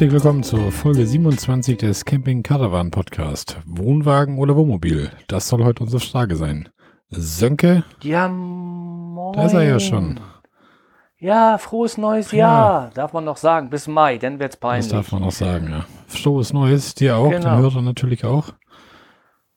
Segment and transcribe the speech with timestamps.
[0.00, 3.58] Herzlich willkommen zur Folge 27 des Camping Caravan Podcast.
[3.66, 5.10] Wohnwagen oder Wohnmobil?
[5.28, 6.70] Das soll heute unsere Frage sein.
[7.10, 7.84] Sönke?
[8.00, 9.34] Ja, moin.
[9.34, 10.18] Da ist er ja schon.
[11.18, 12.38] Ja, frohes neues Ja.
[12.38, 12.90] Jahr.
[12.94, 13.68] Darf man noch sagen.
[13.68, 14.90] Bis Mai, dann wird's Das peinlich.
[14.90, 15.84] darf man noch sagen, ja.
[16.06, 17.56] Frohes Neues, dir auch, Genau.
[17.56, 18.54] den Hörern natürlich auch.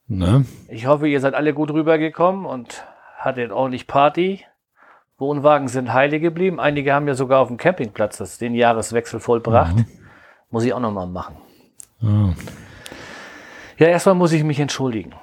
[0.07, 0.43] Ne?
[0.67, 2.83] Ich hoffe, ihr seid alle gut rübergekommen und
[3.15, 4.43] hattet ordentlich Party.
[5.17, 6.59] Wohnwagen sind heile geblieben.
[6.59, 9.77] Einige haben ja sogar auf dem Campingplatz das, den Jahreswechsel vollbracht.
[9.77, 9.85] Mhm.
[10.53, 11.35] Muss ich auch noch mal machen.
[12.03, 12.33] Ah,
[13.79, 15.15] Ja, erstmal muss ich mich entschuldigen.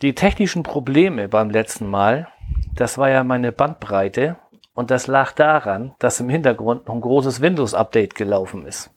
[0.00, 2.28] Die technischen Probleme beim letzten Mal,
[2.76, 4.36] das war ja meine Bandbreite
[4.74, 8.90] und das lag daran, dass im Hintergrund noch ein großes Windows-Update gelaufen ist.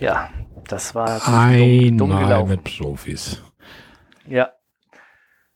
[0.00, 0.30] Ja,
[0.68, 2.48] das war dumm, dumm gelaufen.
[2.48, 3.42] mit Profis.
[4.26, 4.52] Ja.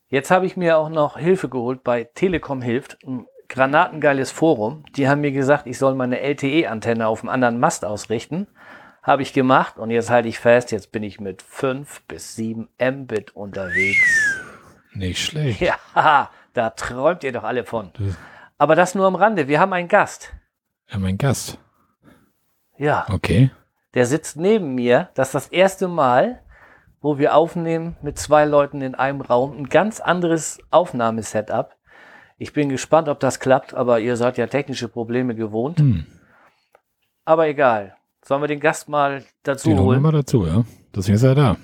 [0.08, 4.84] Jetzt habe ich mir auch noch Hilfe geholt bei Telekom Hilft, ein granatengeiles Forum.
[4.94, 8.46] Die haben mir gesagt, ich soll meine LTE-Antenne auf einem anderen Mast ausrichten.
[9.06, 12.68] Habe ich gemacht und jetzt halte ich fest, jetzt bin ich mit 5 bis 7
[12.80, 14.40] Mbit unterwegs.
[14.94, 15.60] Nicht schlecht.
[15.60, 17.92] Ja, da träumt ihr doch alle von.
[18.58, 19.46] Aber das nur am Rande.
[19.46, 20.32] Wir haben einen Gast.
[20.88, 21.58] Ja, mein Gast.
[22.78, 23.50] Ja, Okay.
[23.94, 25.10] der sitzt neben mir.
[25.14, 26.42] Das ist das erste Mal,
[27.00, 29.56] wo wir aufnehmen mit zwei Leuten in einem Raum.
[29.56, 31.76] Ein ganz anderes Aufnahmesetup.
[32.38, 35.78] Ich bin gespannt, ob das klappt, aber ihr seid ja technische Probleme gewohnt.
[35.78, 36.06] Hm.
[37.24, 37.95] Aber egal.
[38.26, 40.02] Sollen wir den Gast mal dazu Den holen wir holen?
[40.02, 40.64] mal dazu, ja.
[40.92, 41.56] Deswegen ist er da.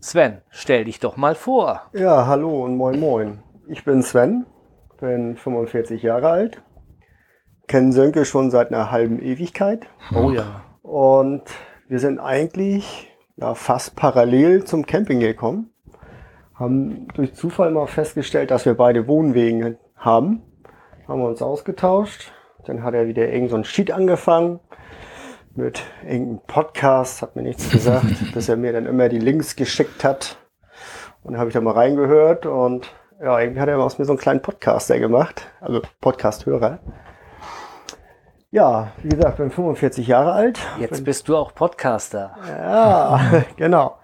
[0.00, 1.82] Sven, stell dich doch mal vor.
[1.92, 3.42] Ja, hallo und moin moin.
[3.66, 4.46] Ich bin Sven,
[4.98, 6.62] bin 45 Jahre alt,
[7.66, 10.62] kenne Sönke schon seit einer halben Ewigkeit Oh ja.
[10.80, 11.42] und
[11.88, 15.74] wir sind eigentlich ja, fast parallel zum Camping gekommen.
[16.54, 20.40] Haben durch Zufall mal festgestellt, dass wir beide Wohnwegen haben.
[21.06, 22.32] Haben wir uns ausgetauscht.
[22.64, 24.60] Dann hat er wieder irgend so ein Sheet angefangen
[25.58, 30.04] mit irgendeinem Podcast, hat mir nichts gesagt, bis er mir dann immer die Links geschickt
[30.04, 30.36] hat.
[31.22, 32.88] Und dann habe ich da mal reingehört und
[33.20, 36.78] ja, irgendwie hat er aus mir so einen kleinen Podcaster gemacht, also Podcast-Hörer.
[38.50, 40.60] Ja, wie gesagt, bin 45 Jahre alt.
[40.78, 42.36] Jetzt bist du auch Podcaster.
[42.48, 43.20] Ja,
[43.56, 43.98] genau.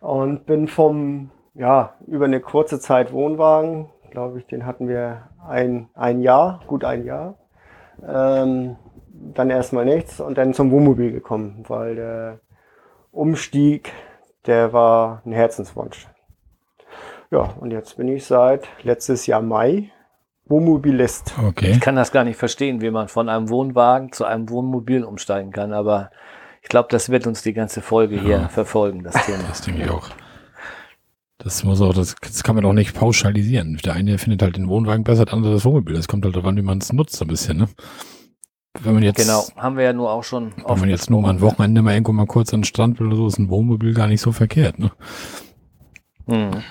[0.00, 5.88] Und bin vom, ja, über eine kurze Zeit Wohnwagen, glaube ich, den hatten wir ein,
[5.94, 7.34] ein Jahr, gut ein Jahr.
[8.06, 8.76] Ähm,
[9.34, 12.40] dann erstmal nichts und dann zum Wohnmobil gekommen, weil der
[13.10, 13.92] Umstieg,
[14.46, 16.06] der war ein Herzenswunsch.
[17.30, 19.90] Ja, und jetzt bin ich seit letztes Jahr Mai
[20.46, 21.34] Wohnmobilist.
[21.46, 21.72] Okay.
[21.72, 25.52] Ich kann das gar nicht verstehen, wie man von einem Wohnwagen zu einem Wohnmobil umsteigen
[25.52, 26.10] kann, aber
[26.62, 29.44] ich glaube, das wird uns die ganze Folge hier verfolgen, das Thema.
[29.48, 30.08] Das denke ich auch.
[31.38, 33.78] Das muss auch, das, das kann man auch nicht pauschalisieren.
[33.84, 35.94] Der eine findet halt den Wohnwagen besser, der andere das Wohnmobil.
[35.94, 37.68] Das kommt halt darauf an, wie man es nutzt, so ein bisschen, ne?
[38.80, 41.30] Wenn man jetzt, Genau, haben wir ja nur auch schon wenn man jetzt nur mal
[41.30, 43.94] ein Wochenende mal irgendwo mal kurz an den Strand will oder so, ist ein Wohnmobil
[43.94, 44.92] gar nicht so verkehrt, ne?
[46.26, 46.62] Hm.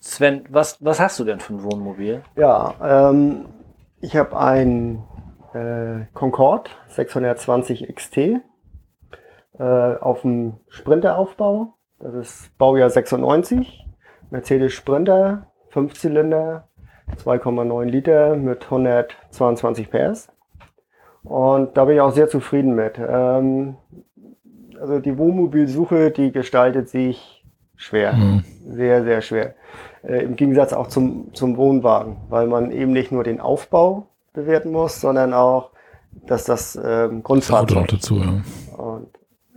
[0.00, 2.22] Sven, was, was hast du denn für ein Wohnmobil?
[2.36, 2.74] Ja,
[3.10, 3.46] ähm,
[4.00, 5.04] ich habe ein
[5.54, 8.18] äh, Concorde 620 XT
[9.58, 11.74] äh, auf dem Sprinteraufbau.
[12.00, 13.86] Das ist Baujahr 96.
[14.30, 16.68] Mercedes Sprinter, 5 Zylinder,
[17.22, 20.31] 2,9 Liter mit 122 PS.
[21.24, 22.98] Und da bin ich auch sehr zufrieden mit.
[22.98, 23.76] Ähm,
[24.80, 27.44] also die Wohnmobilsuche, die gestaltet sich
[27.76, 28.14] schwer.
[28.14, 28.44] Mhm.
[28.66, 29.54] Sehr, sehr schwer.
[30.02, 34.72] Äh, Im Gegensatz auch zum, zum Wohnwagen, weil man eben nicht nur den Aufbau bewerten
[34.72, 35.70] muss, sondern auch,
[36.26, 38.42] dass das ähm, Das Auto Grundfahrzeug dazu, ja.
[38.76, 39.08] und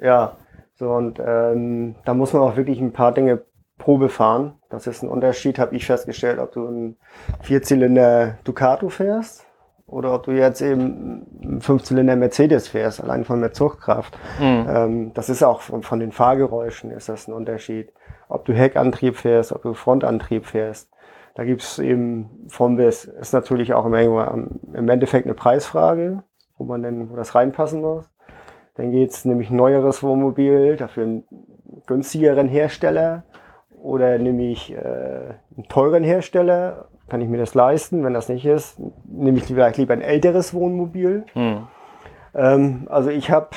[0.02, 0.38] ja,
[0.76, 3.42] so und ähm, da muss man auch wirklich ein paar Dinge
[3.78, 4.54] Probe fahren.
[4.70, 6.98] Das ist ein Unterschied, habe ich festgestellt, ob du einen
[7.42, 9.45] Vierzylinder Ducato fährst
[9.88, 14.18] oder ob du jetzt eben einen Fünfzylinder Mercedes fährst, allein von der Zugkraft.
[14.40, 14.66] Hm.
[14.68, 17.92] Ähm, das ist auch von, von den Fahrgeräuschen ist das ein Unterschied.
[18.28, 20.90] Ob du Heckantrieb fährst, ob du Frontantrieb fährst.
[21.36, 23.06] Da gibt's eben vom bis.
[23.06, 26.24] Ist natürlich auch im, im Endeffekt eine Preisfrage,
[26.58, 28.10] wo man denn, wo das reinpassen muss.
[28.76, 31.24] Dann geht's nämlich ein neueres Wohnmobil, dafür einen
[31.86, 33.24] günstigeren Hersteller.
[33.82, 38.04] Oder nehme ich äh, einen teuren Hersteller, kann ich mir das leisten.
[38.04, 41.26] Wenn das nicht ist, nehme ich vielleicht lieber ein älteres Wohnmobil.
[41.34, 41.68] Hm.
[42.34, 43.50] Ähm, also ich habe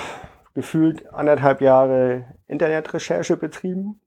[0.55, 4.01] gefühlt anderthalb Jahre Internetrecherche betrieben.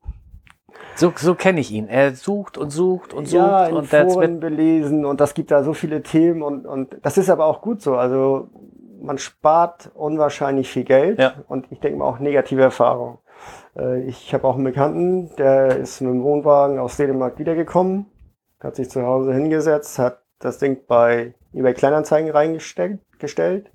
[0.95, 1.87] So, so kenne ich ihn.
[1.87, 5.73] Er sucht und sucht und sucht ja, in Foren belesen und das gibt da so
[5.73, 7.95] viele Themen und, und das ist aber auch gut so.
[7.95, 8.49] Also
[9.01, 11.33] man spart unwahrscheinlich viel Geld Ja.
[11.47, 13.17] und ich denke mal auch negative Erfahrungen.
[13.77, 18.05] Äh, ich habe auch einen Bekannten, der ist mit dem Wohnwagen aus Dänemark wiedergekommen,
[18.63, 23.71] hat sich zu Hause hingesetzt, hat das Ding bei eBay Kleinanzeigen reingestellt, gestellt,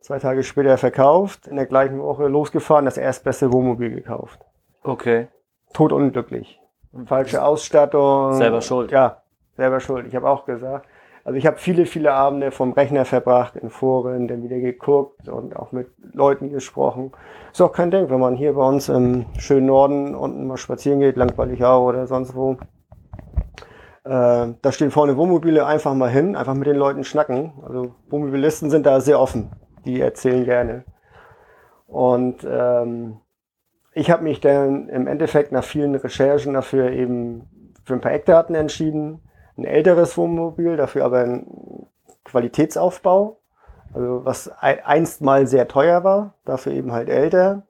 [0.00, 4.40] zwei Tage später verkauft, in der gleichen Woche losgefahren, das erstbeste Wohnmobil gekauft.
[4.82, 5.28] Okay.
[5.72, 6.60] Totunglücklich.
[7.06, 8.34] Falsche Ausstattung.
[8.34, 8.90] Selber schuld.
[8.92, 9.22] Ja,
[9.56, 10.06] selber schuld.
[10.06, 10.86] Ich habe auch gesagt.
[11.24, 15.56] Also ich habe viele, viele Abende vom Rechner verbracht, in Foren, dann wieder geguckt und
[15.56, 17.10] auch mit Leuten gesprochen.
[17.50, 21.00] Ist auch kein Ding, wenn man hier bei uns im schönen Norden unten mal spazieren
[21.00, 22.58] geht, Langweiligau oder sonst wo.
[24.06, 27.52] Äh, da stehen vorne Wohnmobile, einfach mal hin, einfach mit den Leuten schnacken.
[27.66, 29.50] Also Wohnmobilisten sind da sehr offen,
[29.84, 30.84] die erzählen gerne.
[31.86, 33.18] Und ähm,
[33.92, 38.54] ich habe mich dann im Endeffekt nach vielen Recherchen dafür eben für ein paar Eckdaten
[38.54, 39.20] entschieden
[39.56, 41.86] ein älteres Wohnmobil, dafür aber ein
[42.24, 43.38] Qualitätsaufbau.
[43.94, 47.62] Also was einst mal sehr teuer war, dafür eben halt älter.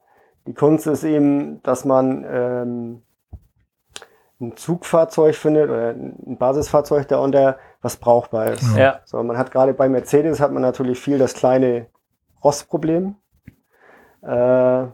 [0.46, 3.02] Die Kunst ist eben, dass man ähm,
[4.40, 8.76] ein Zugfahrzeug findet oder ein Basisfahrzeug darunter, was brauchbar ist.
[8.76, 9.00] Ja.
[9.04, 11.86] So, man hat gerade bei Mercedes hat man natürlich viel das kleine
[12.44, 13.16] Rostproblem,
[14.22, 14.84] äh,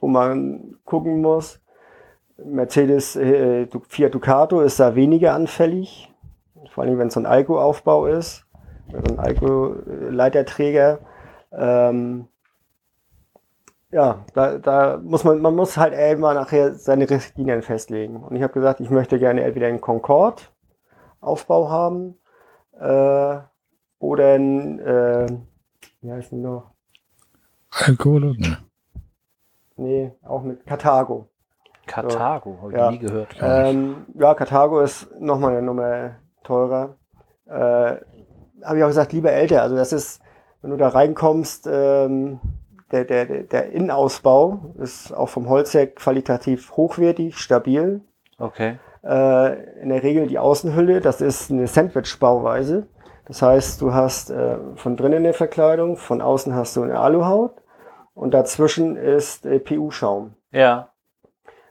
[0.00, 1.60] wo man gucken muss.
[2.44, 6.12] Mercedes äh, Fiat Ducato ist da weniger anfällig
[6.72, 8.46] vor allem wenn es so ein Alko-Aufbau ist,
[8.90, 11.00] so ein Alko-Leiterträger.
[11.52, 12.28] Ähm,
[13.92, 18.16] ja, da, da muss man, man muss halt immer nachher seine Richtlinien festlegen.
[18.16, 22.18] Und ich habe gesagt, ich möchte gerne entweder einen Concorde-Aufbau haben
[22.80, 23.38] äh,
[23.98, 25.26] oder ein, äh,
[26.00, 26.70] wie heißt denn noch?
[27.70, 28.34] Alkohol?
[28.38, 28.58] Ne.
[29.76, 31.28] Nee, auch mit Carthago.
[31.86, 32.62] Carthago, so.
[32.62, 32.90] habe ich ja.
[32.90, 33.36] nie gehört.
[33.40, 36.96] Ähm, ja, Carthago ist nochmal eine Nummer teurer.
[37.46, 37.96] Äh,
[38.64, 39.62] habe ich auch gesagt, lieber älter.
[39.62, 40.22] Also das ist,
[40.62, 42.40] wenn du da reinkommst, ähm,
[42.92, 48.02] der, der, der Innenausbau ist auch vom Holz her qualitativ hochwertig, stabil.
[48.38, 48.78] Okay.
[49.04, 52.86] Äh, in der Regel die Außenhülle, das ist eine Sandwich-Bauweise.
[53.26, 57.54] Das heißt, du hast äh, von drinnen eine Verkleidung, von außen hast du eine Aluhaut
[58.14, 60.34] und dazwischen ist äh, PU-Schaum.
[60.50, 60.90] Ja.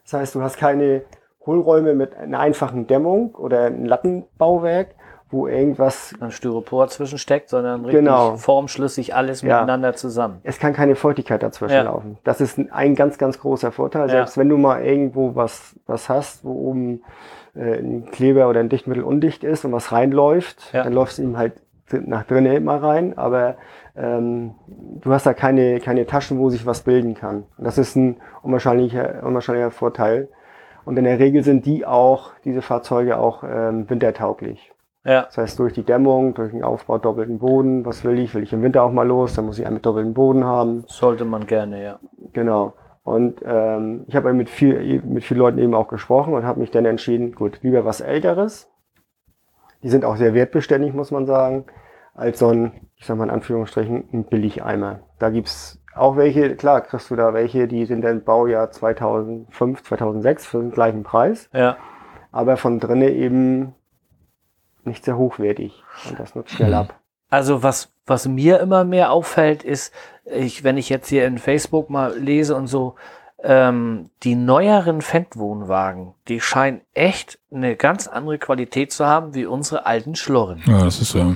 [0.03, 1.03] Das heißt, du hast keine
[1.45, 4.95] Hohlräume mit einer einfachen Dämmung oder ein Lattenbauwerk,
[5.31, 6.13] wo irgendwas.
[6.19, 8.35] Ein Styropor zwischensteckt, sondern richtig Genau.
[8.37, 9.55] formschlüssig alles Ja.
[9.61, 10.39] miteinander zusammen.
[10.43, 11.83] Es kann keine Feuchtigkeit dazwischen Ja.
[11.83, 12.17] laufen.
[12.23, 14.03] Das ist ein- ganz, ganz großer Vorteil.
[14.03, 14.07] Ja.
[14.09, 17.01] Selbst wenn du mal irgendwo was, was hast, wo oben
[17.53, 21.37] äh, ein Kleber oder ein Dichtmittel undicht ist und was reinläuft, dann läuft es ihm
[21.37, 21.53] halt
[21.91, 23.55] nach drinnen immer rein, aber
[23.97, 27.43] ähm, du hast da keine, keine Taschen, wo sich was bilden kann.
[27.57, 30.29] Und das ist ein unwahrscheinlicher, unwahrscheinlicher Vorteil.
[30.85, 34.71] Und in der Regel sind die auch, diese Fahrzeuge auch ähm, wintertauglich.
[35.03, 35.23] Ja.
[35.23, 38.35] Das heißt, durch die Dämmung, durch den Aufbau doppelten Boden, was will ich?
[38.35, 39.33] Will ich im Winter auch mal los?
[39.35, 40.83] Dann muss ich einen mit doppelten Boden haben.
[40.87, 41.99] Sollte man gerne, ja.
[42.33, 42.73] Genau.
[43.03, 46.69] Und ähm, ich habe mit viel, mit vielen Leuten eben auch gesprochen und habe mich
[46.69, 48.69] dann entschieden, gut, lieber was Älteres.
[49.81, 51.65] Die sind auch sehr wertbeständig, muss man sagen,
[52.13, 54.99] als so ein, ich sag mal in Anführungsstrichen, ein Billigeimer.
[55.17, 60.45] Da gibt's auch welche, klar, kriegst du da welche, die sind dann Baujahr 2005, 2006
[60.45, 61.77] für den gleichen Preis, Ja.
[62.31, 63.75] aber von drinnen eben
[64.85, 65.83] nicht sehr hochwertig.
[66.09, 66.99] Und das nutzt schnell ab.
[67.29, 69.93] Also was, was mir immer mehr auffällt, ist,
[70.25, 72.95] ich, wenn ich jetzt hier in Facebook mal lese und so,
[73.43, 79.85] ähm, die neueren Fendt-Wohnwagen, die scheinen echt eine ganz andere Qualität zu haben wie unsere
[79.85, 80.61] alten Schlorren.
[80.65, 81.35] Ja, das ist so.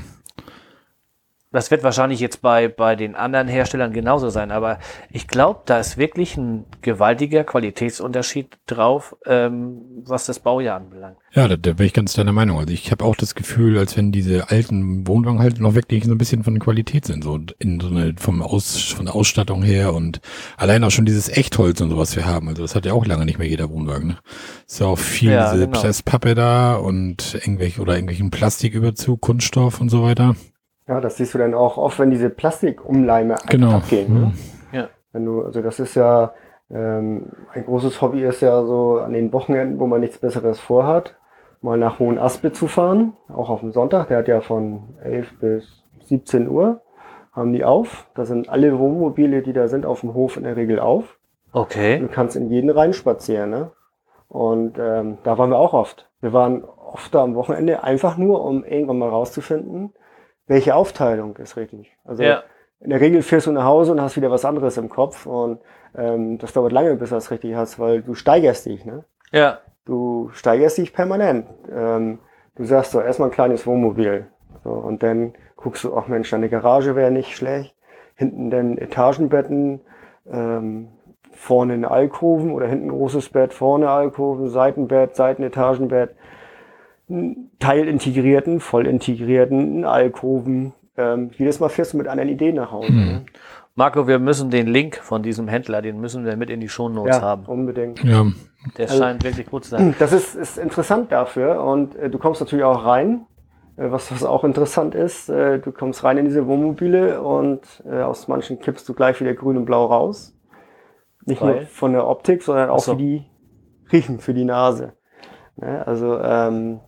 [1.55, 4.77] Das wird wahrscheinlich jetzt bei, bei den anderen Herstellern genauso sein, aber
[5.09, 11.15] ich glaube, da ist wirklich ein gewaltiger Qualitätsunterschied drauf, ähm, was das Baujahr anbelangt.
[11.31, 12.57] Ja, da, da bin ich ganz deiner Meinung.
[12.57, 16.11] Also ich habe auch das Gefühl, als wenn diese alten Wohnwagen halt noch wirklich so
[16.11, 19.63] ein bisschen von der Qualität sind, so in so eine, vom Aus, von der Ausstattung
[19.63, 20.19] her und
[20.57, 22.49] allein auch schon dieses Echtholz und so, was wir haben.
[22.49, 24.09] Also das hat ja auch lange nicht mehr jeder Wohnwagen.
[24.09, 24.17] Ne?
[24.67, 25.79] Ist ja auch viel Ja, diese genau.
[25.79, 30.35] Presspappe da und irgendwelche oder irgendwelchen Plastiküberzug, Kunststoff und so weiter.
[30.87, 33.71] Ja, das siehst du dann auch oft, wenn diese Plastikumleime Genau.
[33.77, 34.13] abgehen.
[34.13, 34.33] Ne?
[34.71, 34.89] Ja.
[35.11, 36.33] Wenn du, also das ist ja
[36.69, 41.15] ähm, ein großes Hobby ist ja so an den Wochenenden, wo man nichts Besseres vorhat,
[41.61, 44.07] mal nach Hohen Aspe zu fahren, auch auf dem Sonntag.
[44.09, 46.81] Der hat ja von 11 bis 17 Uhr
[47.31, 48.07] haben die auf.
[48.15, 51.17] Da sind alle Wohnmobile, die da sind, auf dem Hof in der Regel auf.
[51.51, 51.99] Okay.
[51.99, 53.71] Du kannst in jeden reinspazieren, ne?
[54.27, 56.09] Und ähm, da waren wir auch oft.
[56.21, 59.93] Wir waren oft da am Wochenende, einfach nur, um irgendwann mal rauszufinden,
[60.47, 61.95] welche Aufteilung ist richtig.
[62.03, 62.43] Also Ja.
[62.79, 65.59] in der Regel fährst du nach Hause und hast wieder was anderes im Kopf und
[65.97, 69.03] ähm, das dauert lange, bis du das richtig hast, weil du steigerst dich, ne?
[69.31, 69.59] Ja.
[69.85, 71.47] Du steigerst dich permanent.
[71.71, 72.19] Ähm,
[72.55, 74.27] du sagst so, erstmal ein kleines Wohnmobil.
[74.63, 77.75] So, und dann guckst du, ach Mensch, deine Garage wäre nicht schlecht.
[78.15, 79.81] Hinten dann Etagenbetten,
[80.31, 80.89] ähm,
[81.31, 86.15] vorne eine Alkoven oder hinten ein großes Bett, vorne Alkoven, Seitenbett, Seitenetagenbett,
[87.59, 92.87] teilintegrierten, voll integrierten, einen Alkoven, ähm, jedes Mal fährst du mit anderen Ideen nach Hause.
[92.87, 92.95] Hm.
[92.95, 93.25] Ne?
[93.77, 97.17] Marco, wir müssen den Link von diesem Händler, den müssen wir mit in die Shownotes
[97.17, 97.45] Ja, haben.
[97.45, 98.01] unbedingt.
[98.03, 98.25] Ja,
[98.77, 99.93] Der Also- scheint wirklich gut zu sein.
[99.99, 103.25] Das ist, ist interessant dafür und äh, du kommst natürlich auch rein.
[103.75, 108.01] Äh, was, was auch interessant ist, äh, du kommst rein in diese Wohnmobile und äh,
[108.01, 110.33] aus manchen kippst du gleich wieder grün und blau raus.
[111.25, 111.65] Nicht nur Weil?
[111.65, 112.93] von der Optik, sondern auch so.
[112.93, 113.25] für die
[113.91, 114.93] Riechen, für die Nase.
[115.57, 115.85] Ne?
[115.85, 116.79] Also ähm,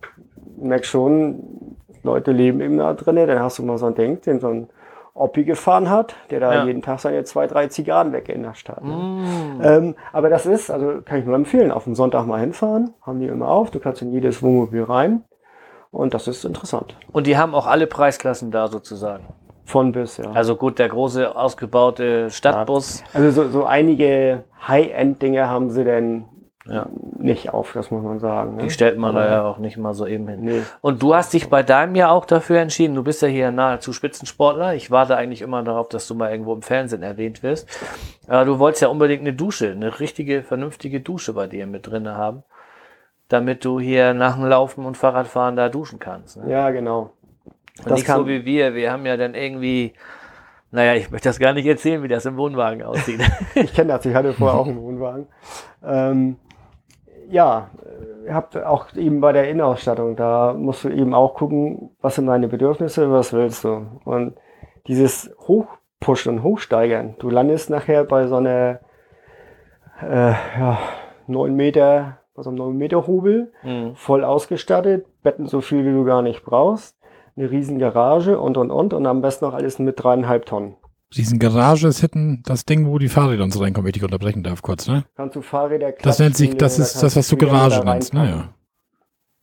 [0.56, 4.40] merk schon, Leute leben eben da drinne, dann hast du mal so ein Ding, den
[4.40, 4.68] so ein
[5.14, 6.64] Oppi gefahren hat, der da Ja.
[6.64, 8.84] jeden Tag seine zwei, drei Zigarren weggenascht hat.
[8.84, 8.92] Ne?
[8.92, 9.60] Mm.
[9.62, 13.18] Ähm, aber das ist, also kann ich nur empfehlen, auf dem Sonntag mal hinfahren, haben
[13.18, 15.24] die immer auf, du kannst in jedes Wohnmobil rein
[15.90, 16.96] und das ist interessant.
[17.10, 19.24] Und die haben auch alle Preisklassen da sozusagen.
[19.64, 20.30] Von bis, ja.
[20.30, 23.02] Also gut, der große ausgebaute Stadtbus.
[23.12, 26.24] Also so, so einige High-End-Dinge haben sie denn
[26.68, 26.86] Ja.
[27.18, 28.56] nicht auf, das muss man sagen.
[28.56, 28.64] Ne?
[28.64, 30.40] Die stellt man da Aber- ja auch nicht mal so eben hin.
[30.42, 30.62] Nee.
[30.82, 32.94] Und du hast dich bei deinem ja auch dafür entschieden.
[32.94, 34.74] Du bist ja hier nahezu Spitzensportler.
[34.74, 37.68] Ich warte eigentlich immer darauf, dass du mal irgendwo im Fernsehen erwähnt wirst.
[38.26, 42.16] Aber du wolltest ja unbedingt eine Dusche, eine richtige, vernünftige Dusche bei dir mit drinne
[42.16, 42.42] haben,
[43.28, 46.36] damit du hier nach dem Laufen und Fahrradfahren da duschen kannst.
[46.36, 46.50] Ne?
[46.50, 47.12] Ja, genau.
[47.78, 48.74] und das nicht kann- so wie wir.
[48.74, 49.94] Wir haben ja dann irgendwie,
[50.70, 53.20] naja, ich möchte das gar nicht erzählen, wie das im Wohnwagen aussieht.
[53.54, 55.26] Ich kenne das, ich hatte vorher auch einen Wohnwagen.
[55.82, 56.36] Ähm,
[57.30, 57.70] ja,
[58.26, 62.26] ihr habt auch eben bei der Innenausstattung, da musst du eben auch gucken, was sind
[62.26, 63.86] deine Bedürfnisse, was willst du.
[64.04, 64.34] Und
[64.86, 68.80] dieses Hochpushen und Hochsteigern, du landest nachher bei so einer
[70.02, 70.78] äh, ja,
[71.26, 73.94] 9 Meter, bei so einem 9 Meter Hobel, Hm.
[73.94, 76.96] voll ausgestattet, Betten so viel, wie du gar nicht brauchst,
[77.36, 80.76] eine riesen Garage und und und und am besten noch alles mit dreieinhalb Tonnen.
[81.16, 84.04] Diesen Garage ist hinten das Ding, wo die Fahrräder und so reinkommen, wenn ich dich
[84.04, 85.04] unterbrechen darf kurz, ne?
[85.16, 88.20] Kannst du Fahrräder Das nennt sich, das da ist das, was du Garage nennst, ne?
[88.20, 88.40] reinpacken.
[88.40, 88.54] Ja.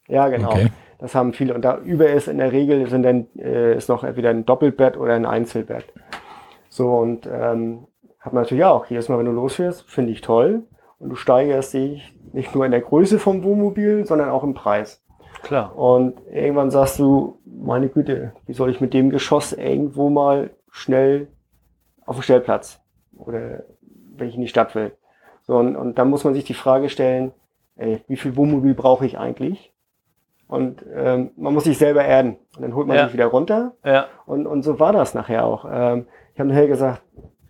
[0.07, 0.51] Ja, genau.
[0.51, 0.67] Okay.
[0.99, 1.53] Das haben viele.
[1.53, 4.97] Und da über ist in der Regel sind dann, äh, ist noch entweder ein Doppelbett
[4.97, 5.85] oder ein Einzelbett.
[6.69, 7.87] So, und ähm,
[8.19, 10.63] hat man natürlich auch, jedes Mal, wenn du losfährst, finde ich toll.
[10.99, 15.03] Und du steigerst dich nicht nur in der Größe vom Wohnmobil, sondern auch im Preis.
[15.43, 15.77] Klar.
[15.77, 21.27] Und irgendwann sagst du, meine Güte, wie soll ich mit dem Geschoss irgendwo mal schnell
[22.05, 22.79] auf den Stellplatz?
[23.17, 23.63] Oder
[24.17, 24.91] wenn ich in die Stadt will.
[25.43, 27.31] So, und, und dann muss man sich die Frage stellen,
[27.75, 29.73] ey, wie viel Wohnmobil brauche ich eigentlich?
[30.47, 32.37] Und ähm, man muss sich selber erden.
[32.55, 33.05] Und dann holt man Ja.
[33.05, 33.73] sich wieder runter.
[33.83, 34.07] Ja.
[34.25, 35.65] Und, und so war das nachher auch.
[35.69, 37.01] Ähm, ich habe nachher gesagt,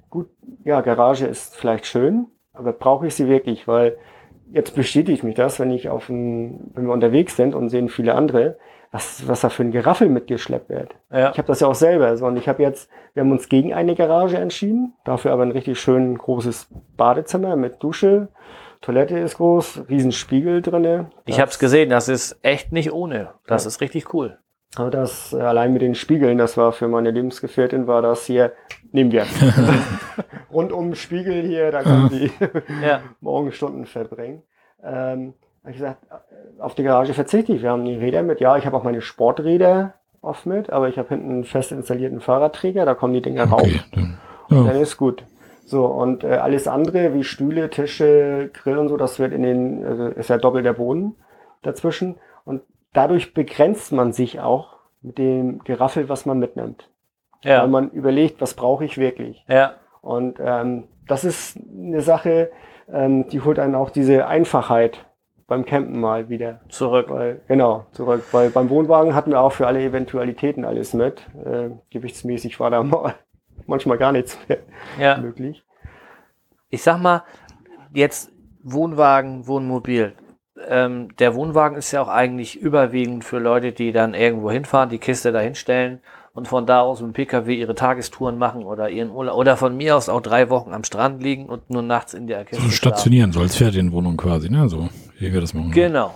[0.09, 0.29] gut,
[0.63, 3.67] ja, Garage ist vielleicht schön, aber brauche ich sie wirklich?
[3.67, 3.97] Weil
[4.51, 8.15] jetzt bestätigt mich das, wenn ich auf ein, wenn wir unterwegs sind und sehen viele
[8.15, 8.57] andere,
[8.95, 10.95] was, was da für ein Geraffel mitgeschleppt wird.
[11.11, 11.31] Ja.
[11.31, 12.15] Ich habe das ja auch selber.
[12.15, 15.51] So, und ich habe jetzt, wir haben uns gegen eine Garage entschieden, dafür aber ein
[15.51, 18.29] richtig schön großes Badezimmer mit Dusche.
[18.79, 21.09] Toilette ist groß, riesen Spiegel drinne.
[21.25, 23.33] Ich habe es gesehen, das ist echt nicht ohne.
[23.47, 24.37] Das ist richtig cool.
[24.77, 28.53] Aber das äh, allein mit den Spiegeln, das war für meine Lebensgefährtin, war das hier,
[28.91, 29.25] nehmen wir.
[30.53, 32.31] Rund um den Spiegel hier, da kann sie
[32.81, 33.01] Ja.
[33.19, 34.43] Morgenstunden verbringen.
[34.81, 35.33] Ähm,
[35.65, 37.61] hab ich gesagt, äh, auf die Garage verzichte ich.
[37.61, 38.39] Wir haben die Räder mit.
[38.39, 42.19] Ja, ich habe auch meine Sporträder oft mit, aber ich habe hinten einen fest installierten
[42.21, 43.61] Fahrradträger, da kommen die Dinger rauf.
[43.61, 43.81] Okay.
[43.93, 44.17] Dann,
[44.49, 44.81] Dann ja.
[44.81, 45.23] ist gut.
[45.65, 49.83] So, und äh, alles andere wie Stühle, Tische, Grill und so, das wird in den,
[49.85, 51.15] also ist ja doppelt der Boden
[51.63, 52.15] dazwischen.
[52.43, 52.61] Und
[52.93, 56.87] dadurch begrenzt man sich auch mit dem Geraffel, was man mitnimmt.
[57.43, 57.67] Weil Ja.
[57.67, 59.43] man überlegt, was brauche ich wirklich.
[59.47, 59.73] Ja.
[60.01, 62.51] Und ähm, das ist eine Sache,
[62.91, 65.05] ähm, die holt einen auch diese Einfachheit
[65.47, 66.61] beim Campen mal wieder.
[66.69, 67.07] Zurück.
[67.09, 68.23] Weil, genau, zurück.
[68.31, 71.21] Weil beim Wohnwagen hatten wir auch für alle Eventualitäten alles mit.
[71.45, 73.15] Äh, gewichtsmäßig war da mal
[73.67, 74.59] manchmal gar nichts mehr
[74.99, 75.17] Ja.
[75.17, 75.63] möglich.
[76.69, 77.23] Ich sag mal,
[77.93, 78.31] jetzt
[78.63, 80.13] Wohnwagen, Wohnmobil.
[80.67, 84.97] Ähm, der Wohnwagen ist ja auch eigentlich überwiegend für Leute, die dann irgendwo hinfahren, die
[84.97, 85.99] Kiste da hinstellen
[86.33, 89.77] und von da aus mit dem Pkw ihre Tagestouren machen oder ihren Urlaub oder von
[89.77, 92.69] mir aus auch drei Wochen am Strand liegen und nur nachts in der Kiste So
[92.71, 92.77] schlafen.
[92.95, 94.67] stationieren, so als Ferienwohnung quasi, ne?
[94.69, 95.71] So, wie wir das machen.
[95.71, 96.15] Genau.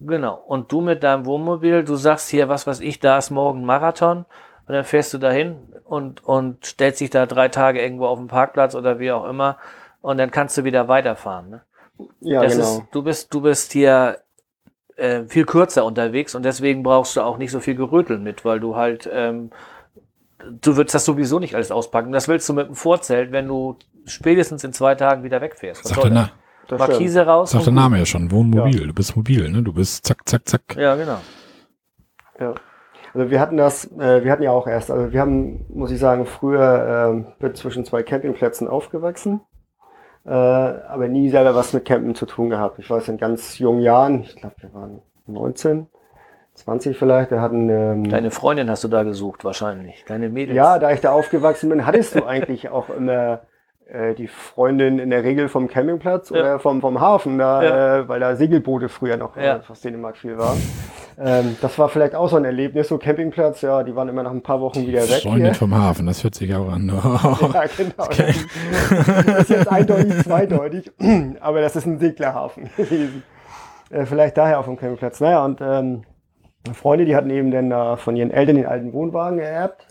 [0.00, 0.34] Genau.
[0.46, 4.26] Und du mit deinem Wohnmobil, du sagst hier, was weiß ich, da ist morgen Marathon
[4.66, 8.28] und dann fährst du dahin und, und stellst dich da drei Tage irgendwo auf den
[8.28, 9.58] Parkplatz oder wie auch immer
[10.00, 11.50] und dann kannst du wieder weiterfahren.
[11.50, 11.62] Ne?
[12.20, 12.64] Ja, das genau.
[12.64, 14.18] ist, du bist, du bist hier
[14.96, 18.60] äh, viel kürzer unterwegs und deswegen brauchst du auch nicht so viel Gerötel mit, weil
[18.60, 19.50] du halt, ähm,
[20.60, 22.12] du würdest das sowieso nicht alles auspacken.
[22.12, 23.76] Das willst du mit dem Vorzelt, wenn du
[24.06, 25.84] spätestens in zwei Tagen wieder wegfährst.
[25.84, 26.30] Was soll der,
[26.70, 26.78] das?
[26.78, 26.98] Das stimmt.
[27.00, 27.50] Markise raus.
[27.50, 28.86] sagt der Name ja schon, Wohnmobil.
[28.86, 29.62] Du bist mobil, ne?
[29.62, 30.62] Du bist zack, zack, zack.
[30.76, 31.18] Ja, genau.
[32.38, 32.54] Ja.
[33.14, 35.98] Also wir hatten das, äh, wir hatten ja auch erst, also wir haben, muss ich
[35.98, 39.40] sagen, früher ähm, bin zwischen zwei Campingplätzen aufgewachsen,
[40.24, 42.78] äh, aber nie selber was mit Campen zu tun gehabt.
[42.78, 45.86] Ich weiß, in ganz jungen Jahren, ich glaube, wir waren 19,
[46.54, 47.30] 20 vielleicht.
[47.30, 47.68] Wir hatten.
[47.68, 50.04] Ähm, Deine Freundin hast du da gesucht, wahrscheinlich.
[50.06, 50.56] Deine Mädels.
[50.56, 53.40] ja, da ich da aufgewachsen bin, hattest du eigentlich auch immer
[53.88, 56.40] äh, die Freundin in der Regel vom Campingplatz Ja.
[56.40, 57.96] oder vom, vom Hafen, da, Ja.
[58.00, 59.56] äh, weil da Segelboote früher noch Ja.
[59.56, 60.58] äh, aus Dänemark viel waren.
[61.20, 64.30] Ähm, das war vielleicht auch so ein Erlebnis, so Campingplatz, ja, die waren immer nach
[64.30, 65.22] ein paar Wochen wieder weg.
[65.22, 66.88] Freundin vom Hafen, das hört sich auch an.
[67.52, 68.06] Ja, genau.
[69.26, 70.92] Das ist jetzt eindeutig zweideutig,
[71.40, 73.22] aber das ist ein Seglerhafen gewesen.
[73.90, 75.18] Äh, vielleicht daher auf dem Campingplatz.
[75.20, 76.02] Naja, und ähm,
[76.74, 79.88] Freunde, die hatten eben dann da von ihren Eltern den alten Wohnwagen geerbt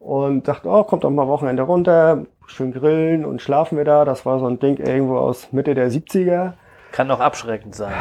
[0.00, 4.04] und dachten, oh, kommt doch mal Wochenende runter, schön grillen und schlafen wir da.
[4.04, 6.54] Das war so ein Ding irgendwo aus Mitte der 70er.
[6.92, 7.92] Kann auch abschreckend sein.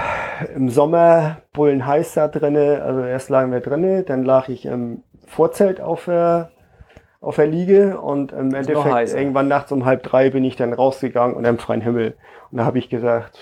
[0.55, 5.03] Im Sommer bullen heiß da drinne, also erst lagen wir drinne, dann lag ich im
[5.25, 6.51] Vorzelt auf der,
[7.19, 9.17] auf der Liege und im Endeffekt heißer.
[9.17, 12.15] irgendwann nachts um halb drei bin ich dann rausgegangen und im freien Himmel.
[12.49, 13.37] Und da habe ich gesagt,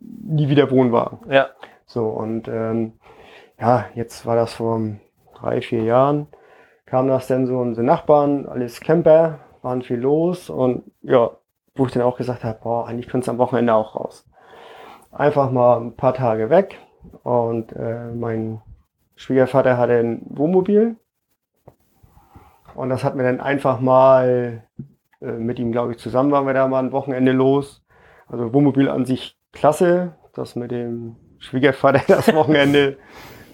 [0.00, 1.18] nie wieder Wohnwagen.
[1.30, 1.50] Ja.
[1.86, 2.94] So, und ähm,
[3.60, 4.80] ja, jetzt war das vor
[5.38, 6.26] drei, vier Jahren,
[6.86, 11.30] kam das dann so, unsere Nachbarn, alles Camper, waren viel los und ja,
[11.74, 14.26] wo ich dann auch gesagt habe, boah, eigentlich könnte es am Wochenende auch raus.
[15.10, 16.78] Einfach mal ein paar Tage weg
[17.22, 18.60] und äh, mein
[19.16, 20.96] Schwiegervater hatte ein Wohnmobil
[22.74, 24.62] und das hat mir dann einfach mal
[25.20, 27.82] äh, mit ihm, glaube ich, zusammen waren wir da mal ein Wochenende los.
[28.26, 32.96] Also Wohnmobil an sich klasse, das mit dem Schwiegervater das Wochenende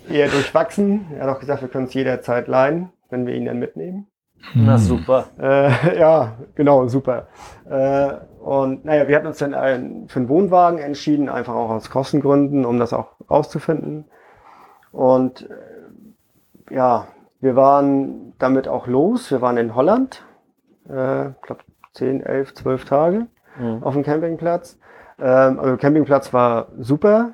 [0.09, 1.07] eher durchwachsen.
[1.15, 4.07] Er hat auch gesagt, wir können es jederzeit leihen, wenn wir ihn dann mitnehmen.
[4.55, 5.27] Na super.
[5.39, 7.29] Äh, ja, genau, super.
[7.69, 11.91] Äh, und naja, wir hatten uns dann ein, für einen Wohnwagen entschieden, einfach auch aus
[11.91, 14.07] Kostengründen, um das auch rauszufinden.
[14.93, 15.49] Und
[16.71, 17.09] äh, ja,
[17.41, 19.31] wir waren damit auch los.
[19.31, 20.25] Wir waren in Holland,
[20.89, 21.63] äh, ich glaube
[21.95, 23.27] 10, 11, 12 Tage
[23.59, 23.83] Mhm.
[23.83, 24.79] auf dem Campingplatz.
[25.19, 27.33] Ähm, also Campingplatz war super,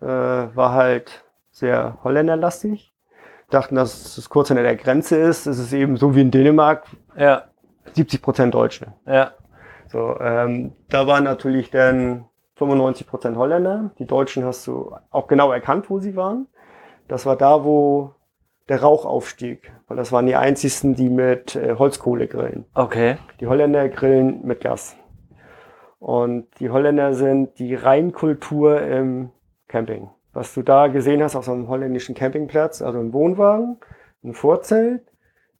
[0.00, 2.93] äh, war halt sehr holländerlastig.
[3.50, 5.46] Dachten, dass es kurz hinter der Grenze ist.
[5.46, 6.84] Es ist eben so wie in Dänemark,
[7.16, 7.44] Ja.
[7.92, 8.94] 70 Prozent Deutsche.
[9.06, 9.32] Ja.
[9.86, 12.24] So, ähm, da waren natürlich dann
[12.56, 13.90] 95 Prozent Holländer.
[13.98, 16.48] Die Deutschen hast du auch genau erkannt, wo sie waren.
[17.06, 18.14] Das war da, wo
[18.68, 22.64] der Rauch aufstieg, weil das waren die einzigsten, die mit äh, Holzkohle grillen.
[22.74, 23.18] Okay.
[23.40, 24.96] Die Holländer grillen mit Gas.
[25.98, 29.30] Und die Holländer sind die Reinkultur im
[29.68, 30.10] Camping.
[30.34, 33.78] Was du da gesehen hast auf so einem holländischen Campingplatz, also ein Wohnwagen,
[34.22, 35.02] ein Vorzelt,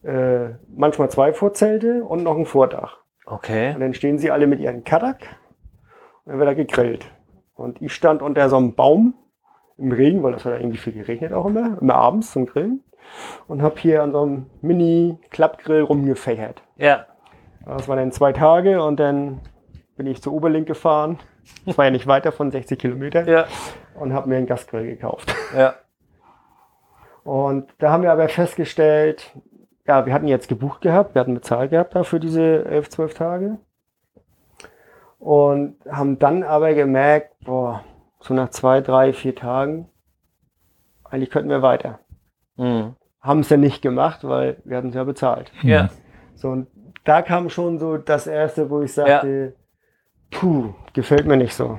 [0.03, 2.99] äh, manchmal zwei Vorzelte und noch ein Vordach.
[3.25, 3.73] Okay.
[3.75, 5.21] Und dann stehen sie alle mit ihren Kadak
[6.25, 7.11] und dann wird da gegrillt.
[7.55, 9.15] Und ich stand unter so einem Baum
[9.79, 12.83] im Regen, weil das hat ja irgendwie viel geregnet auch immer, immer abends zum Grillen.
[13.47, 16.63] Und habe hier an so einem Mini-Klappgrill rumgefächert.
[16.77, 17.07] Ja.
[17.65, 19.41] Das waren dann zwei Tage und dann
[19.97, 21.19] bin ich zu Oberlink gefahren.
[21.67, 23.47] Das war ja nicht weiter von 60 Kilometern Ja.
[23.95, 25.35] Und habe mir einen Gasgrill gekauft.
[25.57, 25.75] Ja.
[27.23, 29.33] Und da haben wir aber festgestellt,
[29.87, 33.15] ja, wir hatten jetzt gebucht gehabt, wir hatten bezahlt gehabt da für diese 11, 12
[33.15, 33.59] Tage.
[35.19, 37.83] Und haben dann aber gemerkt, boah,
[38.21, 39.89] so nach zwei, drei, vier Tagen,
[41.05, 42.01] eigentlich könnten wir weiter.
[42.57, 42.97] Mhm.
[43.21, 45.51] Haben es dann nicht gemacht, weil wir hatten es ja bezahlt.
[45.63, 45.89] Ja.
[46.35, 46.67] So, und
[47.05, 49.55] da kam schon so das erste, wo ich sagte,
[50.31, 51.79] puh, gefällt mir nicht so.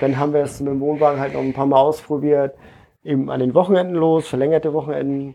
[0.00, 2.54] Dann haben wir es mit dem Wohnwagen halt noch ein paar Mal ausprobiert,
[3.04, 5.34] eben an den Wochenenden los, verlängerte Wochenenden.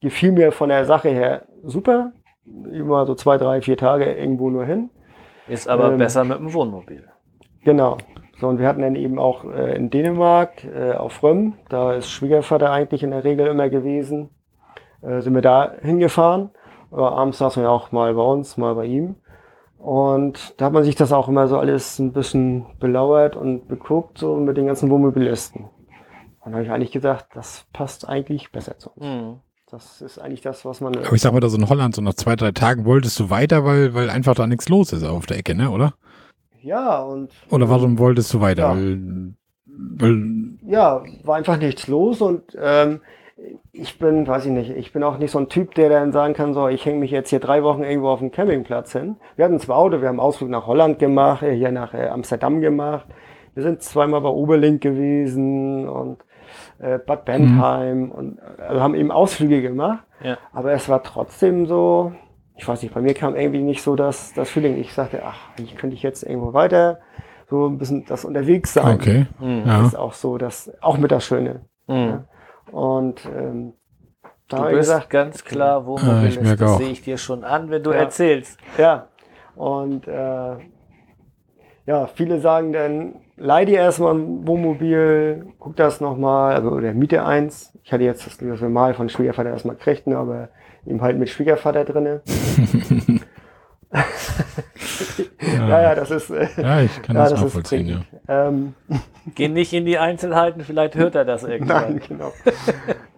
[0.00, 2.12] Gefiel mir von der Sache her super.
[2.72, 4.90] Immer so zwei, drei, vier Tage irgendwo nur hin.
[5.46, 7.04] Ist aber Ähm, besser mit dem Wohnmobil.
[7.64, 7.98] Genau.
[8.40, 12.10] So, und wir hatten dann eben auch äh, in Dänemark, äh, auf Röm, da ist
[12.10, 14.30] Schwiegervater eigentlich in der Regel immer gewesen,
[15.02, 16.50] äh, sind wir da hingefahren.
[16.90, 19.16] Aber abends saßen wir auch mal bei uns, mal bei ihm.
[19.80, 24.18] Und da hat man sich das auch immer so alles ein bisschen belauert und beguckt,
[24.18, 25.70] so mit den ganzen Wohnmobilisten.
[26.40, 29.06] Und da habe ich eigentlich gedacht, das passt eigentlich besser zu uns.
[29.06, 29.40] Mhm.
[29.70, 30.96] Das ist eigentlich das, was man.
[30.96, 33.30] Aber ich sag mal, da so in Holland, so nach zwei, drei Tagen wolltest du
[33.30, 35.94] weiter, weil, weil einfach da nichts los ist auf der Ecke, ne, oder?
[36.60, 38.62] Ja, und Oder warum wolltest du weiter?
[38.62, 38.74] Ja.
[38.74, 43.00] Weil, weil, ja, war einfach nichts los und ähm,
[43.72, 46.34] ich bin, weiß ich nicht, ich bin auch nicht so ein Typ, der dann sagen
[46.34, 49.16] kann, so, ich hänge mich jetzt hier drei Wochen irgendwo auf dem Campingplatz hin.
[49.36, 52.08] Wir hatten zwei Auto, wir haben einen Ausflug nach Holland gemacht, äh, hier nach äh,
[52.08, 53.06] Amsterdam gemacht.
[53.54, 56.18] Wir sind zweimal bei Oberlink gewesen und
[56.78, 60.04] äh, Bad Bentheim und also haben eben Ausflüge gemacht.
[60.22, 60.38] Ja.
[60.52, 62.12] Aber es war trotzdem so,
[62.56, 64.78] ich weiß nicht, bei mir kam irgendwie nicht so das, das Feeling.
[64.78, 67.00] Ich sagte, ach, eigentlich könnte ich jetzt irgendwo weiter
[67.48, 68.94] so ein bisschen das unterwegs sein.
[68.94, 69.26] okay.
[69.40, 69.62] Mhm.
[69.66, 69.84] Ja.
[69.84, 71.62] ist auch so, dass auch mit das Schöne.
[71.88, 72.24] Mhm.
[72.72, 73.72] Und ähm,
[74.48, 76.36] da Du bist gesagt, ganz klar Ah, Wohnmobilist.
[76.36, 77.98] ich merke das sehe ich dir schon an, wenn du Ja.
[77.98, 78.58] erzählst.
[78.78, 79.06] ja.
[79.56, 80.56] Und äh,
[81.86, 87.24] ja, viele sagen dann, leih dir erstmal ein Wohnmobil, guck das nochmal, also oder miete
[87.24, 87.76] eins.
[87.82, 90.48] Ich hatte jetzt das, das Mal von Schwiegervater erstmal gekriegt, ne, aber
[90.86, 92.22] eben halt mit Schwiegervater drinne.
[95.58, 96.30] ja, ja, das ist.
[96.30, 98.00] Äh, Ja, ich kann ja, das das nachvollziehen, ja.
[98.28, 98.74] Ähm,
[99.34, 101.94] Geh nicht in die Einzelheiten, vielleicht hört er das irgendwann.
[101.98, 102.32] Nein, genau.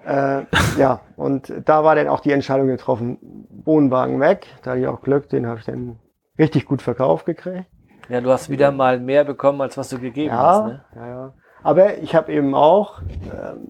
[0.07, 0.45] äh,
[0.79, 3.19] ja, und da war dann auch die Entscheidung getroffen,
[3.65, 4.47] Wohnwagen weg.
[4.63, 5.99] Da hatte ich auch Glück, den habe ich dann
[6.39, 7.67] richtig gut verkauft gekriegt.
[8.09, 10.59] Ja, du hast wieder mal mehr bekommen, als was du gegeben hast.
[10.61, 10.85] Ja, Ne?
[10.97, 11.35] ja, ja.
[11.63, 13.69] Aber ich habe eben auch, ähm,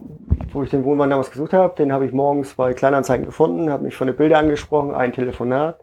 [0.52, 3.82] wo ich den Wohnwagen damals gesucht habe, den habe ich morgens bei Kleinanzeigen gefunden, habe
[3.84, 5.78] mich von den Bildern angesprochen, ein Telefonat,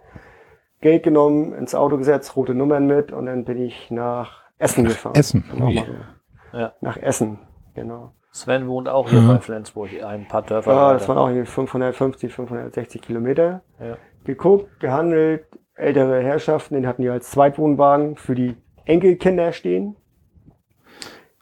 [0.82, 5.16] Geld genommen, ins Auto gesetzt, rote Nummern mit und dann bin ich nach Essen gefahren.
[5.16, 5.70] Essen, Genau.
[6.52, 6.74] Ja.
[6.82, 7.40] Nach Essen,
[7.76, 8.14] genau.
[8.32, 9.34] Sven wohnt auch hier Ja.
[9.34, 11.10] bei Flensburg, ein paar Dörfer Ja, das weiter.
[11.10, 13.62] waren auch irgendwie 550, 560 Kilometer.
[13.80, 13.98] Ja.
[14.24, 19.96] Geguckt, gehandelt, ältere Herrschaften, den hatten die als Zweitwohnwagen für die Enkelkinder stehen,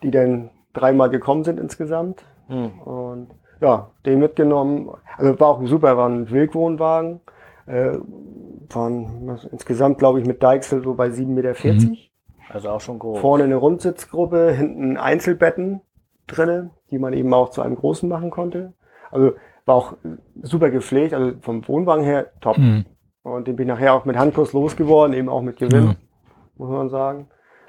[0.04, 2.23] die dann dreimal gekommen sind insgesamt.
[2.47, 2.80] Hm.
[2.82, 3.30] Und
[3.62, 4.89] ja, den mitgenommen.
[5.17, 7.21] Also war auch super, war ein Wildwohnwagen.
[7.65, 7.97] Äh,
[8.69, 11.95] waren was, insgesamt, glaube ich, mit Deichsel so bei 7,40 Meter.
[12.49, 13.19] Also auch schon groß.
[13.19, 15.82] Vorne eine Rundsitzgruppe, hinten Einzelbetten
[16.27, 18.73] drinne, die man eben auch zu einem großen machen konnte.
[19.12, 19.34] Also
[19.65, 19.93] war auch
[20.41, 22.58] super gepflegt, also vom Wohnwagen her top.
[22.58, 22.86] Mhm.
[23.23, 25.95] Und den bin ich nachher auch mit Handkurs losgeworden, eben auch mit Gewinn, Ja.
[26.56, 27.27] muss man sagen.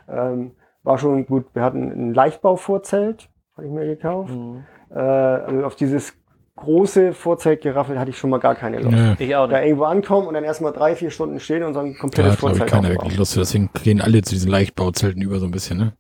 [0.09, 0.53] Ähm,
[0.85, 1.47] war schon gut.
[1.55, 4.31] Wir hatten ein Leichtbauvorzelt, habe ich mir gekauft.
[4.31, 4.65] Hm.
[4.91, 6.15] Äh, also auf dieses
[6.61, 8.97] große Vorzeltgeraffel hatte ich schon mal gar keine Lust.
[8.97, 9.17] Ja.
[9.19, 9.67] Ich auch Da nicht.
[9.67, 12.39] irgendwo ankommen und dann erstmal drei, vier Stunden stehen und so ein Da komplettes hat,
[12.41, 13.37] glaube ich, Vorzelt keiner wirklich Lust.
[13.37, 15.93] Deswegen gehen alle zu diesen Leichtbauzelten über so ein bisschen, ne?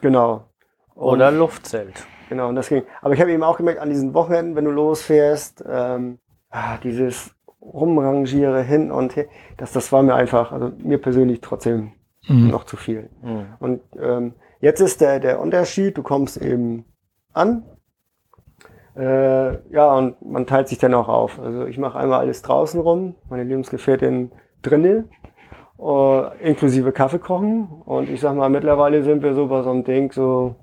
[0.00, 0.44] Genau.
[0.94, 2.06] Und, Oder Luftzelt.
[2.28, 2.82] Genau, und das ging.
[3.00, 6.18] Aber ich habe eben auch gemerkt, an diesen Wochenenden, wenn du losfährst, ähm,
[6.50, 7.30] ah, dieses
[7.62, 11.92] Rumrangiere hin und her, das, das war mir einfach, also mir persönlich trotzdem
[12.28, 12.48] Mhm.
[12.48, 13.08] noch zu viel.
[13.22, 13.46] Hm.
[13.58, 16.84] Und ähm, jetzt ist der, der Unterschied, du kommst eben
[17.32, 17.62] an,
[18.98, 21.38] äh, ja, und man teilt sich dann auch auf.
[21.40, 24.32] Also ich mache einmal alles draußen rum, meine Lebensgefährtin
[24.62, 25.08] drinnen,
[25.78, 27.68] äh, inklusive Kaffee kochen.
[27.84, 30.56] Und ich sag mal, mittlerweile sind wir so bei so einem Ding so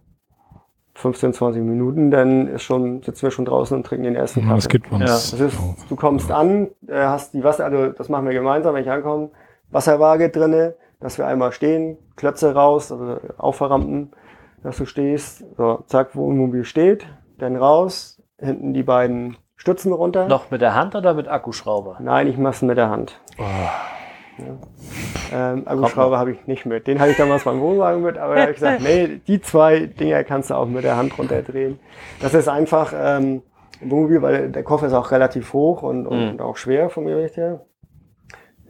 [0.96, 4.56] 15, 20 Minuten, dann ist schon, sitzen wir schon draußen und trinken den ersten Ja,
[4.56, 4.80] das Kaffee.
[4.80, 5.32] geht bei uns.
[5.32, 5.58] Das ist,
[5.90, 9.30] du kommst an, äh, hast die Wasser, also das machen wir gemeinsam, wenn ich ankomme,
[9.72, 14.12] Wasserwaage drinne, dass wir einmal stehen, Klötze raus, also Aufverrampen,
[14.64, 17.06] dass du stehst, so, zack, Wohnmobil steht,
[17.38, 18.15] dann raus,
[18.46, 20.28] hinten die beiden Stützen runter.
[20.28, 21.98] Noch mit der Hand oder mit Akkuschrauber?
[22.00, 23.20] Nein, ich mach's mit der Hand.
[25.34, 26.88] Ähm, Akkuschrauber habe ich nicht mit.
[26.88, 29.86] Den hatte ich damals beim Wohnwagen mit, aber da habe ich gesagt, nee, die zwei
[29.88, 31.80] Dinger kannst du auch mit der Hand runterdrehen.
[32.22, 33.42] Das ist einfach ähm,
[33.82, 36.40] im Wohnmobil, weil der Koffer ist auch relativ hoch und, und Mhm.
[36.42, 37.62] auch schwer vom Gewicht her.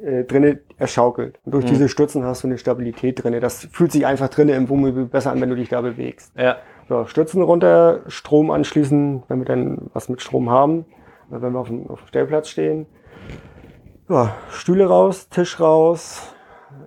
[0.04, 1.40] Äh, drinnen, er schaukelt.
[1.46, 1.70] Und durch Mhm.
[1.70, 3.40] diese Stützen hast du eine Stabilität drinne.
[3.40, 6.32] Das fühlt sich einfach drinnen im Wohnmobil besser an, wenn du dich da bewegst.
[6.38, 6.58] Ja.
[6.88, 10.86] So, Stützen runter, Strom anschließen, wenn wir dann was mit Strom haben,
[11.30, 12.86] oder wenn wir auf dem, auf dem Stellplatz stehen.
[14.08, 16.34] Ja, Stühle raus, Tisch raus,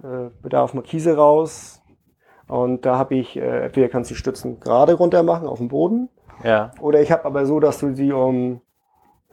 [0.04, 1.82] äh, Bedarf Markise raus.
[2.46, 5.68] Und da habe ich, äh, entweder kannst du die Stützen gerade runter machen auf dem
[5.68, 6.08] Boden,
[6.44, 6.70] Ja.
[6.80, 8.60] oder ich habe aber so, dass du sie um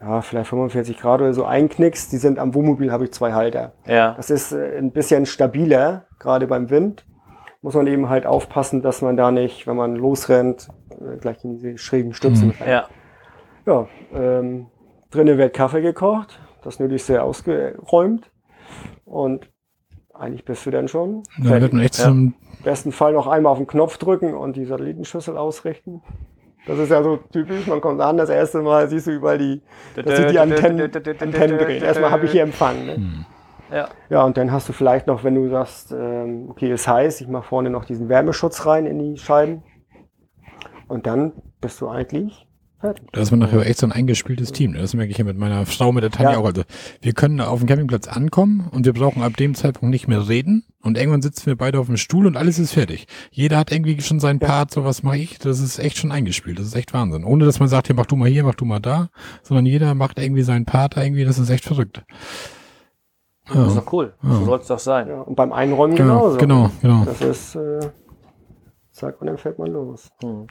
[0.00, 2.12] ja, vielleicht 45 Grad oder so einknickst.
[2.12, 3.72] Die sind am Wohnmobil, habe ich zwei Halter.
[3.86, 4.12] Ja.
[4.14, 7.06] Das ist äh, ein bisschen stabiler, gerade beim Wind.
[7.66, 10.68] Muss man eben halt aufpassen, dass man da nicht, wenn man losrennt,
[11.00, 12.54] äh, gleich in diese schrägen Stützen.
[12.60, 12.64] Mhm.
[12.64, 12.86] Ja.
[13.66, 14.68] Ja, ähm,
[15.10, 18.30] drinnen wird Kaffee gekocht, das Nötigste ausgeräumt
[19.04, 19.50] und
[20.14, 21.24] eigentlich bist du dann schon.
[21.42, 22.06] Da wird man echt Ja.
[22.06, 26.02] Im besten Fall noch einmal auf den Knopf drücken und die Satellitenschüssel ausrichten.
[26.68, 29.60] Das ist ja so typisch, man kommt an, das erste Mal siehst du überall die,
[29.96, 31.82] dass sich die Antennen, Antennen drehen.
[31.82, 32.86] Erstmal habe ich hier Empfang.
[32.86, 32.94] Ne?
[32.94, 33.26] hm.
[33.72, 33.88] Ja.
[34.10, 37.28] Ja, und dann hast du vielleicht noch, wenn du sagst, ähm, okay, ist heiß, ich
[37.28, 39.62] mache vorne noch diesen Wärmeschutz rein in die Scheiben.
[40.88, 42.46] Und dann bist du eigentlich
[42.78, 43.04] fertig.
[43.12, 44.74] Da ist man nachher echt so ein eingespieltes Team.
[44.74, 46.38] Das merke ich ja mit meiner Frau, mit der Tanja Ja.
[46.38, 46.44] auch.
[46.44, 46.62] Also
[47.00, 50.64] wir können auf dem Campingplatz ankommen und wir brauchen ab dem Zeitpunkt nicht mehr reden.
[50.82, 53.08] Und irgendwann sitzen wir beide auf dem Stuhl und alles ist fertig.
[53.32, 54.46] Jeder hat irgendwie schon seinen Ja.
[54.46, 55.38] Part, so was mache ich.
[55.38, 56.60] Das ist echt schon eingespielt.
[56.60, 57.24] Das ist echt Wahnsinn.
[57.24, 59.08] Ohne dass man sagt, hier mach du mal hier, mach du mal da,
[59.42, 61.24] sondern jeder macht irgendwie seinen Part irgendwie.
[61.24, 62.04] Das ist echt verrückt.
[63.48, 64.14] Das ist Ja, doch cool.
[64.22, 64.30] Ja.
[64.30, 65.08] So soll es doch sein.
[65.08, 66.38] Ja, und beim Einräumen genau, genauso.
[66.38, 67.04] genau, genau.
[67.04, 67.80] Das ist, äh,
[68.90, 70.10] zack, und dann fährt man los.
[70.22, 70.46] Hm.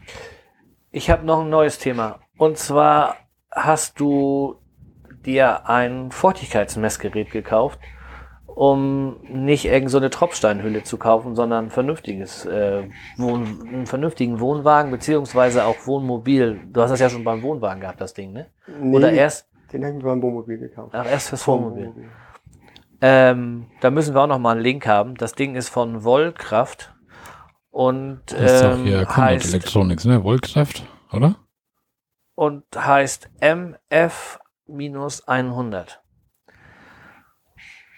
[0.92, 2.20] Ich habe noch ein neues Thema.
[2.38, 3.16] Und zwar
[3.52, 4.56] hast du
[5.26, 7.80] dir ein Feuchtigkeitsmessgerät gekauft,
[8.48, 12.84] um nicht irgend so eine Tropfsteinhülle zu kaufen, sondern ein vernünftiges, äh,
[13.18, 16.62] Wohn einen vernünftigen Wohnwagen beziehungsweise auch Wohnmobil.
[16.72, 18.48] Du hast das ja schon beim Wohnwagen gehabt, das Ding, ne?
[18.80, 20.92] Nee, Oder erst, Den habe ich mir beim Wohnmobil gekauft.
[20.96, 21.92] ach, erst fürs Vom Wohnmobil.
[23.08, 25.14] Ähm, da müssen wir auch noch mal einen Link haben.
[25.14, 26.96] Das Ding ist von Wollkraft
[27.70, 30.24] und Das ist doch ähm, hier Condor heißt, Electronics, ne?
[30.24, 31.36] Wollkraft, oder?
[32.36, 36.00] und heißt MF-100.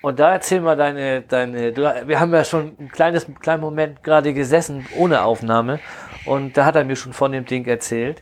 [0.04, 3.62] Und da erzähl mal deine, deine, du, wir haben ja schon ein kleines, einen kleinen
[3.62, 5.80] Moment gerade gesessen ohne Aufnahme
[6.26, 8.22] und da hat er mir schon von dem Ding erzählt.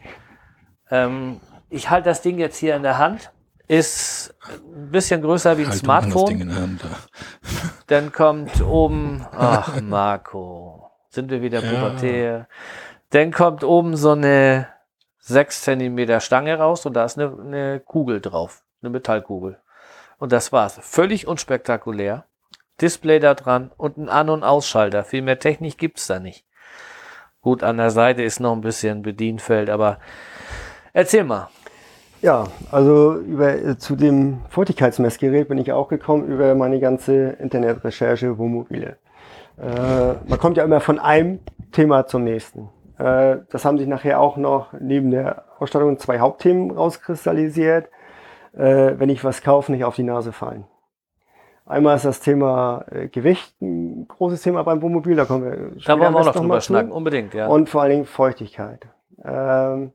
[0.90, 3.32] Ähm, ich halte das Ding jetzt hier in der Hand,
[3.68, 4.34] ist
[4.76, 6.56] ein bisschen größer wie ein Halt Smartphone.
[6.56, 6.90] Hand da.
[7.88, 11.70] Dann kommt oben, ach Marco, sind wir wieder Ja.
[11.72, 12.48] pubertär.
[13.12, 14.68] Dann kommt oben so eine
[15.20, 19.60] 6 cm Stange raus und da ist eine, eine Kugel drauf, eine Metallkugel.
[20.18, 20.80] Und das war's.
[20.82, 22.26] Völlig unspektakulär.
[22.82, 25.04] Display da dran und ein An- und Ausschalter.
[25.04, 26.46] Viel mehr Technik gibt's da nicht.
[27.42, 30.00] Gut, an der Seite ist noch ein bisschen Bedienfeld, aber
[30.94, 31.50] erzähl mal.
[32.22, 38.38] Ja, also über, äh, zu dem Feuchtigkeitsmessgerät bin ich auch gekommen über meine ganze Internetrecherche
[38.38, 38.98] Wohnmobile.
[39.58, 41.40] Äh, man kommt ja immer von einem
[41.72, 42.70] Thema zum nächsten.
[42.98, 47.90] Äh, das haben sich nachher auch noch neben der Ausstattung zwei Hauptthemen rauskristallisiert.
[48.54, 50.66] Äh, wenn ich was kaufe, nicht auf die Nase fallen.
[51.66, 55.80] Einmal ist das Thema äh, Gewicht ein großes Thema beim Wohnmobil, da kommen wir Da
[55.80, 56.68] später wollen wir auch noch drüber zu.
[56.68, 57.48] schnacken, unbedingt, ja.
[57.48, 58.88] Und vor allen Dingen Feuchtigkeit.
[59.24, 59.92] Ähm,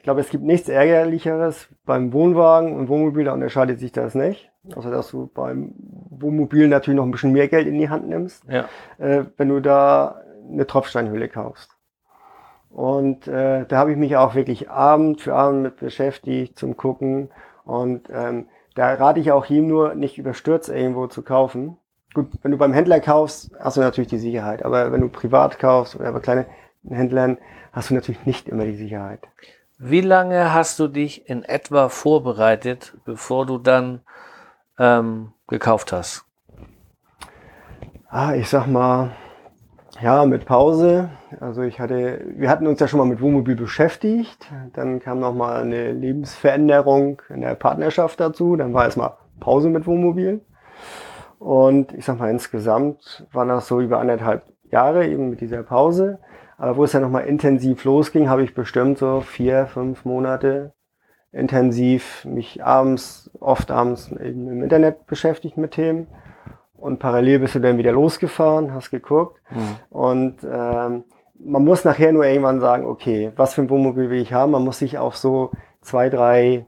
[0.00, 4.50] ich glaube, es gibt nichts Ärgerlicheres beim Wohnwagen und Wohnmobil, da unterscheidet sich das nicht.
[4.74, 5.74] Außer dass du beim
[6.08, 8.64] Wohnmobil natürlich noch ein bisschen mehr Geld in die Hand nimmst, ja.
[8.96, 11.76] äh, wenn du da eine Tropfsteinhülle kaufst.
[12.70, 17.28] Und äh, da habe ich mich auch wirklich Abend für Abend mit beschäftigt zum Gucken.
[17.66, 21.76] Und ähm, da rate ich auch jedem nur, nicht überstürzt irgendwo zu kaufen.
[22.14, 24.64] Gut, wenn du beim Händler kaufst, hast du natürlich die Sicherheit.
[24.64, 26.46] Aber wenn du privat kaufst oder bei kleinen
[26.88, 27.36] Händlern,
[27.70, 29.28] hast du natürlich nicht immer die Sicherheit.
[29.82, 34.02] Wie lange hast du dich in etwa vorbereitet, bevor du dann
[34.78, 36.26] ähm, gekauft hast?
[38.10, 39.12] Ah, ich sag mal,
[40.02, 41.08] ja, mit Pause.
[41.40, 44.52] Also ich hatte, wir hatten uns ja schon mal mit Wohnmobil beschäftigt.
[44.74, 48.56] Dann kam noch mal eine Lebensveränderung in der Partnerschaft dazu.
[48.56, 50.42] Dann war erstmal Pause mit Wohnmobil.
[51.38, 56.18] Und ich sag mal, insgesamt waren das so über anderthalb Jahre eben mit dieser Pause.
[56.60, 60.74] Aber wo es dann nochmal intensiv losging, habe ich bestimmt so vier, fünf Monate
[61.32, 66.06] intensiv mich abends, oft abends eben im Internet beschäftigt mit Themen.
[66.74, 69.40] Und parallel bist du dann wieder losgefahren, hast geguckt.
[69.88, 71.04] Und ähm,
[71.38, 74.52] man muss nachher nur irgendwann sagen, okay, was für ein Wohnmobil will ich haben?
[74.52, 76.66] Man muss sich auf so zwei, drei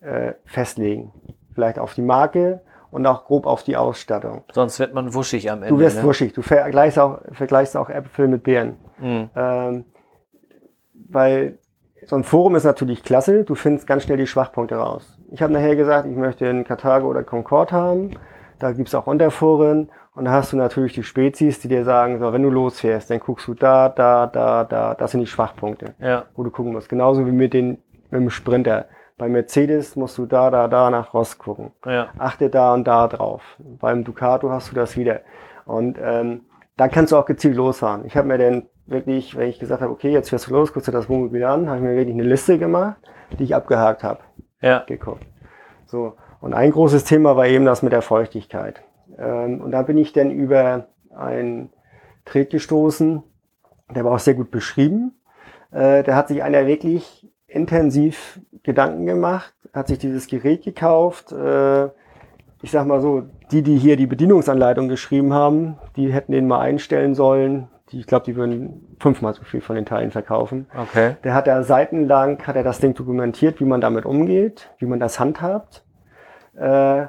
[0.00, 1.12] äh, festlegen.
[1.54, 2.60] Vielleicht auf die Marke
[2.92, 4.44] und auch grob auf die Ausstattung.
[4.52, 5.74] Sonst wird man wuschig am Ende.
[5.74, 6.04] Du wirst ne?
[6.04, 8.76] wuschig, du vergleichst auch, vergleichst auch Äpfel mit Beeren.
[9.00, 9.30] Mhm.
[9.36, 9.84] Ähm,
[11.10, 11.58] weil
[12.06, 15.18] so ein Forum ist natürlich klasse, du findest ganz schnell die Schwachpunkte raus.
[15.30, 18.10] Ich habe nachher gesagt, ich möchte einen Carthago oder Concorde haben.
[18.58, 22.32] Da gibt's auch Unterforen und da hast du natürlich die Spezies, die dir sagen, so,
[22.32, 26.24] wenn du losfährst, dann guckst du da, da, da, da, das sind die Schwachpunkte, Ja,
[26.34, 26.88] wo du gucken musst.
[26.88, 27.78] Genauso wie mit, den,
[28.10, 28.86] mit dem Sprinter.
[29.16, 32.08] Bei Mercedes musst du da, da, da nach Rost gucken ja.
[32.18, 33.42] achte da und da drauf.
[33.58, 35.20] Beim Ducato hast du das wieder.
[35.66, 36.42] Und ähm,
[36.76, 38.04] da kannst du auch gezielt losfahren.
[38.06, 40.88] Ich habe mir dann wirklich, wenn ich gesagt habe, okay, jetzt fährst du los, guckst
[40.88, 42.96] dir das Wohnmobil an, habe ich mir wirklich eine Liste gemacht,
[43.38, 44.20] die ich abgehakt habe,
[44.60, 45.24] Ja, geguckt.
[45.86, 46.14] So.
[46.40, 48.82] Und ein großes Thema war eben das mit der Feuchtigkeit.
[49.18, 51.70] Ähm, und da bin ich dann über einen
[52.24, 53.22] Tret gestoßen,
[53.94, 55.12] der war auch sehr gut beschrieben.
[55.70, 61.32] Äh, da hat sich einer wirklich intensiv Gedanken gemacht, hat sich dieses Gerät gekauft.
[61.32, 61.86] Äh,
[62.60, 66.60] ich sag mal so, die, die hier die Bedienungsanleitung geschrieben haben, die hätten den mal
[66.60, 67.68] einstellen sollen.
[67.90, 70.66] Die, ich glaube, die würden fünfmal so viel von den Teilen verkaufen.
[70.76, 71.16] okay.
[71.24, 75.00] Der hat da seitenlang, hat er das Ding dokumentiert, wie man damit umgeht, wie man
[75.00, 75.84] das handhabt,
[76.56, 77.06] äh,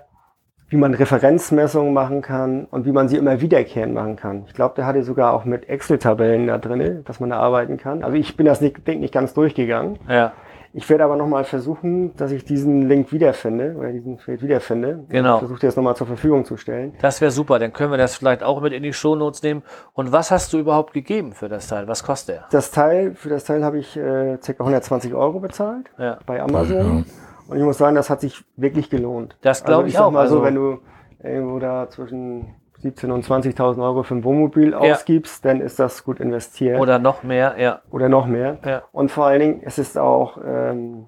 [0.69, 4.43] wie man Referenzmessungen machen kann und wie man sie immer wiederkehrend machen kann.
[4.47, 8.03] Ich glaube, der hatte sogar auch mit Excel-Tabellen da drinne, dass man da arbeiten kann.
[8.03, 9.97] Also ich bin das nicht, Ding nicht ganz durchgegangen.
[10.07, 10.33] Ja,
[10.71, 15.05] Ich werde aber nochmal versuchen, dass ich diesen Link wiederfinde oder diesen Feld wiederfinde.
[15.09, 15.35] Genau.
[15.35, 16.93] Ich versuche dir das nochmal zur Verfügung zu stellen.
[17.01, 17.57] das wäre super.
[17.57, 19.63] Dann können wir das vielleicht auch mit in die Shownotes nehmen.
[19.93, 21.87] Und was hast du überhaupt gegeben für das Teil?
[21.87, 22.45] Was kostet der?
[22.51, 24.51] Das Teil, für das Teil habe ich äh, ca.
[24.59, 27.05] 120 Euro bezahlt Ja, bei Amazon.
[27.47, 29.37] Und ich muss sagen, das hat sich wirklich gelohnt.
[29.41, 30.11] Das glaub ich sag auch.
[30.11, 30.79] Mal so, Also- wenn du
[31.23, 32.53] irgendwo da zwischen
[32.83, 36.79] 17.000 und 20.000 Euro für ein Wohnmobil ausgibst, dann ist das gut investiert.
[36.79, 37.55] oder noch mehr.
[37.57, 38.57] Ja, Oder noch mehr.
[38.65, 41.07] ja, Und vor allen Dingen, es ist auch, ähm,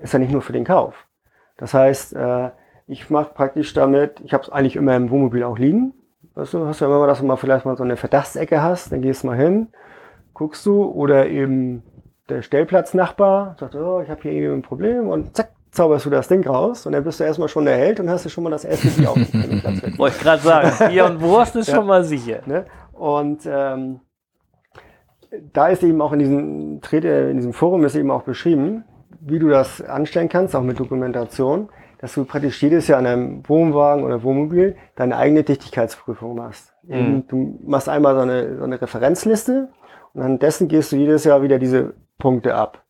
[0.00, 1.06] ist ja nicht nur für den Kauf.
[1.56, 2.50] Das heißt, äh,
[2.88, 5.94] ich mache praktisch damit, ich habe es eigentlich immer im Wohnmobil auch liegen.
[6.34, 8.90] Weißt du, hast du ja immer, dass du mal vielleicht mal so eine Verdachtsecke hast,
[8.90, 9.68] dann gehst du mal hin,
[10.34, 11.82] guckst du, oder eben
[12.28, 16.28] der Stellplatznachbar sagt, oh, ich habe hier irgendwie ein Problem und zack, zauberst du das
[16.28, 18.50] Ding raus und dann bist du erstmal schon der Held und hast du schon mal
[18.50, 19.98] das erste Bier auf dem Platz weg.
[19.98, 20.88] wollte ich gerade sagen.
[20.92, 21.76] Bier und Wurst ist Ja.
[21.76, 22.40] schon mal sicher.
[22.46, 22.66] Ne?
[22.92, 24.00] Und ähm,
[25.52, 28.84] da ist eben auch in diesem Trete, in diesem Forum ist eben auch beschrieben,
[29.20, 33.48] wie du das anstellen kannst, auch mit Dokumentation, dass du praktisch jedes Jahr an einem
[33.48, 36.74] Wohnwagen oder Wohnmobil deine eigene Dichtigkeitsprüfung machst.
[36.82, 37.24] Mhm.
[37.28, 39.68] Du machst einmal so eine, so eine Referenzliste
[40.12, 42.81] und an dessen gehst du jedes Jahr wieder diese Punkte ab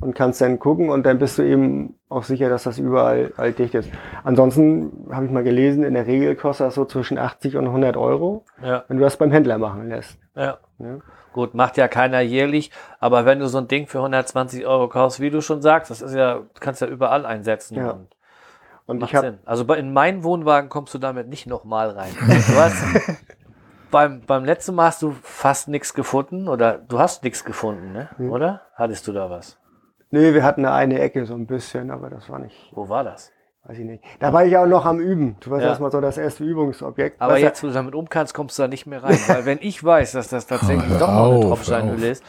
[0.00, 3.58] und kannst dann gucken und dann bist du eben auch sicher, dass das überall halt
[3.58, 3.90] dicht ist.
[4.24, 7.96] Ansonsten habe ich mal gelesen, in der Regel kostet das so zwischen 80 und 100
[7.96, 8.84] Euro, ja.
[8.88, 10.18] wenn du das beim Händler machen lässt.
[10.34, 10.58] Ja.
[10.78, 10.98] ja.
[11.32, 15.20] Gut, macht ja keiner jährlich, aber wenn du so ein Ding für 120 Euro kaufst,
[15.20, 17.76] wie du schon sagst, das ist ja, kannst ja überall einsetzen.
[17.76, 17.90] Ja.
[17.90, 18.08] Und,
[18.86, 19.38] und macht ich hab, Sinn.
[19.44, 22.12] Also in meinen Wohnwagen kommst du damit nicht nochmal rein.
[22.18, 22.82] Du hast,
[23.90, 28.08] beim, beim letzten Mal hast du fast nichts gefunden oder du hast nichts gefunden, ne?
[28.16, 28.30] Hm.
[28.30, 28.62] oder?
[28.74, 29.58] Hattest du da was?
[30.10, 32.70] Nee, wir hatten eine Ecke so ein bisschen, aber das war nicht.
[32.72, 33.32] Wo war das?
[33.64, 34.04] Weiß ich nicht.
[34.20, 35.36] Da war ich auch noch am Üben.
[35.40, 35.70] Du warst ja.
[35.70, 37.20] erstmal so das erste Übungsobjekt.
[37.20, 39.18] Aber jetzt, wo du damit um kannst, kommst du da nicht mehr rein.
[39.26, 42.24] Weil wenn ich weiß, dass das tatsächlich oh, doch noch eine Tropfsteinhöhle ist,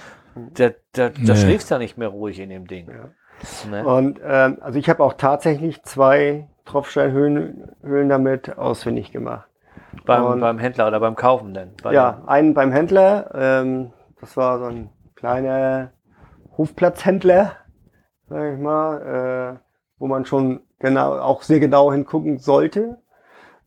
[0.55, 1.35] da, da, da nee.
[1.35, 2.87] schläfst du ja nicht mehr ruhig in dem Ding.
[2.89, 3.69] Ja.
[3.69, 3.85] Ne?
[3.85, 9.47] Und ähm, also ich habe auch tatsächlich zwei Tropfsteinhöhlen Höhlen damit ausfindig gemacht.
[10.05, 11.71] Beim, beim Händler oder beim Kaufen denn?
[11.91, 13.31] ja, einen beim Händler.
[13.35, 15.91] Ähm, das war so ein kleiner
[16.57, 17.55] Hofplatzhändler,
[18.29, 19.59] sag ich mal, äh,
[19.99, 22.97] wo man schon genau, auch sehr genau hingucken sollte.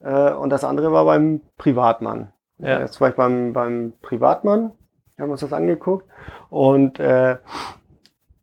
[0.00, 2.32] Äh, und das andere war beim Privatmann.
[2.58, 2.80] Ja.
[2.80, 4.72] Das war ich beim, beim Privatmann,
[5.16, 6.06] wir haben uns das angeguckt.
[6.50, 7.36] Und äh,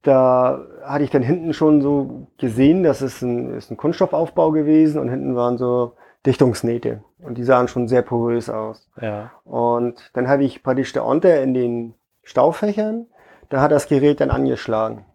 [0.01, 4.99] da hatte ich dann hinten schon so gesehen, das ist ein, ist ein Kunststoffaufbau gewesen
[4.99, 5.93] und hinten waren so
[6.25, 7.03] Dichtungsnähte.
[7.19, 8.89] Und die sahen schon sehr porös aus.
[9.01, 9.32] Ja.
[9.43, 13.08] Und dann hatte ich praktisch der Onter in den Staufächern,
[13.49, 15.06] da hat das Gerät dann angeschlagen.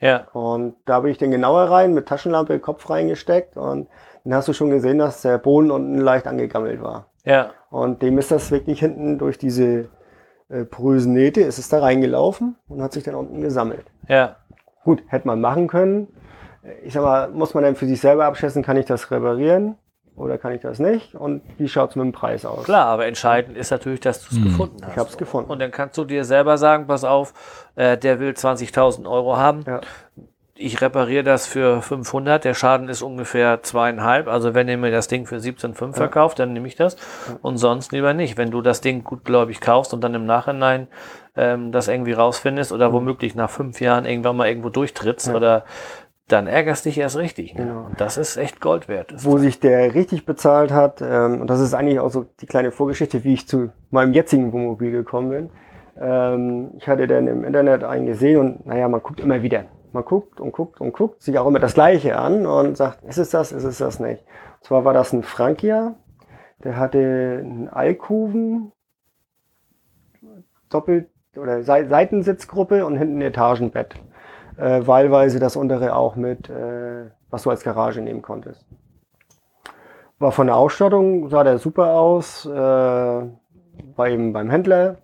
[0.00, 0.26] Ja.
[0.32, 3.88] Und da bin ich dann genauer rein, mit Taschenlampe, Kopf reingesteckt und
[4.24, 7.06] dann hast du schon gesehen, dass der Boden unten leicht angegammelt war.
[7.24, 7.50] Ja.
[7.70, 9.88] Und dem ist das wirklich hinten durch diese
[10.48, 13.84] äh, porösen Nähte, ist es da reingelaufen und hat sich dann unten gesammelt.
[14.08, 14.36] Ja.
[14.84, 16.08] Gut, hätte man machen können.
[16.82, 19.76] Ich sag mal, muss man dann für sich selber abschätzen, kann ich das reparieren?
[20.20, 21.14] Oder kann ich das nicht?
[21.14, 22.64] Und wie schaut es mit dem Preis aus?
[22.64, 24.44] Klar, aber entscheidend ist natürlich, dass du es hm.
[24.44, 24.92] gefunden hast.
[24.92, 25.50] Ich habe es gefunden.
[25.50, 27.32] Und dann kannst du dir selber sagen, pass auf,
[27.76, 29.64] äh, der will 20.000 Euro haben.
[29.66, 29.80] Ja.
[30.54, 34.28] Ich repariere das für 500, der Schaden ist ungefähr zweieinhalb.
[34.28, 35.92] Also wenn ihr mir das Ding für 17,5 ja.
[35.92, 36.96] verkauft, dann nehme ich das.
[37.26, 37.38] Ja.
[37.40, 38.36] Und sonst lieber nicht.
[38.36, 40.88] Wenn du das Ding gutgläubig kaufst und dann im Nachhinein
[41.34, 42.92] ähm, das irgendwie rausfindest oder mhm.
[42.92, 45.34] womöglich nach fünf Jahren irgendwann mal irgendwo durchtrittst ja.
[45.34, 45.64] oder
[46.32, 47.54] dann ärgerst dich erst richtig.
[47.54, 47.64] Ne?
[47.64, 47.86] Genau.
[47.86, 49.12] Und das ist echt Gold wert.
[49.18, 52.70] Wo sich der richtig bezahlt hat, ähm, und das ist eigentlich auch so die kleine
[52.70, 55.50] Vorgeschichte, wie ich zu meinem jetzigen Wohnmobil gekommen bin.
[56.00, 59.64] Ähm, ich hatte dann im Internet einen gesehen und naja, man guckt immer wieder.
[59.92, 63.18] Man guckt und guckt und guckt sich auch immer das Gleiche an und sagt, ist
[63.18, 64.22] es das, ist es das nicht.
[64.60, 65.96] Und zwar war das ein Frankia,
[66.62, 66.98] der hatte
[67.42, 68.72] einen Alkoven,
[70.68, 73.96] doppelt oder Seitensitzgruppe und hinten ein Etagenbett
[74.60, 78.66] äh, wahlweise das untere auch mit, äh, was du als Garage nehmen konntest.
[80.18, 84.98] War von der Ausstattung, sah der super aus, äh, war eben beim Händler.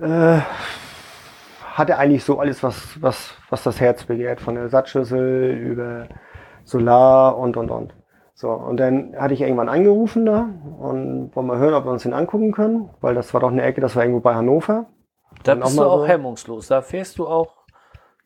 [0.00, 0.38] Äh,
[1.74, 6.06] hatte eigentlich so alles, was, was, was das Herz begehrt, von der Satzschüssel über
[6.64, 7.94] Solar und und und.
[8.34, 12.04] So, und dann hatte ich irgendwann angerufen da und wollen mal hören, ob wir uns
[12.04, 14.86] den angucken können, weil das war doch eine Ecke, das war irgendwo bei Hannover.
[15.42, 16.06] Da bist du auch so.
[16.06, 17.59] hemmungslos, da fährst du auch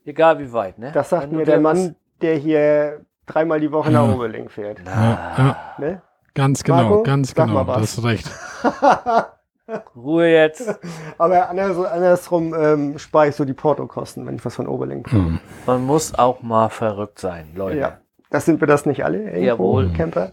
[0.05, 0.91] Egal wie weit, ne?
[0.93, 4.81] Das sagt mir der Mann, der hier dreimal die Woche nach Oberling fährt.
[4.85, 5.57] Ja, ja.
[5.79, 6.03] Ne?
[6.35, 8.31] Ganz genau, Marco, ganz genau, du hast recht.
[9.97, 10.79] Ruhe jetzt.
[11.19, 15.23] Aber andersrum ähm, spare ich so die Portokosten, wenn ich was von Oberling fahre.
[15.23, 15.41] Hm.
[15.67, 17.79] Man muss auch mal verrückt sein, Leute.
[17.79, 17.99] Ja,
[18.31, 19.41] das sind wir das nicht alle, irgendwo,
[19.81, 19.93] Jawohl.
[19.93, 20.33] Camper.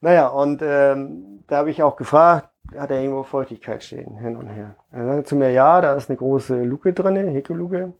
[0.00, 4.48] Naja, und ähm, da habe ich auch gefragt, hat er irgendwo Feuchtigkeit stehen, hin und
[4.48, 4.76] her.
[4.92, 7.92] Er sagte zu mir, ja, da ist eine große Luke drin, Hekoluke.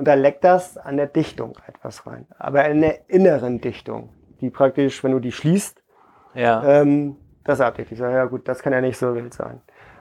[0.00, 2.24] Und da leckt das an der Dichtung etwas rein.
[2.38, 4.08] Aber in der inneren Dichtung,
[4.40, 5.82] die praktisch, wenn du die schließt,
[6.34, 6.64] ja.
[6.64, 7.92] ähm, das abdeckt.
[7.92, 9.60] Ich sage, ja gut, das kann ja nicht so wild sein.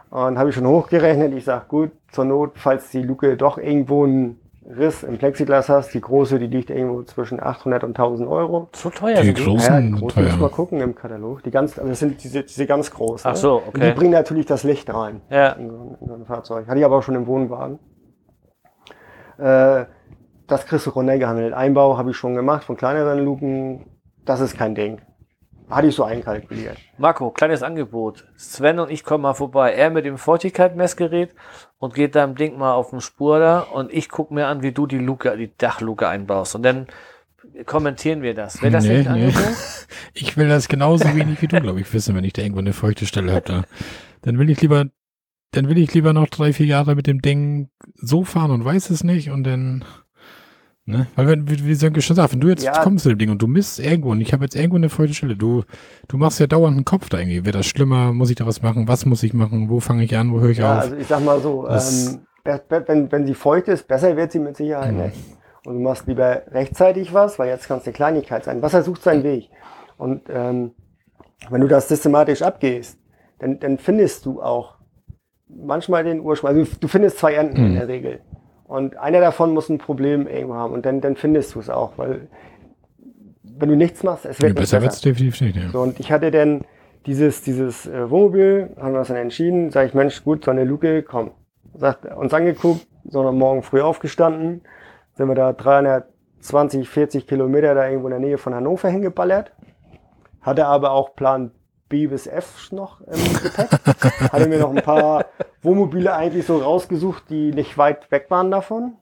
[0.10, 1.34] Und habe ich schon hochgerechnet.
[1.34, 5.94] Ich sage, gut, zur Not, falls die Luke doch irgendwo einen Riss im Plexiglas hast,
[5.94, 8.70] die große, die liegt irgendwo zwischen 800 und 1000 Euro.
[8.72, 10.38] So teuer die großen, ja, die großen teuer.
[10.38, 11.44] mal gucken im Katalog.
[11.44, 13.30] Die ganz, also das sind diese, diese ganz großen.
[13.30, 13.72] Ach so, okay.
[13.74, 15.20] Und die bringen natürlich das Licht rein.
[15.30, 15.50] Ja.
[15.50, 16.68] In so, in so ein Fahrzeug.
[16.68, 17.80] Hatte ich aber auch schon im Wohnwagen.
[19.40, 19.86] Äh,
[20.48, 21.54] das kriegst du runtergehandelt.
[21.54, 23.86] Einbau habe ich schon gemacht von kleineren Luken.
[24.26, 25.00] Das ist kein Ding.
[25.70, 26.78] Hatte ich so einkalkuliert.
[26.98, 28.26] Marco, kleines Angebot.
[28.36, 29.74] Sven und ich kommen mal vorbei.
[29.74, 31.36] Er mit dem Feuchtigkeit-Messgerät
[31.78, 34.64] und geht da im Ding mal auf den Spur da und ich gucke mir an,
[34.64, 36.56] wie du die Luke, die Dachluke einbaust.
[36.56, 36.88] Und dann
[37.68, 38.62] kommentieren wir das.
[38.64, 39.34] Wäre das nee, nicht ein nee.
[40.16, 42.74] Ich will das genauso wenig wie du, glaube ich, wissen, wenn ich da irgendwo eine
[42.74, 43.46] feuchte Stelle habe.
[43.46, 43.64] Da.
[44.24, 44.86] Dann will ich lieber
[45.52, 48.90] dann will ich lieber noch drei, vier Jahre mit dem Ding so fahren und weiß
[48.92, 49.84] es nicht und dann,
[50.86, 51.08] ne?
[51.16, 52.72] Weil wenn, wie, wie Sönke schon sagt, wenn du jetzt Ja.
[52.84, 55.14] kommst zu dem Ding und du misst irgendwo und ich habe jetzt irgendwo eine feuchte
[55.16, 55.64] Stelle, du,
[56.08, 57.46] du machst ja dauernd einen Kopf da irgendwie.
[57.46, 58.14] Wird das schlimmer?
[58.14, 58.88] Muss ich da was machen?
[58.88, 59.70] Was muss ich machen?
[59.70, 60.32] Wo fange ich an?
[60.32, 60.82] Wo höre ich Ja, auf?
[60.84, 62.20] also ich sag mal so, Das- ähm,
[62.88, 65.02] wenn, wenn sie feucht ist, besser wird sie mit Sicherheit Mhm.
[65.02, 65.18] nicht.
[65.66, 68.62] Und du machst lieber rechtzeitig was, weil jetzt kann es eine Kleinigkeit sein.
[68.62, 69.50] Wasser sucht seinen Weg.
[69.98, 70.72] Und ähm,
[71.50, 72.98] wenn du das systematisch abgehst,
[73.40, 74.76] dann, dann findest du auch
[75.50, 76.50] manchmal den Ursprung.
[76.52, 77.76] Also du findest zwei Enden in Mhm.
[77.76, 78.20] der Regel.
[78.68, 80.74] Und einer davon muss ein Problem irgendwo haben.
[80.74, 81.94] Und dann, dann findest du es auch.
[81.98, 82.28] Weil
[83.44, 85.02] wenn du nichts machst, es wird nicht besser besser.
[85.10, 85.56] definitiv nicht.
[85.58, 85.70] Ja.
[85.72, 86.62] So, und ich hatte dann
[87.06, 90.64] dieses, dieses äh, Wohnmobil, haben wir uns dann entschieden, sage ich, Mensch, gut, so eine
[90.66, 91.32] Luke, komm.
[91.74, 94.62] Sagt, uns angeguckt, sondern morgen früh aufgestanden,
[95.16, 99.52] sind wir da 320, 40 Kilometer da irgendwo in der Nähe von Hannover hingeballert.
[100.42, 101.52] Hatte aber auch Plan
[101.90, 103.72] B bis F noch im Gepäck.
[104.32, 105.26] Hatte mir noch ein paar
[105.64, 108.94] Wohnmobile eigentlich so rausgesucht, die nicht weit weg waren davon.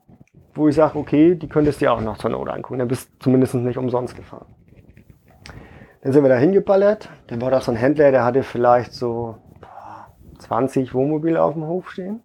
[0.54, 2.80] Wo ich sage, okay, die könntest du auch noch zur Not angucken.
[2.80, 4.46] Dann bist du zumindest nicht umsonst gefahren.
[6.02, 7.10] Dann sind wir da hingeballert.
[7.28, 10.08] Dann war da so ein Händler, der hatte vielleicht so boah,
[10.38, 12.22] 20 Wohnmobile auf dem Hof stehen.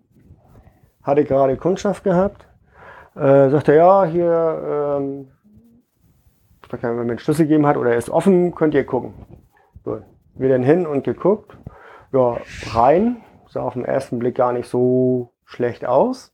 [1.04, 2.48] Hatte gerade Kundschaft gehabt.
[3.16, 5.28] Äh, sagte, ja, hier, ähm,
[6.70, 9.14] wenn mir einen Schlüssel gegeben hat oder er ist offen, könnt ihr gucken.
[9.86, 10.00] So,
[10.36, 11.58] wir dann hin und geguckt.
[12.12, 12.38] Ja,
[12.74, 13.18] rein.
[13.50, 16.34] Sah auf den ersten Blick gar nicht so schlecht aus.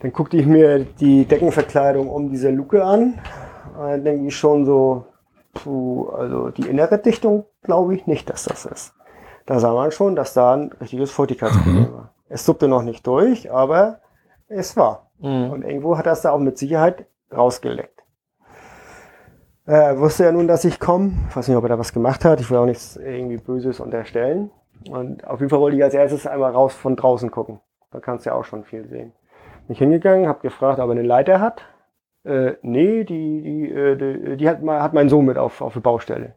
[0.00, 3.20] Dann guckte ich mir die Deckenverkleidung um diese Luke an.
[3.76, 5.06] Dann denke ich schon so,
[5.54, 8.94] Puh, also die innere Dichtung glaube ich nicht, dass das ist.
[9.46, 12.14] Da sah man schon, dass da ein richtiges Feuchtigkeitsproblem war.
[12.28, 14.00] Es suppte noch nicht durch, aber
[14.48, 15.10] es war.
[15.18, 15.50] Mhm.
[15.50, 17.97] Und irgendwo hat das da auch mit Sicherheit rausgeleckt.
[19.68, 21.12] Äh, Er wusste ja nun, dass ich komme.
[21.28, 22.40] Ich weiß nicht, ob er da was gemacht hat.
[22.40, 24.50] Ich will auch nichts irgendwie Böses unterstellen.
[24.90, 27.60] Und auf jeden Fall wollte ich als erstes einmal raus von draußen gucken.
[27.90, 29.12] Da kannst du ja auch schon viel sehen.
[29.66, 31.62] Bin ich hingegangen, habe gefragt, ob er eine Leiter hat.
[32.24, 35.74] Äh, nee, die, die, äh, die, die hat, mal, hat mein Sohn mit auf, auf
[35.74, 36.34] der Baustelle.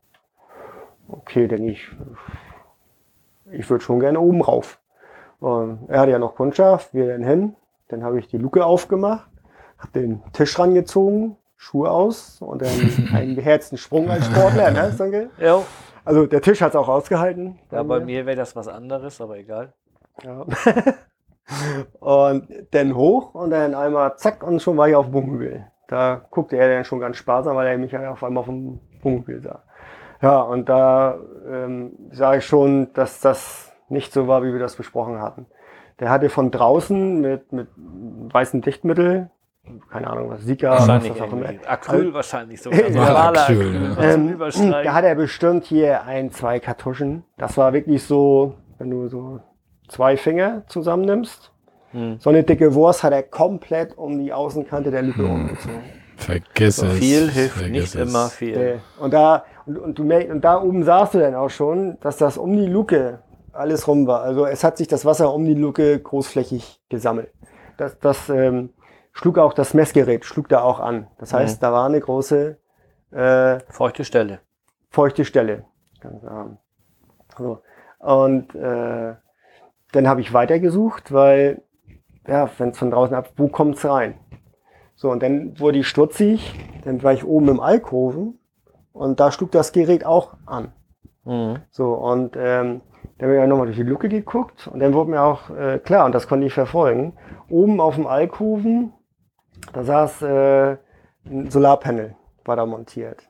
[1.07, 1.89] Okay, denn ich,
[3.51, 4.79] ich würde schon gerne oben rauf.
[5.39, 7.55] Und er hatte ja noch Kundschaft, wir dann hin.
[7.88, 9.29] Dann habe ich die Luke aufgemacht,
[9.77, 12.70] habe den Tisch rangezogen, Schuhe aus und dann
[13.14, 15.30] einen beherzten Sprung als Sportler, ne, Sonke?
[15.39, 15.64] Jo.
[16.03, 17.59] Also der Tisch hat es auch ausgehalten.
[17.70, 19.72] Ja, bei mir wäre das was anderes, aber egal.
[20.24, 20.43] Ja.
[21.99, 25.68] und dann hoch und dann einmal zack und schon war ich auf dem Wohnmobil.
[25.88, 28.80] Da guckte er dann schon ganz sparsam, weil er mich ja auf einmal auf dem
[29.03, 29.62] Wohnmobil sah.
[30.20, 34.76] Ja, und da ähm, sage ich schon, dass das nicht so war, wie wir das
[34.78, 35.45] besprochen hatten.
[35.99, 39.30] Der hatte von draußen mit, mit weißem Dichtmittel,
[39.91, 41.49] keine Ahnung was, Sika, was das auch immer.
[41.68, 42.80] Acryl wahrscheinlich sogar.
[42.82, 44.39] Ja, Normaler Acryl, Acryl.
[44.39, 44.55] ja.
[44.64, 47.24] ähm, da hat er bestimmt hier ein, zwei Kartuschen.
[47.38, 49.39] Das war wirklich so, wenn du so
[49.88, 51.51] zwei Finger zusammennimmst.
[51.91, 52.18] Hm.
[52.20, 55.32] So eine dicke Wurst hat er komplett um die Außenkante der Lücke Hm.
[55.32, 55.80] umgezogen.
[56.18, 56.93] Vergiss es.
[56.99, 58.09] Viel hilft vergiss nicht es.
[58.09, 58.57] immer viel.
[58.57, 61.97] Äh, Und da, und, und, du merkst, und da oben sahst du dann auch schon,
[62.01, 63.20] dass das um die Luke
[63.53, 64.22] alles rum war.
[64.22, 67.30] Also es hat sich das Wasser um die Luke großflächig gesammelt.
[67.78, 68.70] Das, das ähm,
[69.14, 71.07] schlug auch das Messgerät, schlug da auch an.
[71.18, 71.66] Das heißt, Mhm.
[71.66, 72.57] da war eine große
[73.12, 74.39] äh, Feuchte Stelle.
[74.89, 75.66] feuchte Stelle.
[77.38, 77.59] So.
[77.99, 79.16] Und äh,
[79.91, 81.62] dann habe ich weitergesucht, weil,
[82.28, 84.16] ja, wenn es von draußen ab, wo kommt's rein?
[84.95, 86.53] So, und dann wurde ich stutzig,
[86.84, 88.39] dann war ich oben im Alkoven
[88.93, 90.72] und da schlug das Gerät auch an.
[91.26, 91.57] Mhm.
[91.70, 92.82] So, und ähm,
[93.18, 96.05] dann habe ich nochmal durch die Luke geguckt und dann wurde mir auch äh, klar,
[96.05, 97.14] und das konnte ich verfolgen,
[97.49, 98.93] oben auf dem Alkoven,
[99.74, 100.78] da saß äh,
[101.26, 103.22] ein Solarpanel, war da montiert.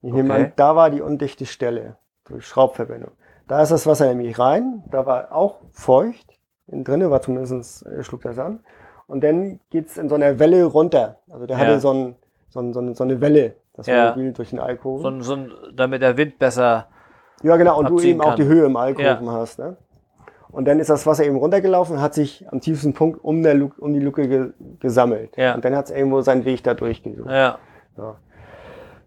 [0.00, 0.44] Und ich nehme Okay.
[0.46, 3.12] an, da war die undichte Stelle, durch Schraubverbindung.
[3.48, 8.02] Da ist das Wasser nämlich rein, da war auch feucht, innen drinnen war zumindest, äh,
[8.02, 8.60] schlug das an.
[9.06, 11.18] Und dann geht's in so einer Welle runter.
[11.30, 11.62] Also der Ja.
[11.64, 12.16] hatte so, ein,
[12.48, 14.10] so, ein, so, eine, so Welle, das Ja.
[14.10, 15.22] Mobil durch den Alkoven.
[15.22, 16.88] So, so, damit der Wind besser.
[17.42, 18.36] Ja, genau, und du eben auch kann.
[18.36, 19.58] die Höhe im Alkoven hast.
[19.58, 19.76] Ne?
[20.52, 23.54] Und dann ist das Wasser eben runtergelaufen und hat sich am tiefsten Punkt um, der
[23.54, 24.50] Lu um die Luke ge
[24.80, 25.36] gesammelt.
[25.36, 25.54] Ja.
[25.54, 27.30] Und dann hat es irgendwo seinen Weg da durchgesucht.
[27.30, 27.58] Ja.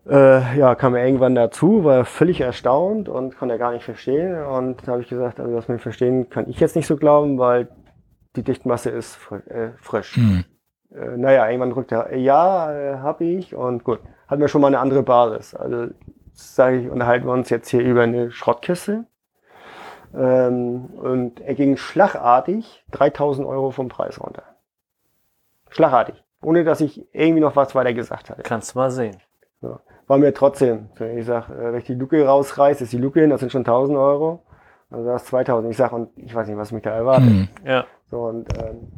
[0.07, 4.43] Äh, ja, kam er irgendwann dazu, war völlig erstaunt und konnte er gar nicht verstehen.
[4.43, 7.37] Und da habe ich gesagt, also das mit Verstehen kann ich jetzt nicht so glauben,
[7.37, 7.67] weil
[8.35, 10.15] die Dichtmasse ist fr äh, frisch.
[10.15, 10.43] Hm.
[10.93, 13.99] Äh, naja, irgendwann drückt er, äh, ja, äh, habe ich und gut.
[14.27, 15.55] Hatten wir schon mal eine andere Basis.
[15.55, 15.87] Also
[16.33, 19.05] sage ich, unterhalten wir uns jetzt hier über eine Schrottkiste.
[20.17, 24.43] Ähm, und er ging schlagartig 3000 Euro vom Preis runter.
[25.69, 26.23] Schlagartig.
[26.41, 28.43] Ohne dass ich irgendwie noch was weiter gesagt hatte.
[28.43, 29.17] Kannst mal sehen.
[30.07, 33.19] War mir trotzdem, wenn ich sage, äh, wenn ich die Luke rausreiße, ist die Luke
[33.19, 34.43] hin, das sind schon 1000 Euro.
[34.91, 35.71] Also das 2000.
[35.71, 37.29] Ich sag, und ich weiß nicht, was mich da erwartet.
[37.29, 37.47] Hm.
[37.65, 37.85] Ja.
[38.11, 38.91] So, und ähm,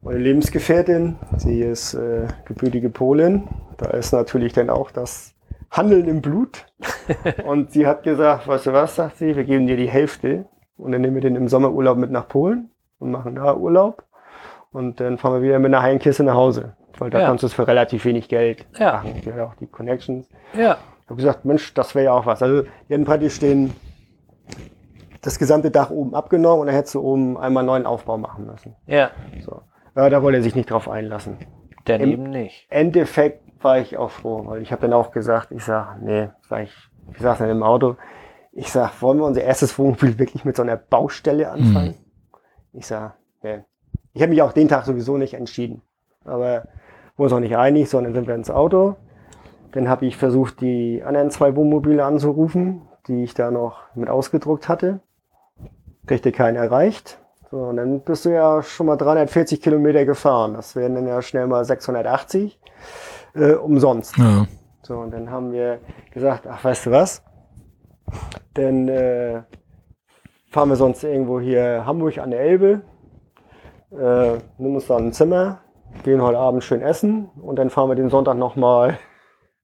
[0.00, 3.48] meine Lebensgefährtin, sie ist äh, gebürtige Polin.
[3.76, 5.34] Da ist natürlich dann auch das
[5.70, 6.66] Handeln im Blut.
[7.46, 10.46] und sie hat gesagt, weißt du was, sagt sie, wir geben dir die Hälfte
[10.76, 14.04] und dann nehmen wir den im Sommerurlaub mit nach Polen und machen da Urlaub.
[14.72, 16.76] Und dann fahren wir wieder mit einer Heinkiste nach Hause.
[16.98, 17.26] Weil da Ja.
[17.26, 18.94] kannst du es für relativ wenig Geld Ja.
[18.94, 19.20] machen.
[19.24, 20.28] Die hat auch die Connections.
[20.54, 20.78] Ja.
[21.02, 22.42] Ich habe gesagt, Mensch, das wäre ja auch was.
[22.42, 23.72] Also die hatten praktisch den,
[25.22, 28.46] das gesamte Dach oben abgenommen und dann hättest du oben einmal einen neuen Aufbau machen
[28.46, 28.74] müssen.
[28.86, 29.10] Ja.
[29.40, 29.62] So.
[29.94, 31.38] Ja, da wollte er sich nicht drauf einlassen.
[31.84, 32.66] Daneben nicht.
[32.68, 36.64] Endeffekt war ich auch froh, weil ich habe dann auch gesagt, ich sag, nee, sag
[36.64, 36.74] ich,
[37.12, 37.96] ich saß dann im Auto,
[38.52, 41.94] ich sag, wollen wir unser erstes Wohnmobil wirklich mit so einer Baustelle anfangen?
[42.72, 43.64] Ich sag, nee.
[44.12, 45.82] Ich habe mich auch den Tag sowieso nicht entschieden.
[46.24, 46.64] Aber
[47.16, 48.96] wir uns auch nicht einig, sondern sind wir ins Auto.
[49.72, 54.68] Dann habe ich versucht, die anderen zwei Wohnmobile anzurufen, die ich da noch mit ausgedruckt
[54.68, 55.00] hatte.
[56.06, 57.18] Kriegte keinen erreicht.
[57.50, 60.54] So, und dann bist du ja schon mal 340 Kilometer gefahren.
[60.54, 62.58] Das wären dann ja schnell mal 680
[63.36, 64.16] äh, umsonst.
[64.18, 64.46] Ja.
[64.82, 65.78] So, und dann haben wir
[66.12, 67.22] gesagt, ach, weißt du was?
[68.54, 69.42] Dann äh,
[70.50, 72.82] fahren wir sonst irgendwo hier Hamburg an der Elbe,
[73.90, 75.58] äh, nimm uns da ein Zimmer,
[76.04, 78.98] gehen heute Abend schön essen und dann fahren wir den Sonntag nochmal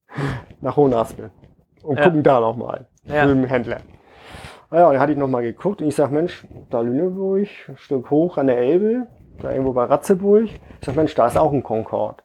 [0.61, 1.31] nach Hohenaspel
[1.83, 2.05] und Ja.
[2.05, 3.27] gucken da nochmal Ja.
[3.27, 3.79] mit dem Händler.
[4.73, 8.11] Ja, und dann hatte ich nochmal geguckt und ich sag, Mensch, da Lüneburg, ein Stück
[8.11, 9.07] hoch an der Elbe,
[9.41, 10.45] da irgendwo bei Ratzeburg.
[10.47, 12.23] Ich sag, Mensch, da ist auch ein Concorde.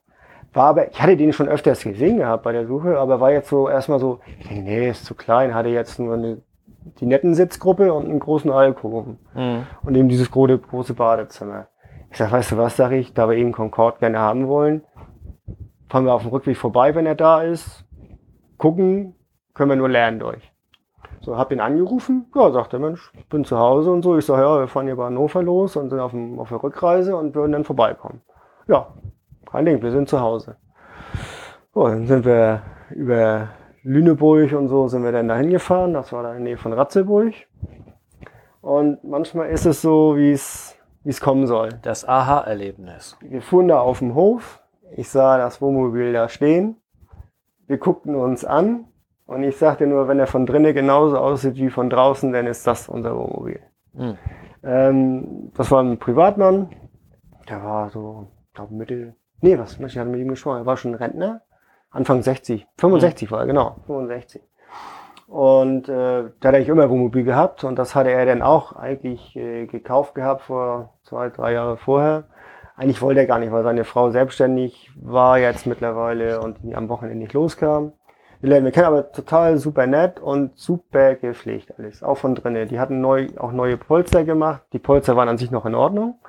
[0.57, 3.47] War aber, ich hatte den schon öfters gesehen gehabt bei der Suche, aber war jetzt
[3.47, 6.41] so erstmal so, ich denke, nee, ist zu klein, hatte jetzt nur eine,
[6.99, 9.67] die netten Sitzgruppe und einen großen Alkoven Mhm.
[9.83, 11.67] und eben dieses große, große Badezimmer.
[12.09, 14.81] Ich sag, weißt du was, sag ich, da wir eben Concorde gerne haben wollen,
[15.89, 17.85] fahren wir auf dem Rückweg vorbei, wenn er da ist,
[18.57, 19.13] gucken,
[19.53, 20.51] können wir nur lernen durch.
[21.21, 24.17] So, hab ihn angerufen, ja, sagt der Mensch, bin zu Hause und so.
[24.17, 26.63] Ich sag, ja, wir fahren hier bei Hannover los und sind auf, dem, auf der
[26.63, 28.21] Rückreise und würden dann vorbeikommen.
[28.67, 28.87] Ja,
[29.51, 30.57] kein Ding, wir sind zu Hause.
[31.73, 33.49] So, dann sind wir über
[33.83, 35.93] Lüneburg und so sind wir dann dahin gefahren.
[35.93, 37.33] Das war da in der Nähe von Ratzeburg.
[38.61, 40.77] Und manchmal ist es so, wie es
[41.07, 41.69] wie es kommen soll.
[41.83, 43.17] Das Aha-Erlebnis.
[43.21, 44.61] Wir fuhren da auf dem Hof.
[44.93, 46.75] Ich sah das Wohnmobil da stehen.
[47.65, 48.87] Wir guckten uns an.
[49.25, 52.67] Und ich sagte nur, wenn er von drinnen genauso aussieht wie von draußen, dann ist
[52.67, 53.61] das unser Wohnmobil.
[53.93, 54.17] Mhm.
[54.63, 56.71] Ähm, das war ein Privatmann.
[57.47, 60.59] Der war so, ich glaube Mitte, nee, was, ich hatte mit ihm gesprochen.
[60.59, 61.41] Er war schon Rentner.
[61.89, 62.67] Anfang 60.
[62.77, 63.77] 65 war er, genau.
[63.87, 64.41] 65.
[65.27, 69.35] Und äh, da hatte ich immer Wohnmobil gehabt und das hatte er dann auch eigentlich
[69.35, 72.25] äh, gekauft gehabt vor zwei, drei Jahre vorher.
[72.77, 76.87] Eigentlich wollte er gar nicht, weil seine Frau selbstständig war jetzt mittlerweile und die am
[76.87, 77.91] Wochenende nicht loskam.
[78.39, 82.67] Lernen wir kennen aber total super nett und super gepflegt alles, auch von drinnen.
[82.67, 84.61] Die hatten neu, auch neue Polster gemacht.
[84.73, 86.19] Die Polster waren an sich noch in Ordnung.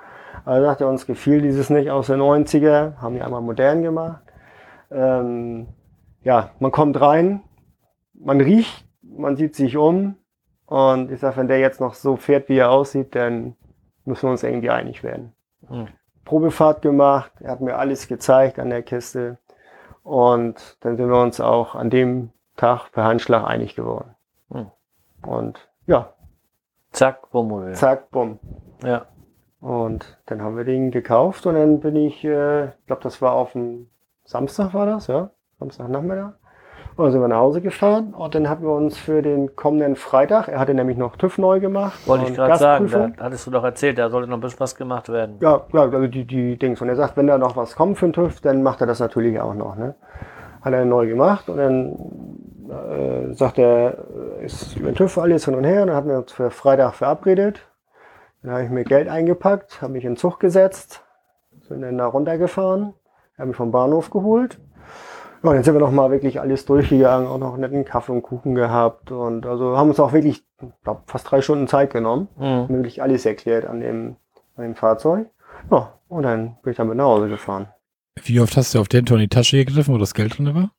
[0.44, 4.22] Aber er sagte, uns gefiel dieses nicht aus den 90er, haben die einmal modern gemacht.
[4.90, 5.68] Ähm,
[6.22, 7.42] ja, man kommt rein,
[8.14, 10.16] man riecht, man sieht sich um
[10.66, 13.56] und ich sag, wenn der jetzt noch so fährt, wie er aussieht, dann
[14.04, 15.32] müssen wir uns irgendwie einig werden.
[15.68, 15.88] Mhm.
[16.24, 19.38] Probefahrt gemacht, er hat mir alles gezeigt an der Kiste
[20.02, 24.14] und dann sind wir uns auch an dem Tag per Handschlag einig geworden.
[24.50, 24.70] Mhm.
[25.22, 26.12] Und ja,
[26.92, 27.74] Zack, Wohnmobil.
[27.74, 28.38] zack, bumm.
[28.82, 29.06] Ja.
[29.60, 33.32] Und dann haben wir den gekauft und dann bin ich, äh, ich glaube, das war
[33.32, 33.88] auf dem
[34.24, 35.30] Samstag war das, ja?
[35.58, 36.34] Samstagnachmittag.
[36.96, 39.94] Und dann sind wir nach Hause gefahren und dann hatten wir uns für den kommenden
[39.94, 42.06] Freitag, er hatte nämlich noch TÜV neu gemacht.
[42.06, 44.74] Wollte ich gerade sagen, da hattest du doch erzählt, da sollte noch ein bisschen was
[44.74, 45.36] gemacht werden.
[45.40, 46.82] Ja, ja, also die, die Dings.
[46.82, 48.98] Und er sagt, wenn da noch was kommt für den TÜV, dann macht er das
[48.98, 49.76] natürlich auch noch.
[49.76, 49.94] Ne?
[50.60, 51.96] Hat er neu gemacht und dann
[52.68, 53.98] äh, sagt er,
[54.42, 55.82] ist über den TÜV alles hin und her.
[55.82, 57.60] Und dann hatten wir uns für Freitag verabredet.
[58.42, 61.02] Dann habe ich mir Geld eingepackt, habe mich in den Zug gesetzt,
[61.68, 62.94] sind dann da runtergefahren,
[63.36, 64.58] habe mich vom Bahnhof geholt.
[65.42, 68.12] Ja, und dann sind wir noch mal wirklich alles durchgegangen, auch noch einen netten Kaffee
[68.12, 70.44] und Kuchen gehabt und also haben uns auch wirklich,
[70.82, 72.68] glaub, fast drei Stunden Zeit genommen Mhm.
[72.68, 74.16] wirklich alles erklärt an dem,
[74.56, 75.28] an dem Fahrzeug.
[75.70, 77.68] Ja, und dann bin ich damit nach Hause gefahren.
[78.22, 80.52] Wie oft hast du auf den Ton in die Tasche gegriffen, wo das Geld drin
[80.54, 80.70] war?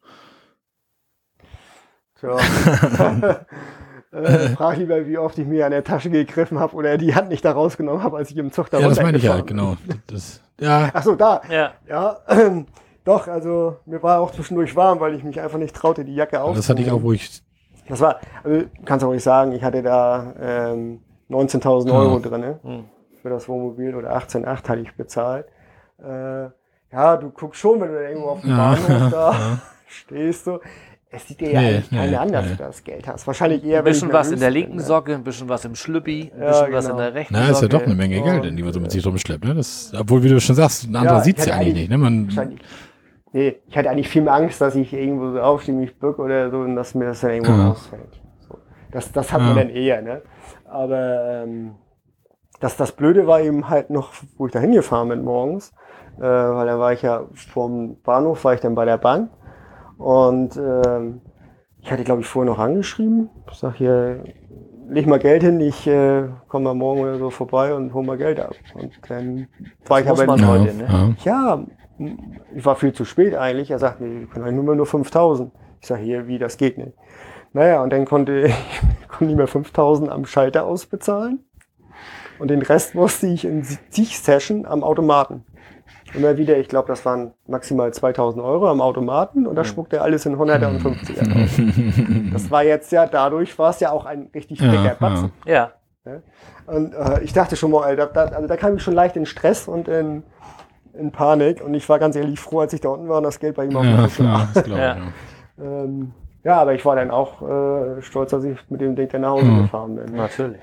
[2.20, 2.36] Tja.
[4.12, 7.30] äh, frag lieber, wie oft ich mir an der Tasche gegriffen habe oder die Hand
[7.30, 9.78] nicht da rausgenommen habe, als ich im Zug da ja, das meine ich ja, genau.
[10.08, 11.42] Das, ja, Ach so, da.
[11.50, 11.72] Ja.
[11.88, 12.18] Ja,
[13.06, 16.38] doch, also mir war auch zwischendurch warm, weil ich mich einfach nicht traute, die Jacke
[16.42, 16.58] aufzunehmen.
[16.58, 17.42] das hatte ich auch, wo ich,
[17.88, 22.20] Das war, also kannst du auch nicht sagen, ich hatte da ähm, 19.000 Euro Ja.
[22.30, 22.86] drinne Mhm.
[23.22, 25.46] für das Wohnmobil oder 18,8 hatte ich bezahlt.
[26.04, 26.50] Äh,
[26.92, 29.58] ja, du guckst schon, wenn du da irgendwo auf dem Ja, Bahnhof da ja.
[29.88, 30.48] stehst.
[30.48, 30.60] Du.
[31.12, 32.52] Es sieht dir ja Nee, eigentlich nee, keiner an, dass nee.
[32.52, 33.26] du das Geld hast.
[33.26, 34.84] Wahrscheinlich eher, Ein bisschen was in der linken bin, ne?
[34.84, 37.04] Socke, ein bisschen was im Schlüppi, ein Ja, bisschen was in genau.
[37.04, 37.70] der rechten Na, ist ja Socke.
[37.70, 39.44] doch eine Menge Geld, die man so mit sich rumschleppt.
[39.44, 39.56] Ne?
[39.56, 41.90] Das, obwohl, wie du schon sagst, ein anderer Ja, sieht's ich ja eigentlich nicht.
[41.90, 41.98] Ne?
[41.98, 42.62] Man, Wahrscheinlich.
[43.32, 46.50] Nee, ich hatte eigentlich viel mehr Angst, dass ich irgendwo so aufstehe, mich bück oder
[46.50, 47.68] so und dass mir das dann irgendwo Ja.
[47.70, 48.20] rausfällt.
[48.48, 48.58] So.
[48.92, 49.48] Das, das hat Ja.
[49.48, 50.22] man dann eher, ne?
[50.66, 51.76] Aber ähm,
[52.60, 55.72] das, das Blöde war eben halt noch, wo ich da hingefahren bin morgens,
[56.18, 59.30] äh, weil da war ich ja vom Bahnhof, war ich dann bei der Bank
[60.00, 61.22] und ähm,
[61.82, 63.30] ich hatte, glaube ich, vorher noch angeschrieben.
[63.52, 64.24] Ich sag hier,
[64.90, 68.18] leg mal Geld hin, ich äh, komme mal morgen oder so vorbei und hol mal
[68.18, 68.56] Geld ab.
[68.74, 69.48] Und dann
[69.86, 71.16] war ich aber man ja, heute, ne?
[71.24, 71.64] ja.
[71.98, 72.08] ja,
[72.56, 73.72] ich war viel zu spät eigentlich.
[73.72, 75.52] Er sagt, nee, wir können eigentlich nur, nur 5000.
[75.82, 76.94] Ich sage, hier, wie, das geht nicht.
[77.52, 78.46] Naja, und dann konnte
[79.02, 81.44] ich konnte nicht mehr 5000 am Schalter ausbezahlen.
[82.40, 85.44] Und den Rest musste ich in zig Session am Automaten.
[86.14, 90.02] Immer wieder, ich glaube, das waren maximal 2000 Euro am Automaten und da spuckt er
[90.04, 92.32] alles in 100er und 50er aus.
[92.34, 95.32] Das war jetzt ja, dadurch war es ja auch ein richtig Ja, dicker Batzen.
[95.46, 95.72] Ja.
[96.66, 99.26] Und äh, ich dachte schon mal, Alter, da, also da kam ich schon leicht in
[99.28, 100.24] Stress und in,
[100.94, 101.62] in Panik.
[101.64, 103.66] Und ich war ganz ehrlich froh, als ich da unten war und das Geld bei
[103.66, 104.68] ihm auf dem Ja, Tisch ja, das.
[104.68, 104.78] Ja.
[104.78, 104.98] Ja.
[105.62, 106.12] Ähm,
[106.44, 109.32] ja, aber ich war dann auch äh, stolz, dass ich mit dem Ding dann nach
[109.32, 109.62] Hause Mhm.
[109.64, 110.16] gefahren bin.
[110.16, 110.62] Natürlich.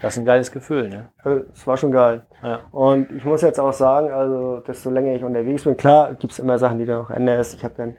[0.00, 1.08] Das ist ein geiles Gefühl, ne?
[1.22, 2.26] Also, Es war schon geil.
[2.42, 2.60] Ja.
[2.70, 6.58] Und ich muss jetzt auch sagen, also desto länger ich unterwegs bin, klar gibt's immer
[6.58, 7.54] Sachen, die du noch änderst.
[7.54, 7.96] Ich habe dann,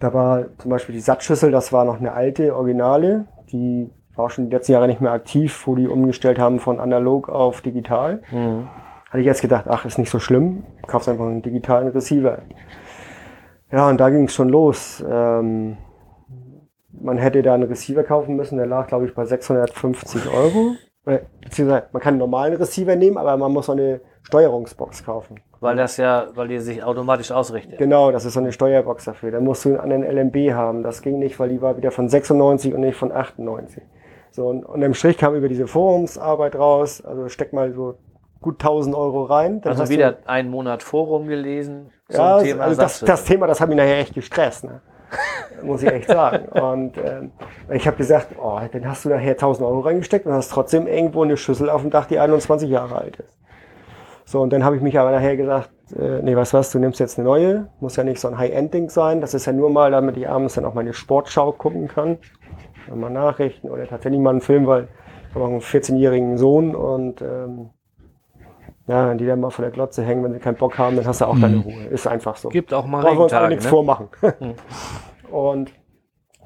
[0.00, 4.48] da war zum Beispiel die Satzschüssel, das war noch eine alte, originale, die war schon
[4.48, 8.22] die letzten Jahre nicht mehr aktiv, wo die umgestellt haben von analog auf digital.
[8.30, 8.68] Mhm.
[9.10, 12.38] Hatte ich jetzt gedacht, ach, ist nicht so schlimm, kaufst einfach einen digitalen Receiver.
[13.70, 15.04] Ja, und da ging es schon los.
[15.08, 15.76] Ähm,
[16.90, 20.76] man hätte da einen Receiver kaufen müssen, der lag, glaube ich, bei 650 Euro.
[21.04, 25.40] Beziehungsweise, man kann einen normalen Receiver nehmen, aber man muss so eine Steuerungsbox kaufen.
[25.60, 27.78] Weil das ja, weil die sich automatisch ausrichtet.
[27.78, 29.30] Genau, das ist so eine Steuerbox dafür.
[29.30, 30.82] Dann musst du einen anderen LMB haben.
[30.82, 33.82] Das ging nicht, weil die war wieder von 96 und nicht von 98.
[34.30, 37.98] So, und, und im Strich kam über diese Forumsarbeit raus, also steck mal so
[38.40, 39.60] gut 1000 Euro rein.
[39.60, 43.60] Dann Also wieder einen Monat Forum gelesen zum ja, Thema also das, das Thema, das
[43.60, 44.82] hat mich nachher echt gestresst, ne?
[45.62, 46.48] muss ich echt sagen.
[46.48, 47.32] Und ähm,
[47.70, 51.22] ich habe gesagt, oh, dann hast du nachher 1000 Euro reingesteckt und hast trotzdem irgendwo
[51.22, 53.38] eine Schüssel auf dem Dach, die 21 Jahre alt ist.
[54.26, 56.98] So, und dann habe ich mich aber nachher gesagt, äh, nee, was was, du nimmst
[56.98, 59.90] jetzt eine neue, muss ja nicht so ein High-End-Ding sein, das ist ja nur mal,
[59.90, 62.18] damit ich abends dann auch meine Sportschau gucken kann,
[62.92, 64.88] mal Nachrichten oder tatsächlich mal einen Film, weil
[65.28, 67.70] ich habe auch einen 14-jährigen Sohn und ähm,
[68.86, 71.20] ja, die dann mal vor der Glotze hängen, wenn sie keinen Bock haben, dann hast
[71.20, 71.84] du auch deine Ruhe.
[71.90, 72.50] Ist einfach so.
[72.50, 73.70] Gibt auch mal Brauchen wir uns Regentage, nichts ne?
[73.70, 74.08] vormachen.
[75.30, 75.72] Und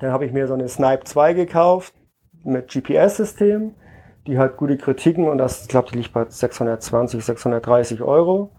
[0.01, 1.95] dann habe ich mir so eine Snipe 2 gekauft
[2.45, 3.75] mit GPS-System.
[4.27, 8.51] Die hat gute Kritiken und das, ich glaube, die liegt bei 620, 630 Euro.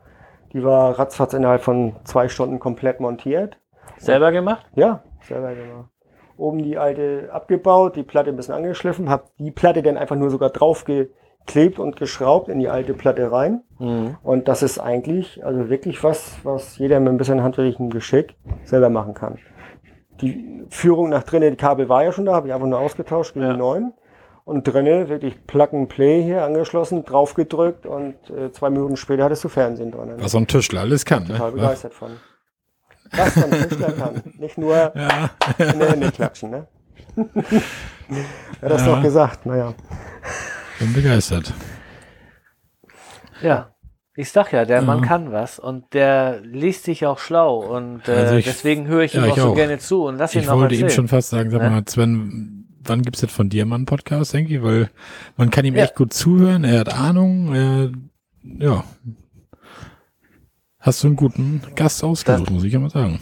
[0.52, 3.58] Die war ratzfatz innerhalb von zwei Stunden komplett montiert.
[3.98, 4.66] Selber gemacht?
[4.76, 5.90] Ja, selber gemacht.
[6.38, 10.30] Oben die alte abgebaut, die Platte ein bisschen angeschliffen, habe die Platte dann einfach nur
[10.30, 13.62] sogar draufgeklebt und geschraubt in die alte Platte rein.
[13.80, 14.18] Mhm.
[14.24, 18.90] Und das ist eigentlich, also wirklich was, was jeder mit ein bisschen handwerklichem Geschick selber
[18.90, 19.38] machen kann.
[20.22, 23.34] Die Führung nach drinnen, die Kabel war ja schon da, habe ich einfach nur ausgetauscht
[23.34, 23.54] gegen Ja.
[23.54, 23.94] die neuen.
[24.46, 29.44] Und drinnen wirklich Plug and Play hier angeschlossen, draufgedrückt und äh, zwei Minuten später hattest
[29.44, 30.12] du Fernsehen dran.
[30.18, 31.26] Was so ein Tischler alles kann.
[31.28, 31.58] Total Ne?
[31.58, 32.10] begeistert von.
[33.12, 34.22] Was so ein Tischler kann.
[34.40, 35.30] Nicht nur Ja.
[35.60, 36.68] in die Hände klatschen, ne?
[37.16, 38.96] ja, das Ja.
[38.96, 39.74] noch gesagt, naja.
[40.80, 41.54] Bin begeistert.
[43.42, 43.74] Ja.
[44.16, 45.06] Ich sag ja, der Mann Ja.
[45.06, 49.16] kann was und der liest sich auch schlau und äh, Also ich- deswegen höre ich
[49.16, 49.56] ihm ja, auch ich so auch.
[49.56, 51.70] gerne zu und lass ihn Ich noch wollte ihm schon fast sagen, sag Ne?
[51.70, 54.62] mal, Sven, wann gibt's jetzt von dir mal einen Podcast, denke ich?
[54.64, 54.90] Weil
[55.38, 55.84] man kann ihm Ja.
[55.84, 57.92] echt gut zuhören, er hat Ahnung, er,
[58.44, 58.84] ja.
[60.80, 63.20] Hast du einen guten Gast ausgesucht, muss ich ja mal sagen.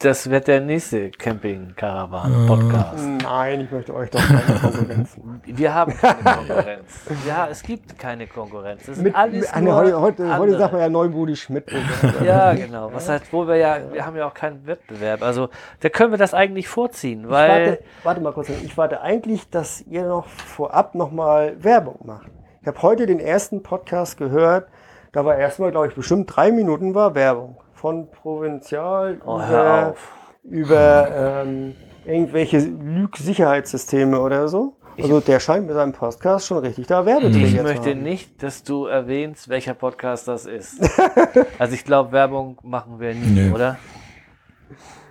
[0.00, 3.04] Das wird der nächste Camping-Caravan-Podcast.
[3.20, 5.16] Nein, ich möchte euch doch keine Konkurrenz.
[5.44, 7.00] Wir haben keine Konkurrenz.
[7.26, 8.86] Ja, es gibt keine Konkurrenz.
[8.86, 10.56] Ist Mit, alles nur heute, heute, andere.
[10.56, 11.64] sagt man ja Neubudi Schmidt.
[12.24, 12.92] Ja, genau.
[12.92, 15.20] Was halt, wo wir ja, wir haben ja auch keinen Wettbewerb.
[15.22, 15.48] Also
[15.80, 18.50] da können wir das eigentlich vorziehen, weil warte, warte mal kurz.
[18.50, 22.28] Ich warte eigentlich, dass ihr noch vorab nochmal Werbung macht.
[22.60, 24.68] Ich habe heute den ersten Podcast gehört.
[25.10, 27.56] Da war erstmal, glaube ich, bestimmt drei Minuten war Werbung.
[27.80, 30.12] Von Provinzial oh, über, auf.
[30.42, 34.74] über ähm, irgendwelche Lüg-Sicherheitssysteme oder so.
[35.00, 38.02] Also der scheint mit seinem Podcast schon richtig da Werbeträger Ich möchte haben.
[38.02, 40.80] nicht, dass du erwähnst, welcher Podcast das ist.
[41.60, 43.50] also ich glaube, Werbung machen wir nie, Nee.
[43.52, 43.78] oder?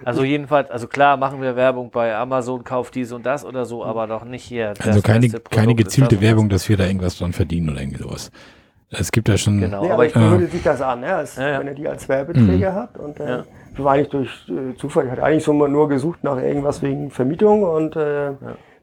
[0.04, 3.86] Also jedenfalls, also klar machen wir Werbung bei Amazon, kauft dies und das oder so,
[3.86, 4.74] aber doch nicht hier.
[4.84, 6.22] Also keine, keine gezielte das.
[6.22, 8.30] Werbung, dass wir da irgendwas dran verdienen oder irgendwie sowas.
[8.90, 9.60] Es gibt ja schon.
[9.60, 9.84] Genau.
[9.84, 11.60] Nee, aber ich, würde sich das an, ja, als, Ja, ja.
[11.60, 12.76] wenn er die als Werbeträger Mhm.
[12.76, 12.98] hat.
[12.98, 13.44] Und äh, Ja.
[13.76, 15.06] das war eigentlich durch äh, Zufall.
[15.06, 18.32] Ich hatte eigentlich so mal nur gesucht nach irgendwas wegen Vermietung und äh,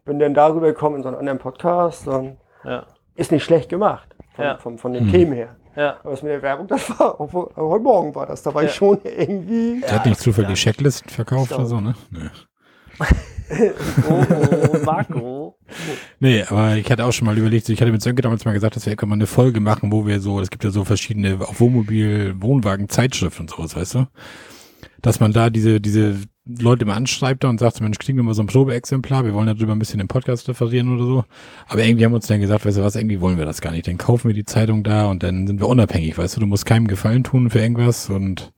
[0.05, 2.07] bin dann darüber gekommen in so einen anderen Podcast.
[2.07, 2.85] Und ja,
[3.15, 4.57] ist nicht schlecht gemacht von, Ja.
[4.59, 5.57] von, von den Themen her.
[5.77, 5.97] ja.
[6.03, 8.75] Aber das mit der Werbung, das war, obwohl, heute Morgen war das, da war ich
[8.75, 9.81] schon irgendwie.
[9.81, 11.95] Der hat nicht zufällig Checklisten verkauft oder so, ne?
[12.11, 12.21] Nee.
[14.09, 14.25] Oh,
[14.73, 15.57] oh, Marco.
[16.21, 18.77] Nee, aber ich hatte auch schon mal überlegt, ich hatte mit Sönke damals mal gesagt,
[18.77, 21.39] dass wir irgendwann mal eine Folge machen, wo wir so, es gibt ja so verschiedene
[21.41, 24.07] auch Wohnmobil, Wohnwagen, Zeitschriften und sowas, weißt du?
[25.03, 26.17] Dass man da diese, diese
[26.47, 29.47] Leute mal anschreibt da und sagt, Mensch, kriegen wir mal so ein Probeexemplar, wir wollen
[29.47, 31.25] darüber ein bisschen im Podcast referieren oder so.
[31.69, 33.73] Aber irgendwie haben wir uns dann gesagt, weißt du was, irgendwie wollen wir das gar
[33.73, 33.87] nicht.
[33.87, 36.67] Dann kaufen wir die Zeitung da und dann sind wir unabhängig, weißt du, du musst
[36.67, 38.53] keinem Gefallen tun für irgendwas und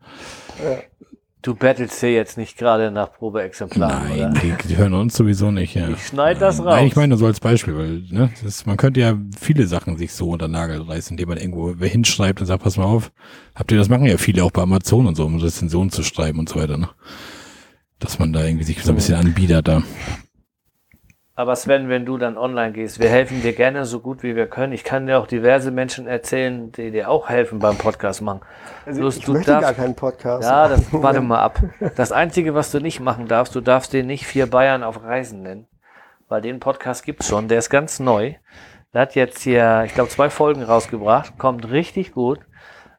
[1.47, 4.41] Du bettelst hier jetzt nicht gerade nach Probeexemplaren, nein, oder?
[4.41, 5.89] die, die hören uns sowieso nicht, ja.
[5.91, 6.75] Ich schneid das raus.
[6.75, 9.97] Nein, ich meine nur so als Beispiel, weil ne, ist, man könnte ja viele Sachen
[9.97, 13.13] sich so unter Nagel reißen, indem man irgendwo hinschreibt und sagt, pass mal auf,
[13.55, 16.41] habt ihr das machen ja viele auch bei Amazon und so, um Rezensionen zu schreiben
[16.41, 16.89] und so weiter, ne?
[18.01, 19.85] Dass man da irgendwie sich so ein bisschen anbietet da.
[21.39, 24.47] Aber Sven, wenn du dann online gehst, wir helfen dir gerne so gut wie wir
[24.47, 24.73] können.
[24.73, 28.41] Ich kann dir auch diverse Menschen erzählen, die dir auch helfen beim Podcast machen.
[28.87, 30.45] Also Bloß ich du möchte darfst- gar keinen Podcast.
[30.49, 31.61] Ja, das warte mal ab.
[31.97, 35.43] Das Einzige, was du nicht machen darfst, du darfst den nicht vier Bayern auf Reisen
[35.43, 35.67] nennen.
[36.29, 38.33] Weil den Podcast gibt's schon, der ist ganz neu.
[38.95, 42.41] Der hat jetzt hier, ich glaube, zwei Folgen rausgebracht, kommt richtig gut.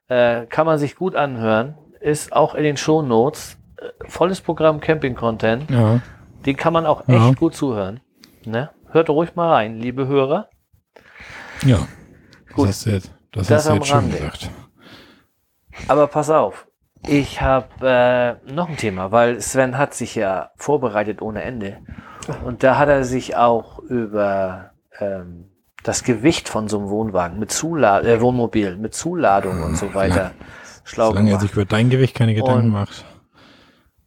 [0.09, 1.75] Äh, kann man sich gut anhören.
[1.99, 3.57] Ist auch in den Shownotes.
[3.77, 5.71] Äh, volles Programm Camping-Content.
[5.71, 6.01] Ja.
[6.45, 7.31] Den kann man auch echt Ja.
[7.33, 7.99] gut zuhören.
[8.47, 8.69] Ne?
[8.91, 10.49] Hört ruhig mal rein, liebe Hörer.
[11.65, 11.79] Ja.
[12.53, 12.69] Gut.
[12.69, 14.15] Das hast du jetzt, das Das hast du jetzt schön Rande.
[14.17, 14.49] gesagt.
[15.89, 16.67] Aber pass auf,
[17.05, 17.67] ich habe
[18.47, 21.79] äh, noch ein Thema, weil Sven hat sich ja vorbereitet ohne Ende.
[22.45, 25.51] Und da hat er sich auch über ähm,
[25.83, 30.31] das Gewicht von so einem Wohnwagen mit Zuladung, äh, Wohnmobil mit Zuladung und so weiter
[30.85, 31.41] schlau Solange er gemacht.
[31.41, 33.03] sich über dein Gewicht keine Gedanken Und- macht.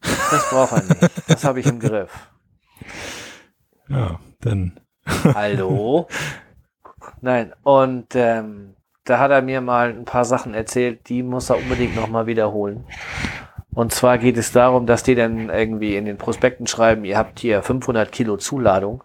[0.03, 1.13] Das braucht er nicht.
[1.29, 2.31] Das habe ich im Griff.
[3.89, 4.81] Ja, dann.
[5.07, 6.09] Hallo?
[7.21, 8.75] Nein, und ähm,
[9.05, 12.85] da hat er mir mal ein paar Sachen erzählt, die muss er unbedingt nochmal wiederholen.
[13.73, 17.39] Und zwar geht es darum, dass die dann irgendwie in den Prospekten schreiben, ihr habt
[17.39, 19.05] hier 500 Kilo Zuladung,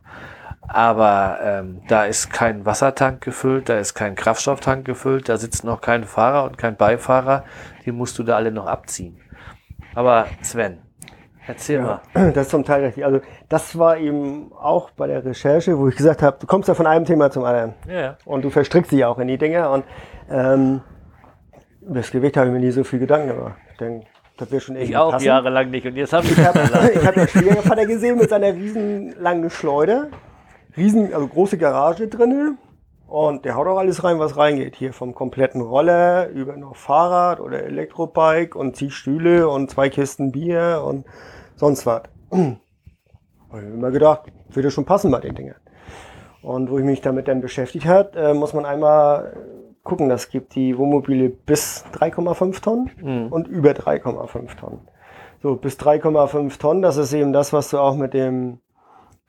[0.62, 5.82] aber ähm, da ist kein Wassertank gefüllt, da ist kein Kraftstofftank gefüllt, da sitzt noch
[5.82, 7.46] kein Fahrer und kein Beifahrer,
[7.86, 9.20] die musst du da alle noch abziehen.
[9.94, 10.80] Aber Sven,
[11.48, 12.02] erzähl mal.
[12.34, 13.06] Das ist zum Teil richtig.
[13.06, 13.20] Also
[13.50, 16.88] das war eben auch bei der Recherche, wo ich gesagt habe, du kommst ja von
[16.88, 17.74] einem Thema zum anderen.
[17.88, 18.18] Ja, ja.
[18.26, 19.70] Und du verstrickst dich auch in die Dinge.
[19.70, 19.84] Und
[20.30, 20.82] ähm,
[21.82, 23.58] über das Gewicht habe ich mir nie so viel Gedanken gemacht.
[23.72, 25.26] Ich denke, das wird schon irgendwie Ich auch passen.
[25.26, 29.14] jahrelang nicht und jetzt habe ich Ich habe hab den Schwiegervater gesehen mit seiner riesen
[29.20, 30.08] langen Schleuder.
[30.76, 32.58] Riesen, also große Garage drinne.
[33.08, 34.76] Und der haut auch alles rein, was reingeht.
[34.76, 40.32] Hier vom kompletten Roller über noch Fahrrad oder Elektrobike und zig Stühle und zwei Kisten
[40.32, 41.06] Bier und
[41.56, 42.04] sonst was.
[42.32, 42.58] Habe
[43.62, 45.56] ich mir immer gedacht, würde schon passen bei den Dingern.
[46.42, 49.36] Und wo ich mich damit dann beschäftigt hat, äh, muss man einmal
[49.84, 53.28] gucken, das gibt die Wohnmobile bis 3,5 Tonnen Mhm.
[53.32, 54.82] und über 3,5 Tonnen.
[55.42, 58.60] So, bis 3,5 Tonnen, das ist eben das, was du auch mit dem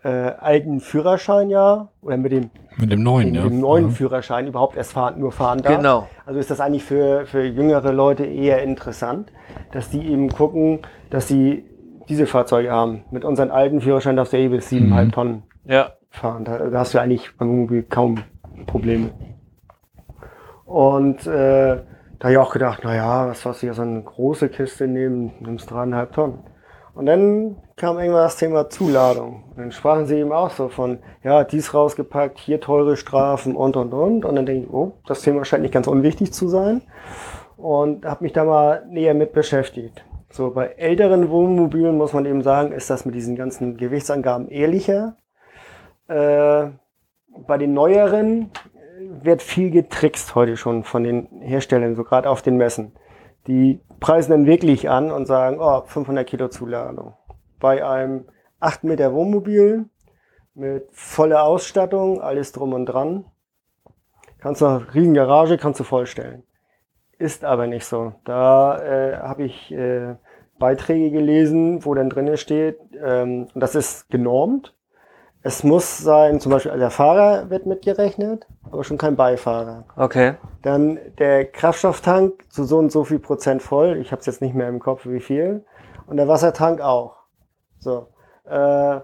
[0.03, 3.49] äh, alten Führerschein ja, oder mit dem, Mit dem neuen, mit ja.
[3.49, 3.91] dem neuen Ja.
[3.91, 5.77] Führerschein überhaupt erst fahren, nur fahren darf.
[5.77, 6.07] Genau.
[6.24, 9.33] Also ist das eigentlich für, für jüngere Leute eher interessant,
[9.72, 11.64] dass die eben gucken, dass sie
[12.09, 13.05] diese Fahrzeuge haben.
[13.11, 16.45] Mit unseren alten Führerschein darfst du eh bis 7,5 Tonnen Ja, fahren.
[16.45, 18.23] Da, da hast du eigentlich beim Wohnmobil kaum
[18.67, 19.11] Probleme.
[20.65, 21.77] Und äh,
[22.19, 25.71] da habe ich auch gedacht, naja, was was hier so eine große Kiste nehmen, nimmst
[25.71, 26.39] dreieinhalb Tonnen.
[26.95, 29.45] Und dann kam irgendwann das Thema Zuladung.
[29.51, 33.77] Und dann sprachen sie eben auch so von, ja, dies rausgepackt, hier teure Strafen und
[33.77, 34.25] und und.
[34.25, 36.81] Und dann denke ich, oh, das Thema scheint nicht ganz unwichtig zu sein.
[37.59, 40.05] Und habe mich da mal näher mit beschäftigt.
[40.37, 45.16] So, bei älteren Wohnmobilen muss man eben sagen, ist das mit diesen ganzen Gewichtsangaben ehrlicher.
[46.09, 46.66] Äh,
[47.47, 48.51] bei den neueren
[49.22, 52.93] wird viel getrickst heute schon von den Herstellern, so gerade auf den Messen.
[53.47, 57.14] Die preisen dann wirklich an und sagen, oh, 500 Kilo Zuladung.
[57.59, 58.26] Bei einem
[58.61, 59.87] 8 Meter Wohnmobil
[60.53, 63.24] mit voller Ausstattung, alles drum und dran.
[64.37, 66.43] Kannst du riesen Garage, kannst du vollstellen.
[67.18, 68.12] Ist aber nicht so.
[68.24, 70.16] Da äh, habe ich äh,
[70.59, 74.75] Beiträge gelesen, wo dann drinne steht, ähm, und das ist genormt.
[75.43, 79.85] Es muss sein, zum Beispiel der Fahrer wird mitgerechnet, aber schon kein Beifahrer.
[79.97, 80.35] okay.
[80.63, 83.99] Dann der Kraftstofftank zu so und so viel Prozent voll.
[83.99, 85.65] Ich habe es jetzt nicht mehr im Kopf, wie viel.
[86.09, 87.15] Und der Wassertank auch.
[87.79, 88.09] So.
[88.45, 89.01] Äh,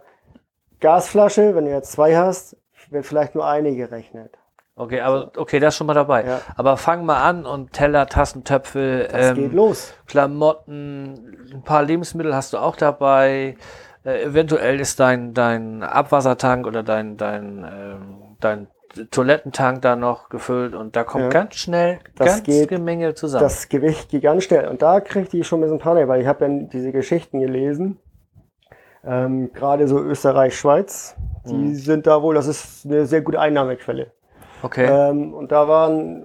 [0.81, 2.57] Gasflasche, wenn du jetzt zwei hast,
[2.91, 4.37] wird vielleicht nur eine gerechnet.
[4.75, 6.25] Okay, aber okay, das ist schon mal dabei.
[6.25, 6.41] Ja.
[6.57, 9.93] Aber fang mal an und Teller, Tassen, Töpfe, Das geht ähm, los.
[10.07, 13.57] Klamotten, ein paar Lebensmittel hast du auch dabei.
[14.05, 18.67] Äh, eventuell ist dein, dein Abwassertank oder dein, dein, ähm, dein
[19.11, 21.31] Toilettentank da noch gefüllt und da kommt Ja.
[21.31, 23.43] ganz schnell Das ganz geht- Gemenge zusammen.
[23.45, 24.69] Das Gewicht geht ganz schnell.
[24.69, 27.99] Und da kriegte ich schon ein bisschen Panik, weil ich habe dann diese Geschichten gelesen.
[29.05, 31.17] Ähm, Gerade so Österreich, Schweiz,
[31.47, 31.75] die Mhm.
[31.75, 34.13] sind da wohl, das ist eine sehr gute Einnahmequelle.
[34.63, 34.87] Okay.
[34.87, 36.25] Ähm, und da waren,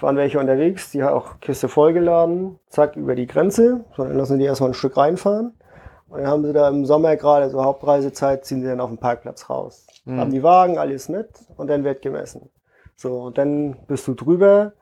[0.00, 3.84] waren welche unterwegs, die haben auch Kiste vollgeladen, zack, über die Grenze.
[3.96, 5.54] So, dann lassen die erstmal ein Stück reinfahren.
[6.08, 8.98] Und dann haben sie da im Sommer gerade, so Hauptreisezeit, ziehen sie dann auf den
[8.98, 9.86] Parkplatz raus.
[10.04, 10.20] Mhm.
[10.20, 12.50] Haben die Wagen, alles mit und dann wird gemessen.
[12.94, 14.72] So, und dann bist du drüber,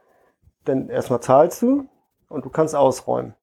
[0.65, 1.87] dann erstmal zahlst du
[2.29, 3.35] und du kannst ausräumen.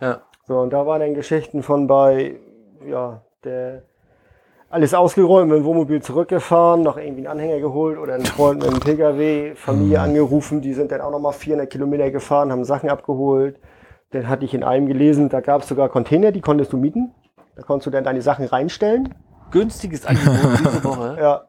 [0.00, 0.22] ja.
[0.48, 2.38] So, und da waren dann Geschichten von bei,
[2.86, 3.82] ja, der
[4.68, 8.68] alles ausgeräumt, mit dem Wohnmobil zurückgefahren, noch irgendwie einen Anhänger geholt oder einen Freund mit
[8.68, 13.58] einem Pkw, Familie angerufen, die sind dann auch nochmal 400 Kilometer gefahren, haben Sachen abgeholt.
[14.10, 17.12] Dann hatte ich in einem gelesen, da gab es sogar Container, die konntest du mieten.
[17.54, 19.14] Da konntest du dann deine Sachen reinstellen.
[19.50, 21.16] Günstiges Angebot diese Woche.
[21.18, 21.44] Ja,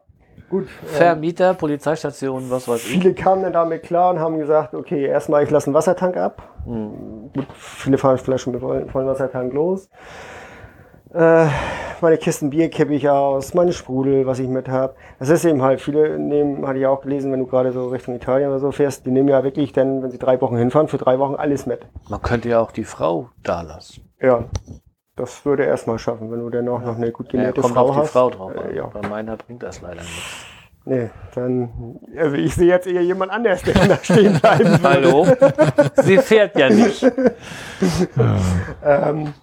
[0.48, 0.64] gut.
[0.64, 2.90] ähm, Vermieter, Polizeistation, was weiß ich.
[2.92, 6.42] Viele kamen dann damit klar und haben gesagt, okay, erstmal ich lasse einen Wassertank ab.
[6.64, 7.30] Hm.
[7.34, 9.90] Gut, viele fahren vielleicht schon mit vollen Wassertank los.
[11.14, 11.46] Äh,
[12.00, 14.94] meine Kisten Bier kippe ich aus, meine Sprudel, was ich mit habe.
[15.18, 18.14] Das ist eben halt, viele nehmen, hatte ich auch gelesen, wenn du gerade so Richtung
[18.14, 20.98] Italien oder so fährst, die nehmen ja wirklich dann, wenn sie drei Wochen hinfahren, für
[20.98, 21.80] drei Wochen alles mit.
[22.08, 24.08] Man könnte ja auch die Frau da lassen.
[24.20, 24.44] Ja,
[25.16, 27.88] das würde erstmal schaffen, wenn du dann auch noch eine gut Ja, genährte kommt Frau
[27.88, 28.10] auf die hast.
[28.10, 28.52] Frau drauf.
[28.56, 28.70] an.
[28.70, 28.86] Äh, ja.
[28.86, 30.44] Bei meiner bringt das leider nichts.
[30.84, 34.82] Nee, dann, also ich sehe jetzt eher jemand anders, der da stehen bleiben würde.
[34.84, 35.26] Hallo?
[35.96, 37.04] Sie fährt ja nicht.
[38.84, 39.34] Ähm,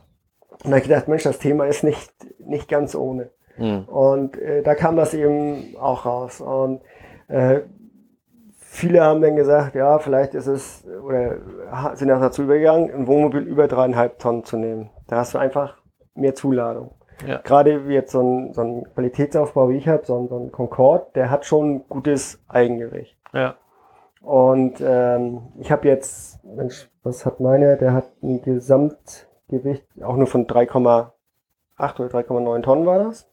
[0.66, 3.30] und da hab ich gedacht, Mensch, das Thema ist nicht, nicht ganz ohne.
[3.56, 3.86] Hm.
[3.86, 6.42] Und äh, da kam das eben auch raus.
[6.42, 6.82] Und
[7.28, 7.62] äh,
[8.60, 11.38] viele haben dann gesagt, ja, vielleicht ist es, oder
[11.96, 14.90] sind auch dazu übergegangen, ein Wohnmobil über dreieinhalb Tonnen zu nehmen.
[15.08, 15.78] Da hast du einfach
[16.16, 16.92] mehr Zuladung.
[17.26, 17.38] Ja.
[17.38, 20.52] Gerade wie jetzt so ein, so ein Qualitätsaufbau wie ich habe, so ein, so ein
[20.52, 23.18] Concorde, der hat schon ein gutes Eigengewicht.
[23.34, 23.56] Ja.
[24.22, 27.78] Und ähm, ich habe jetzt, Mensch, was hat meiner?
[27.78, 28.42] Der hat ein
[29.50, 31.10] Gesamtgewicht auch nur von 3,8
[32.00, 33.28] oder 3,9 Tonnen war das.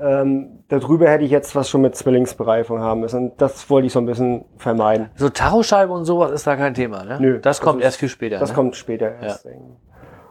[0.00, 3.30] Ähm, darüber hätte ich jetzt was schon mit Zwillingsbereifung haben müssen.
[3.32, 5.10] Und das wollte ich so ein bisschen vermeiden.
[5.16, 7.18] So Tachoscheibe und sowas ist da kein Thema, ne?
[7.20, 8.38] Nö, das das kommt ist- erst viel später.
[8.38, 8.54] Das ne?
[8.54, 9.46] kommt später erst.
[9.46, 9.52] ich.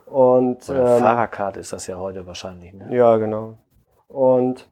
[0.05, 2.95] Und Oder ähm, Fahrerkarte ist das ja heute wahrscheinlich, ne?
[2.95, 3.57] Ja, genau.
[4.07, 4.69] Und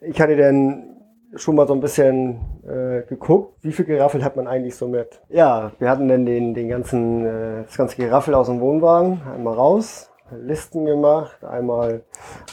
[0.00, 0.96] ich hatte dann
[1.36, 5.20] schon mal so ein bisschen äh, geguckt, wie viel Geraffel hat man eigentlich so mit.
[5.28, 9.54] Ja, wir hatten dann den, den ganzen, äh, das ganze Geraffel aus dem Wohnwagen einmal
[9.54, 12.02] raus, Listen gemacht, einmal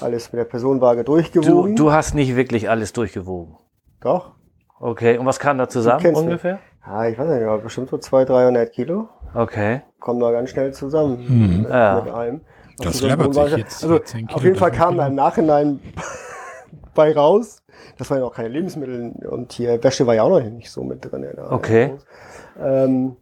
[0.01, 1.75] alles mit der Personenwaage Du, durchgewogen.
[1.75, 3.57] du hast nicht wirklich alles durchgewogen.
[4.01, 4.31] Doch.
[4.79, 6.29] Okay, und was kam da zusammen kennst mich.
[6.29, 6.59] ungefähr?
[6.85, 9.09] Ja, ich weiß nicht, bestimmt so 200, 300 Kilo.
[9.33, 9.81] Okay.
[9.99, 11.61] Kommen da ganz schnell zusammen Hm.
[11.63, 12.01] mit, Ja.
[12.03, 12.41] mit allem.
[12.77, 15.07] Das du läppert sich jetzt, Also die 10 Kilo, auf jeden Fall 12 kam da
[15.07, 15.79] im Nachhinein
[16.95, 17.61] bei raus.
[17.97, 20.83] Das waren ja auch keine Lebensmittel und hier Wäsche war ja auch noch nicht so
[20.83, 21.27] mit drin.
[21.49, 21.93] Okay.
[22.59, 23.17] Ähm,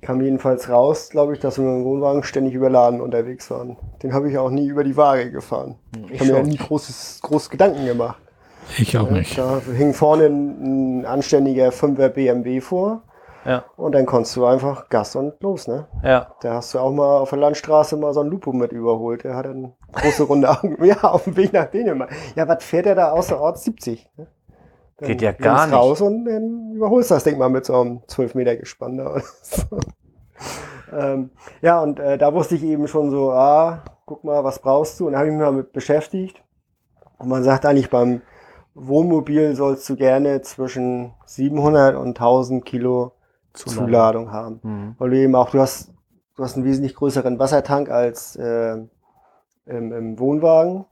[0.00, 3.76] kam jedenfalls raus, glaube ich, dass wir mit dem Wohnwagen ständig überladen unterwegs waren.
[4.02, 5.76] Den habe ich auch nie über die Waage gefahren.
[6.10, 6.48] ich habe mir schon.
[6.48, 8.18] nie großes, groß Gedanken gemacht.
[8.78, 9.38] Ich auch nicht.
[9.38, 13.02] Da hing vorne ein, ein anständiger 5er BMW vor
[13.44, 13.64] Ja.
[13.76, 15.88] und dann konntest du einfach Gas und los, ne?
[16.04, 16.34] Ja.
[16.42, 19.24] Da hast du auch mal auf der Landstraße mal so einen Lupo mit überholt.
[19.24, 20.76] Der hat eine große runde Augen.
[20.84, 22.10] Ja, auf dem Weg nach Dänemark.
[22.36, 23.64] Ja, was fährt er da außerorts?
[23.64, 24.08] 70.
[24.16, 24.26] ne?
[24.98, 25.74] Dann Geht ja gar nicht.
[25.74, 29.10] raus und dann überholst du das Ding mal mit so einem 12 Meter Gespann da
[29.10, 29.62] oder so.
[30.96, 31.30] ähm,
[31.60, 35.06] ja, und äh, da wusste ich eben schon so, ah, guck mal, was brauchst du?
[35.06, 36.42] Und da habe ich mich mal mit beschäftigt.
[37.18, 38.22] Und man sagt eigentlich, beim
[38.74, 43.12] Wohnmobil sollst du gerne zwischen 700 und 1000 Kilo
[43.54, 43.86] Zuladung.
[43.86, 44.60] Zuladung haben.
[44.62, 44.94] Mhm.
[44.98, 45.92] Weil du eben auch, du hast,
[46.36, 48.76] du hast einen wesentlich größeren Wassertank als äh,
[49.66, 50.84] im, im Wohnwagen.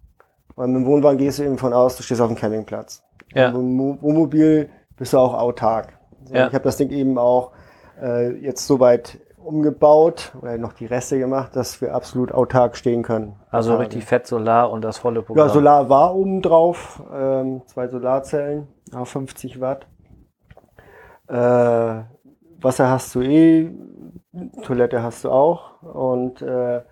[0.56, 3.02] Und im Wohnwagen gehst du eben von aus, du stehst auf dem Campingplatz.
[3.34, 3.48] Ja.
[3.50, 5.98] Im Mo- Wohnmobil bist du auch autark.
[6.24, 6.48] So, Ja.
[6.48, 7.52] Ich habe das Ding eben auch
[8.00, 13.36] äh, jetzt soweit umgebaut oder noch die Reste gemacht, dass wir absolut autark stehen können.
[13.50, 15.46] Also richtig Fett, Solar und das volle Programm.
[15.48, 19.86] Ja, Solar war oben drauf, ähm, zwei Solarzellen auf 50 Watt.
[21.28, 22.02] Äh,
[22.62, 23.70] Wasser hast du eh,
[24.62, 26.82] Toilette hast du auch und äh,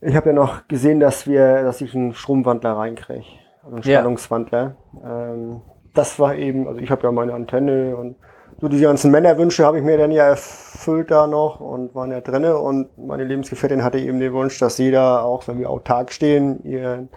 [0.00, 3.24] ich habe ja noch gesehen, dass wir, dass ich einen Stromwandler reinkriege,
[3.62, 3.98] also einen Ja.
[4.00, 4.76] Spannungswandler.
[5.04, 5.60] Ähm,
[5.94, 8.16] das war eben, also ich habe ja meine Antenne und
[8.60, 12.20] so diese ganzen Männerwünsche habe ich mir dann ja erfüllt da noch und waren ja
[12.20, 16.62] drinne und meine Lebensgefährtin hatte eben den Wunsch, dass jeder, auch wenn wir autark stehen,
[16.64, 17.08] ihren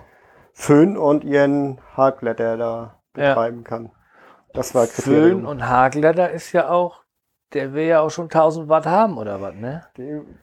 [0.53, 3.29] Föhn und ihren Haarblätter da Ja.
[3.29, 3.91] betreiben kann.
[4.53, 5.45] Das war Föhn Kriterium.
[5.45, 7.02] und Hagler, da ist ja auch,
[7.53, 9.83] der will ja auch schon 1000 Watt haben oder was, ne?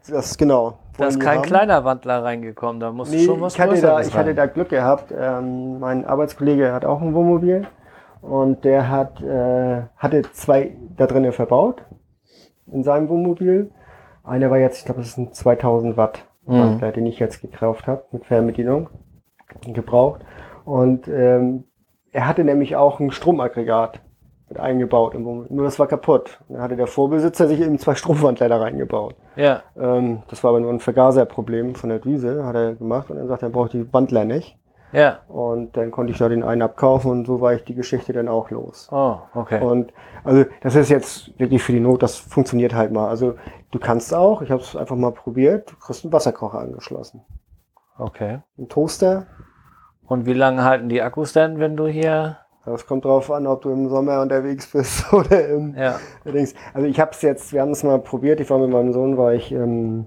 [0.09, 0.79] Das genau.
[0.97, 1.43] Da ist kein haben.
[1.47, 4.69] kleiner Wandler reingekommen, da muss Nee, schon was ich hatte, da, ich hatte da Glück
[4.69, 5.13] gehabt.
[5.17, 7.67] Ähm, mein Arbeitskollege hat auch ein Wohnmobil
[8.23, 11.83] und der hat, äh, hatte zwei da drinnen verbaut
[12.67, 13.71] in seinem Wohnmobil.
[14.23, 16.59] Einer war jetzt, ich glaube, das ist ein 2000 Watt Mhm.
[16.61, 18.89] Wandler, den ich jetzt gekauft habe mit Fernbedienung
[19.67, 20.23] gebraucht.
[20.65, 21.65] Und ähm,
[22.13, 24.01] er hatte nämlich auch ein Stromaggregat
[24.51, 25.15] mit eingebaut.
[25.19, 26.39] Nur das war kaputt.
[26.49, 29.15] Dann hatte der Vorbesitzer sich eben zwei Stromwandler da reingebaut.
[29.37, 33.17] Ja, Ähm, das war aber nur ein Vergaserproblem von der Düse, hat er gemacht und
[33.17, 34.59] dann sagt er, er braucht die Wandler nicht.
[34.93, 35.21] ja.
[35.29, 38.29] Und dann konnte ich da den einen abkaufen und so war ich die Geschichte dann
[38.29, 38.89] auch los.
[38.91, 39.63] Oh, okay.
[39.63, 39.93] Und
[40.25, 43.09] also das ist jetzt wirklich für die Not, das funktioniert halt mal.
[43.09, 43.35] Also
[43.71, 47.23] du kannst auch, ich habe es einfach mal probiert, du kriegst einen Wasserkocher angeschlossen.
[47.99, 48.41] Okay.
[48.59, 49.27] Ein Toaster,
[50.09, 52.39] Und wie lange halten die Akkus denn, wenn du hier.
[52.65, 55.99] Das kommt drauf an, ob du im Sommer unterwegs bist oder im Ja.
[56.25, 58.93] Allerdings, also ich habe es jetzt, wir haben es mal probiert, ich war mit meinem
[58.93, 60.07] Sohn, war ich im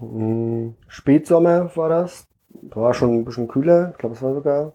[0.00, 2.26] ähm, Spätsommer war das.
[2.74, 4.74] War schon ein bisschen kühler, ich glaube es war sogar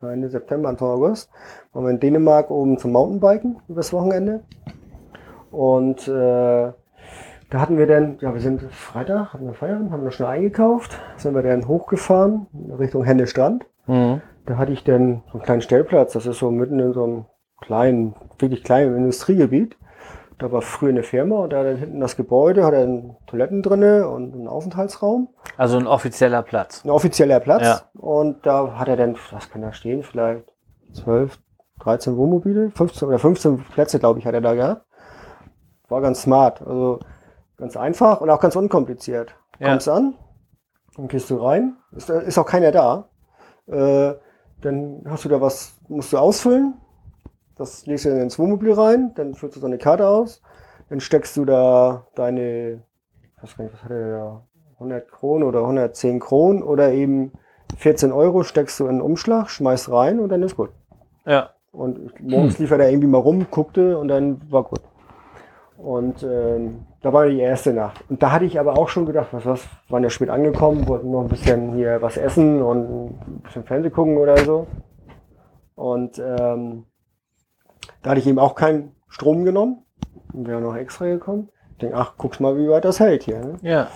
[0.00, 1.30] Ende September, Anfang August.
[1.72, 4.44] Waren wir in Dänemark oben zum Mountainbiken übers Wochenende.
[5.50, 6.72] Und äh,
[7.50, 10.98] da hatten wir dann, ja wir sind Freitag, hatten wir Feierabend, haben wir schnell eingekauft,
[11.16, 12.46] sind wir dann hochgefahren
[12.78, 13.66] Richtung Hände Strand.
[13.86, 14.20] Mhm.
[14.48, 17.26] Da hatte ich dann so einen kleinen Stellplatz, das ist so mitten in so einem
[17.60, 19.76] kleinen, wirklich kleinen Industriegebiet.
[20.38, 24.08] Da war früher eine Firma und da dann hinten das Gebäude, hat dann Toiletten drinne
[24.08, 25.28] und einen Aufenthaltsraum.
[25.58, 26.82] Also ein offizieller Platz.
[26.82, 27.62] Ein offizieller Platz.
[27.62, 27.82] Ja.
[27.92, 30.44] Und da hat er dann, was kann da stehen, vielleicht
[30.94, 31.38] 12,
[31.80, 34.86] 13 Wohnmobile, 15 oder 15 Plätze, glaube ich, hat er da gehabt.
[35.90, 37.00] War ganz smart, also
[37.58, 39.34] ganz einfach und auch ganz unkompliziert.
[39.58, 39.68] Ja.
[39.68, 40.14] Kommst an,
[40.96, 43.10] dann gehst du rein, ist, ist auch keiner da.
[43.66, 44.14] Äh,
[44.62, 46.74] dann hast du da was, musst du ausfüllen.
[47.56, 50.42] Das legst du dann ins Wohnmobil rein, dann füllst du so eine Karte aus,
[50.88, 52.82] dann steckst du da deine,
[53.36, 54.42] ich weiß gar nicht, was hat er da,
[54.74, 57.32] 100 Kronen oder 110 Kronen oder eben
[57.76, 60.70] 14 Euro steckst du in einen Umschlag, schmeißt rein und dann ist gut.
[61.26, 61.50] Ja.
[61.72, 64.80] Und morgens lief er da irgendwie mal rum, guckte und dann war gut.
[65.78, 68.04] Und ähm, da war die erste Nacht.
[68.10, 71.10] Und da hatte ich aber auch schon gedacht, was was, waren ja spät angekommen, wollten
[71.12, 74.66] noch ein bisschen hier was essen und ein bisschen Fernsehen gucken oder so.
[75.76, 76.84] Und ähm,
[78.02, 79.84] da hatte ich eben auch keinen Strom genommen.
[80.32, 81.48] Und wäre noch extra gekommen.
[81.72, 83.38] Ich denke, ach, guck's mal, wie weit das hält hier.
[83.38, 83.54] Ne?
[83.62, 83.86] Ja.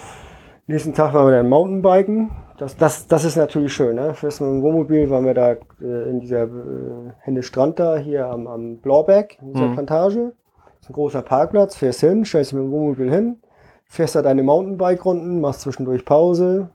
[0.69, 2.31] Nächsten Tag waren wir dann Mountainbiken.
[2.59, 3.97] Das, das, das ist natürlich schön.
[3.97, 4.15] Ne?
[4.15, 6.49] Fürs mit dem Wohnmobil waren wir da äh, in dieser äh,
[7.19, 9.73] Hände Strand da, hier am, am Blauberg, in dieser Mhm.
[9.75, 10.33] Plantage.
[10.89, 13.41] Ein großer Parkplatz, fährst hin, stellst dich mit dem Wohnmobil hin,
[13.85, 16.71] fährst da deine Mountainbike-Runden, machst zwischendurch Pause.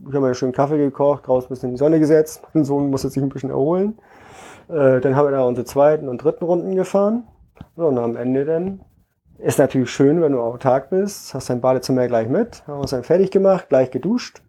[0.00, 2.42] Ich habe mir schön Kaffee gekocht, draußen ein bisschen in die Sonne gesetzt.
[2.52, 3.98] Mein Sohn musste sich ein bisschen erholen.
[4.68, 7.28] Äh, dann haben wir da unsere zweiten und dritten Runden gefahren.
[7.76, 8.80] So, und am Ende dann
[9.38, 13.04] ist natürlich schön, wenn du autark bist, hast dein Badezimmer gleich mit, haben uns dann
[13.04, 14.42] fertig gemacht, gleich geduscht.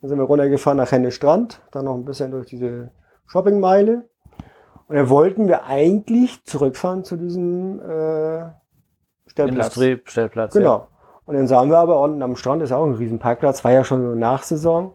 [0.00, 2.90] Dann sind wir runtergefahren nach Henne Strand, dann noch ein bisschen durch diese
[3.26, 4.09] Shoppingmeile.
[4.90, 8.50] Und dann wollten wir eigentlich zurückfahren zu diesem äh,
[9.28, 9.76] Stellplatz.
[9.76, 10.52] Industriestellplatz.
[10.52, 10.88] Genau.
[11.26, 13.84] Und dann sahen wir aber unten am Strand ist auch ein riesen Parkplatz, war ja
[13.84, 14.90] schon so Nachsaison.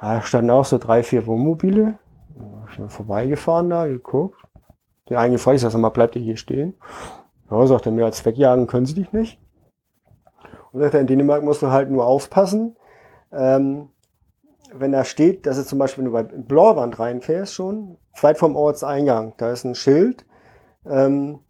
[0.00, 1.96] Da standen auch so drei, vier Wohnmobile.
[2.36, 4.36] Da Ich bin vorbeigefahren da, geguckt.
[5.08, 6.74] Den einen gefragt, ich sag, mal, bleibt ihr hier stehen?
[7.48, 9.40] Ja, sagt er, mehr als wegjagen können sie dich nicht.
[10.72, 12.74] Und sagt er, in Dänemark musst du halt nur aufpassen.
[13.30, 13.90] Ähm,
[14.74, 18.56] wenn da steht, dass es zum Beispiel, wenn du bei Blauwand reinfährst schon, weit vom
[18.56, 20.24] Ortseingang, da ist ein Schild,
[20.88, 21.40] ähm,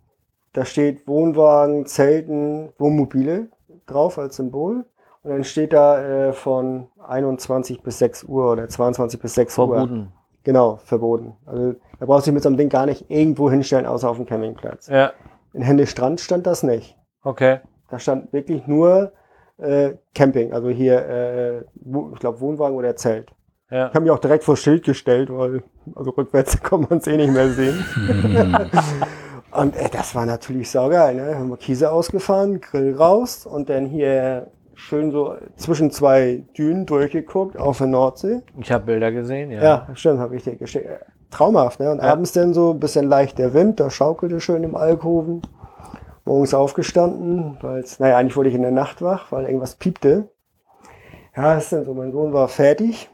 [0.53, 3.49] da steht Wohnwagen, Zelten, Wohnmobile
[3.87, 4.87] drauf als Symbol.
[5.23, 9.67] Und dann steht da äh, von 21 bis 6 Uhr oder 22 bis 6 Uhr.
[9.67, 10.13] Verboten.
[10.45, 11.37] Genau, verboten.
[11.45, 14.17] Also da brauchst du dich mit so einem Ding gar nicht irgendwo hinstellen, außer auf
[14.17, 14.87] dem Campingplatz.
[14.87, 15.13] Ja.
[15.53, 16.97] In Hände Strand stand das nicht.
[17.23, 17.59] Okay.
[17.91, 19.13] Da stand wirklich nur
[19.59, 23.33] äh, Camping, also hier, äh, ich glaube, Wohnwagen oder Zelt.
[23.71, 23.89] Ja.
[23.89, 25.63] Ich habe mich auch direkt vor Schild gestellt, weil
[25.95, 27.85] also rückwärts kann man es eh nicht mehr sehen.
[29.51, 31.17] und äh, das war natürlich saugeil.
[31.17, 31.35] Ne?
[31.37, 37.57] Haben wir Kiese ausgefahren, Grill raus und dann hier schön so zwischen zwei Dünen durchgeguckt
[37.57, 38.43] auf der Nordsee.
[38.61, 39.63] Ich habe Bilder gesehen, ja.
[39.63, 40.87] Ja, stimmt, habe ich dir geschickt.
[41.31, 41.91] Traumhaft, ne?
[41.91, 42.13] Und Ja.
[42.13, 45.43] abends dann so ein bisschen leicht der Wind, da schaukelte schön im Alkoven.
[46.25, 50.29] Morgens aufgestanden, weil es, naja, eigentlich wurde ich in der Nacht wach, weil irgendwas piepte.
[51.37, 53.09] Ja, ist dann so, mein Sohn war fertig,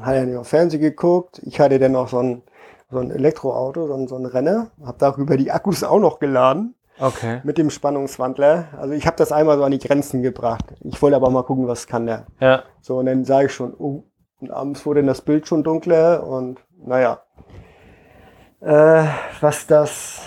[0.00, 1.40] hat dann auf Fernsehen geguckt.
[1.44, 2.42] Ich hatte dann noch so ein,
[2.90, 6.74] so ein Elektroauto, so ein, so ein Renner, habe darüber die Akkus auch noch geladen
[7.00, 7.40] Okay.
[7.44, 8.68] mit dem Spannungswandler.
[8.78, 10.64] Also ich habe das einmal so an die Grenzen gebracht.
[10.80, 12.26] Ich wollte aber mal gucken, was kann der.
[12.40, 12.62] Ja.
[12.80, 14.04] So, und dann sage ich schon, oh,
[14.40, 17.20] und abends wurde das Bild schon dunkler und naja.
[18.60, 19.04] Äh,
[19.40, 20.22] was das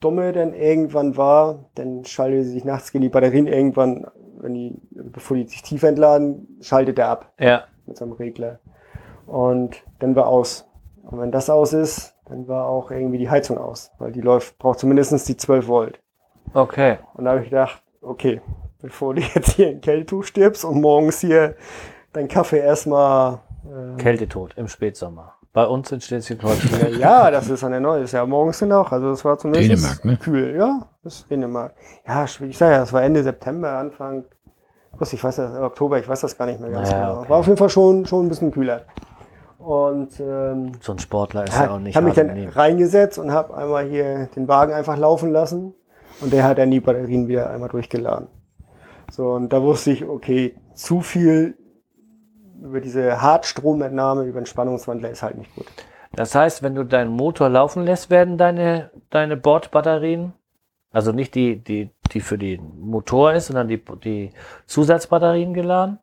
[0.00, 4.06] Dumme dann irgendwann war, dann schaltet sich nachts gehen die Batterien irgendwann,
[4.38, 7.64] wenn die, bevor die sich tief entladen, schaltet er ab Ja.
[7.86, 8.58] mit seinem Regler.
[9.26, 10.66] Und dann war aus.
[11.02, 14.58] Und wenn das aus ist, dann war auch irgendwie die Heizung aus, weil die läuft,
[14.58, 16.00] braucht zumindest die 12 Volt.
[16.54, 16.98] Okay.
[17.14, 18.40] Und da habe ich gedacht, okay,
[18.80, 21.54] bevor du jetzt hier in Kältetuch stirbst und morgens hier
[22.12, 23.40] dein Kaffee erstmal.
[23.64, 25.34] Äh, Kältetod im Spätsommer.
[25.52, 26.98] Bei uns in Schleswig-Holstein.
[26.98, 28.92] ja, das ist eine neue, ist ja morgens dann auch.
[28.92, 30.16] Also es war zumindest Dänemark, ne?
[30.18, 30.54] kühl.
[30.54, 31.74] Ja, das ist Dänemark.
[32.06, 34.24] Ja, ich sage ja, das war Ende September, Anfang,
[35.00, 37.20] ich weiß das, Oktober, ich weiß das gar nicht mehr ganz Naja, genau.
[37.20, 37.30] okay.
[37.30, 38.82] War auf jeden Fall schon, schon ein bisschen kühler.
[39.66, 42.52] Und ähm, so ein Sportler ist ja, auch nicht habe mich dann Leben.
[42.52, 45.74] reingesetzt und habe einmal hier den Wagen einfach laufen lassen
[46.20, 48.28] und der hat dann die Batterien wieder einmal durchgeladen.
[49.10, 51.58] So, und da wusste ich, okay, zu viel
[52.62, 55.66] über diese Hartstromentnahme, über den Spannungswandler ist halt nicht gut.
[56.14, 60.32] Das heißt, wenn du deinen Motor laufen lässt, werden deine, deine Bordbatterien,
[60.92, 64.30] also nicht die, die, die für den Motor ist, sondern die, die
[64.66, 65.98] Zusatzbatterien geladen.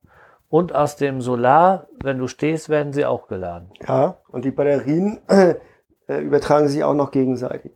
[0.53, 3.71] Und aus dem Solar, wenn du stehst, werden sie auch geladen.
[3.87, 5.55] Ja, und die Batterien äh,
[6.21, 7.71] übertragen sich auch noch gegenseitig.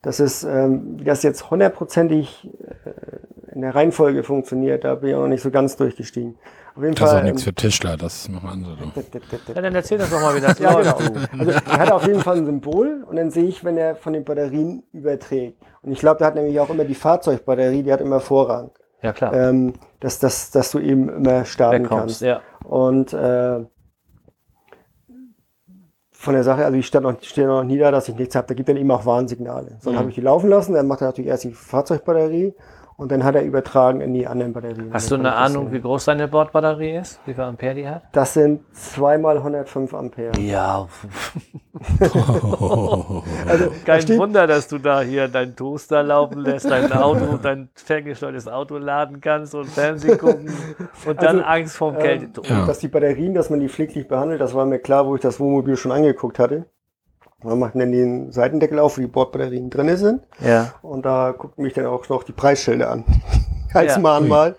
[0.00, 2.48] Das ist, ähm, wie das jetzt hundertprozentig
[2.86, 6.38] äh, in der Reihenfolge funktioniert, da bin ich auch noch nicht so ganz durchgestiegen.
[6.74, 7.20] Auf jeden Das ist Fall.
[7.20, 8.76] auch nichts ähm, für Tischler, das machen andere.
[8.76, 9.52] Du.
[9.54, 10.96] Ja, dann erzähl das doch mal, wie das Ja, genau.
[10.98, 11.38] du.
[11.38, 14.14] Also er hat auf jeden Fall ein Symbol und dann sehe ich, wenn er von
[14.14, 15.62] den Batterien überträgt.
[15.82, 18.70] Und ich glaube, der hat nämlich auch immer die Fahrzeugbatterie, die hat immer Vorrang.
[19.02, 19.34] Ja, klar.
[19.34, 22.22] Ähm, dass, dass, dass du eben immer starten Wegkommst, kannst.
[22.22, 22.40] ja.
[22.64, 23.64] Und äh,
[26.12, 28.46] von der Sache, also ich stand noch, stehe noch nie da, dass ich nichts habe.
[28.48, 29.76] Da gibt dann eben auch Warnsignale.
[29.80, 29.98] So, dann Mhm.
[29.98, 32.54] habe ich die laufen lassen, dann macht er natürlich erst die Fahrzeugbatterie
[32.96, 34.92] und dann hat er übertragen in die anderen Batterien.
[34.92, 37.20] Hast du eine Ahnung, wie groß deine Bordbatterie ist?
[37.26, 38.04] Wie viel Ampere die hat?
[38.12, 40.38] Das sind zweimal 105 Ampere.
[40.40, 40.88] Ja.
[43.46, 47.38] Also, da kein steht, Wunder, dass du da hier dein Toaster laufen lässt, dein Auto,
[47.42, 50.50] dein ferngesteuertes Auto laden kannst und Fernsehen gucken
[51.06, 52.48] und dann Also, Angst vorm ähm, Kältetod.
[52.48, 52.64] Ja.
[52.66, 55.38] dass die Batterien, dass man die pfleglich behandelt, das war mir klar, wo ich das
[55.38, 56.64] Wohnmobil schon angeguckt hatte.
[57.46, 60.22] Man macht dann den Seitendeckel auf, wo die Bordbatterien drin sind.
[60.40, 60.74] Ja.
[60.82, 63.04] Und da gucken mich dann auch noch die Preisschilder an.
[63.74, 64.00] Als Ja.
[64.00, 64.56] Mahnmal.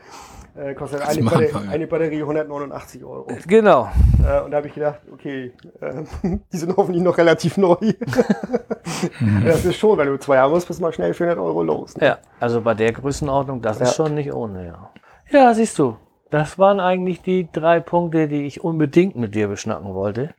[0.56, 1.72] Äh, kostet eine, Mahnmal, Batterie, ja.
[1.72, 3.28] eine Batterie 189 Euro.
[3.48, 3.90] Genau.
[4.28, 6.04] Äh, und da habe ich gedacht, okay, äh,
[6.52, 7.76] die sind hoffentlich noch relativ neu.
[9.46, 11.96] das ist schon, wenn du zwei haben musst, bist du mal schnell 400 Euro los.
[11.98, 12.06] ne?
[12.08, 13.94] Ja, also bei der Größenordnung, das ist Ja.
[14.06, 14.90] schon nicht ohne, ja.
[15.30, 15.98] Ja, siehst du.
[16.32, 20.34] Das waren eigentlich die drei Punkte, die ich unbedingt mit dir beschnacken wollte.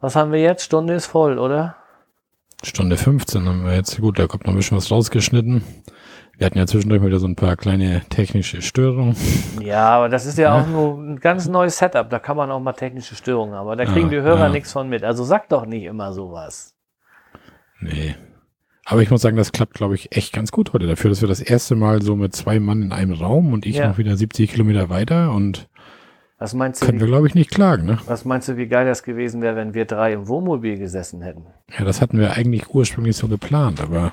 [0.00, 0.62] Was haben wir jetzt?
[0.64, 1.76] Stunde ist voll, oder?
[2.62, 4.00] Stunde 15 haben wir jetzt.
[4.00, 5.62] Gut, da kommt noch ein bisschen was rausgeschnitten.
[6.38, 9.16] Wir hatten ja zwischendurch mal wieder so ein paar kleine technische Störungen.
[9.62, 12.10] Ja, aber das ist ja auch nur ein ganz neues Setup.
[12.10, 13.66] Da kann man auch mal technische Störungen haben.
[13.66, 14.48] Aber da kriegen Ja, die Hörer ja.
[14.50, 15.02] nichts von mit.
[15.02, 16.74] Also sag doch nicht immer sowas.
[17.80, 18.16] Nee.
[18.84, 20.86] Aber ich muss sagen, das klappt, glaube ich, echt ganz gut heute.
[20.86, 23.76] Dafür, dass wir das erste Mal so mit zwei Mann in einem Raum und ich
[23.76, 23.88] Ja.
[23.88, 25.68] noch wieder 70 Kilometer weiter und
[26.38, 27.86] Was meinst du, können wir, glaube ich, nicht klagen.
[27.86, 27.98] Ne?
[28.06, 31.46] was meinst du, wie geil das gewesen wäre, wenn wir drei im Wohnmobil gesessen hätten?
[31.78, 34.12] Ja, das hatten wir eigentlich ursprünglich so geplant, aber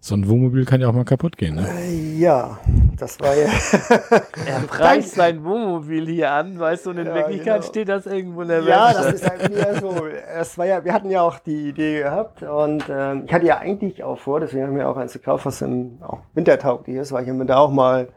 [0.00, 1.54] so ein Wohnmobil kann ja auch mal kaputt gehen.
[1.56, 1.66] Ne?
[1.66, 2.58] Äh, Ja,
[2.98, 3.48] das war ja.
[4.46, 7.66] Er preist sein Wohnmobil hier an, weißt du, und in Ja, Wirklichkeit genau.
[7.66, 9.06] steht das irgendwo in der Ja, Werkstatt.
[9.06, 10.06] das ist halt so.
[10.38, 13.56] Es war ja, wir hatten ja auch die Idee gehabt und ähm, ich hatte ja
[13.58, 17.26] eigentlich auch vor, deswegen haben wir auch eins gekauft, was im, auch wintertauglich ist, weil
[17.26, 18.08] ich mir da auch mal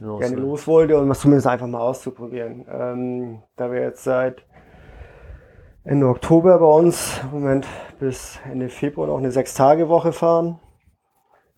[0.00, 0.42] Los, gerne ne?
[0.42, 2.64] los wollte und was zumindest einfach mal auszuprobieren.
[2.70, 4.44] Ähm, da wir jetzt seit
[5.84, 7.66] Ende Oktober bei uns im Moment
[7.98, 10.60] bis Ende Februar noch eine Sechs-Tage-Woche fahren.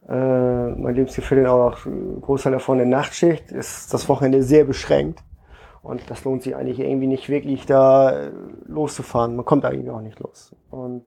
[0.08, 1.86] Äh, mein Lebensgefährtin auch noch
[2.22, 5.22] Großteil davon in Nachtschicht, ist das Wochenende sehr beschränkt.
[5.82, 8.30] Und das lohnt sich eigentlich irgendwie nicht wirklich da äh,
[8.66, 9.36] loszufahren.
[9.36, 10.54] Man kommt eigentlich auch nicht los.
[10.70, 11.06] Und,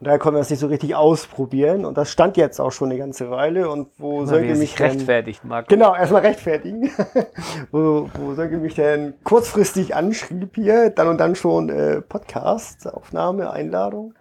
[0.00, 1.84] und daher konnten wir das nicht so richtig ausprobieren.
[1.84, 3.70] Und das stand jetzt auch schon eine ganze Weile.
[3.70, 5.68] Und wo wie Sönke mich dann- rechtfertigt, Marco.
[5.68, 6.90] Genau, erstmal rechtfertigen.
[7.70, 13.50] wo, wo Sönke mich dann kurzfristig anschrieb hier, dann und dann schon äh, Podcast, Aufnahme,
[13.50, 14.14] Einladung.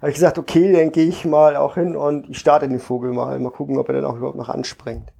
[0.00, 3.12] Habe ich gesagt, okay, dann gehe ich mal auch hin und ich starte den Vogel
[3.12, 3.38] mal.
[3.38, 5.12] Mal gucken, ob er dann auch überhaupt noch anspringt.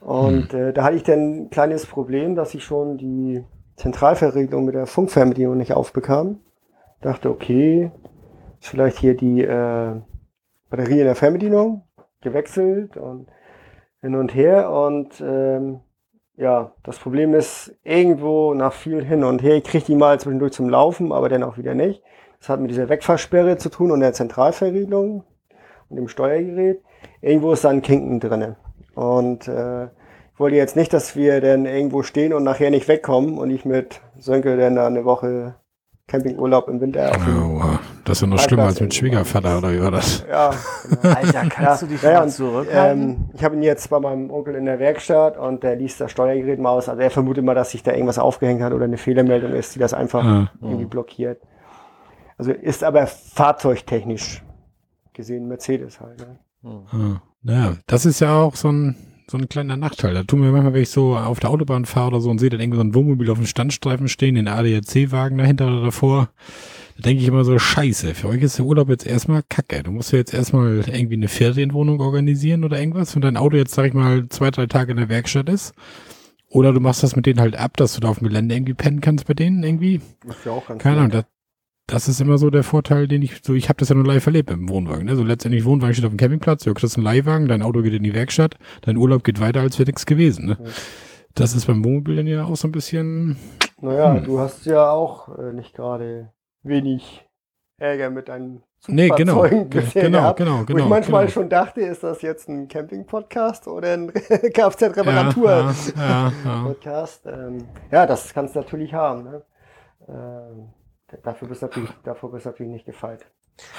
[0.00, 3.42] Und äh, da hatte ich dann ein kleines Problem, dass ich schon die
[3.76, 6.40] Zentralverriegelung mit der Funkfernbedienung nicht aufbekam.
[7.00, 7.90] Dachte, okay,
[8.64, 9.94] ist vielleicht hier die äh,
[10.70, 11.82] Batterie in der Fernbedienung
[12.22, 13.26] gewechselt und
[14.00, 14.70] hin und her.
[14.70, 15.80] Und ähm,
[16.36, 19.56] ja, das Problem ist irgendwo nach viel hin und her.
[19.56, 22.02] Ich kriege die mal zwischendurch zum Laufen, aber dann auch wieder nicht.
[22.38, 25.24] Das hat mit dieser Wegfahrsperre zu tun und der Zentralverriegelung
[25.90, 26.80] und dem Steuergerät.
[27.20, 28.56] Irgendwo ist da ein Kinken drinne.
[28.94, 33.36] Und äh, ich wollte jetzt nicht, dass wir dann irgendwo stehen und nachher nicht wegkommen
[33.36, 35.56] und ich mit Sönke dann da eine Woche
[36.06, 37.12] Campingurlaub im Winter.
[37.14, 37.78] Oh, wow.
[38.04, 40.24] das ist ja noch schlimmer als mit Schwiegervater, oder wie war das?
[40.30, 40.50] ja,
[41.00, 41.14] genau.
[41.14, 43.02] Alter, kannst du dich Ja, ja, und, zurückhalten?
[43.02, 46.10] ähm, ich habe ihn jetzt bei meinem Onkel in der Werkstatt und der liest das
[46.10, 46.88] Steuergerät mal aus.
[46.90, 49.78] Also er vermutet mal, dass sich da irgendwas aufgehängt hat oder eine Fehlermeldung ist, die
[49.78, 50.50] das einfach Ah.
[50.60, 51.40] irgendwie blockiert.
[52.36, 54.42] Also ist aber fahrzeugtechnisch
[55.14, 56.18] gesehen Mercedes halt.
[56.18, 56.38] Ne?
[56.92, 57.22] Ah.
[57.42, 58.96] Naja, das ist ja auch so ein,
[59.30, 60.14] so ein kleiner Nachteil.
[60.14, 62.50] Da tun mir manchmal, wenn ich so auf der Autobahn fahre oder so und sehe
[62.50, 66.28] dann irgendwie so ein Wohnmobil auf dem Standstreifen stehen, den ADAC-Wagen dahinter oder davor,
[66.96, 69.82] da denke ich immer so, scheiße, für euch ist der Urlaub jetzt erstmal kacke.
[69.82, 73.74] Du musst ja jetzt erstmal irgendwie eine Ferienwohnung organisieren oder irgendwas, wenn dein Auto jetzt,
[73.74, 75.74] sag ich mal, zwei, drei Tage in der Werkstatt ist.
[76.48, 78.74] Oder du machst das mit denen halt ab, dass du da auf dem Gelände irgendwie
[78.74, 80.00] pennen kannst bei denen irgendwie.
[80.24, 81.24] Das ist ja auch ganz Keine Ahnung, das,
[81.86, 84.26] das ist immer so der Vorteil, den ich, so ich habe das ja nur live
[84.26, 85.04] erlebt im Wohnwagen.
[85.04, 85.16] Ne?
[85.16, 88.02] So letztendlich Wohnwagen steht auf dem Campingplatz, du kriegst einen Leihwagen, dein Auto geht in
[88.02, 90.46] die Werkstatt, dein Urlaub geht weiter, als wäre nichts gewesen.
[90.46, 90.58] Ne?
[90.62, 90.70] Ja.
[91.34, 93.36] Das ist beim Wohnmobil dann ja auch so ein bisschen.
[93.80, 94.24] Naja, Hm.
[94.24, 96.30] du hast ja auch äh, nicht gerade
[96.62, 97.26] wenig
[97.78, 99.42] Ärger mit deinen Nee, genau.
[99.42, 100.36] Genau, gehabt.
[100.36, 100.84] genau, Wo genau.
[100.84, 101.32] ich manchmal genau.
[101.32, 104.12] schon dachte, ist das jetzt ein Camping-Podcast oder ein
[104.52, 105.94] Kfz-Reparatur-Podcast?
[105.96, 107.06] Ja, ja, ja.
[107.26, 109.24] Ähm, ja, das kannst du natürlich haben.
[109.24, 109.42] Ne?
[110.08, 110.68] Ähm,
[111.22, 113.26] dafür bist du natürlich, davor bist du natürlich nicht gefeit.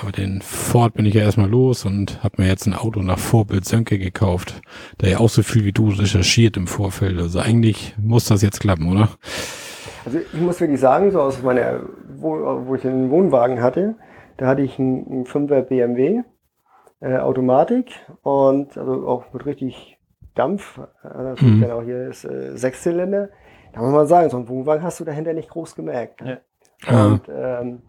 [0.02, 3.20] Aber den Ford bin ich ja erstmal los und habe mir jetzt ein Auto nach
[3.20, 4.62] Vorbild Sönke gekauft,
[5.02, 7.20] der ja auch so viel wie du recherchiert im Vorfeld.
[7.20, 9.10] Also eigentlich muss das jetzt klappen, oder?
[10.06, 11.82] Also ich muss wirklich sagen, so aus meiner,
[12.16, 13.96] wo, wo ich den Wohnwagen hatte,
[14.38, 16.22] da hatte ich einen, einen 5er BMW,
[17.02, 17.92] äh, Automatik
[18.22, 19.98] und also auch mit richtig
[20.36, 20.78] Dampf.
[21.04, 21.62] Äh, natürlich Mhm.
[21.62, 23.30] dann auch hier ist äh, Sechszylinder.
[23.74, 26.22] Da muss man sagen, so einen Wohnwagen hast du dahinter nicht groß gemerkt.
[26.22, 26.30] Ne?
[26.30, 26.38] Ja.
[26.88, 27.82] Und ähm,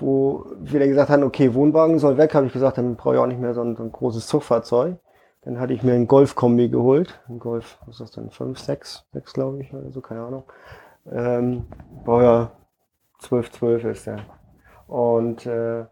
[0.00, 3.20] wo wir dann gesagt haben, okay, Wohnwagen soll weg, habe ich gesagt, dann brauche ich
[3.20, 4.96] auch nicht mehr so ein, so ein großes Zugfahrzeug.
[5.42, 7.20] Dann hatte ich mir einen Golf-Kombi geholt.
[7.28, 8.30] Ein Golf, was ist das denn?
[8.30, 10.44] 5, 6, 6 glaube ich, oder so, keine Ahnung.
[11.10, 11.66] Ähm,
[12.04, 12.52] Baujahr
[13.20, 14.20] 12, 12 ist der.
[14.86, 15.84] Und äh,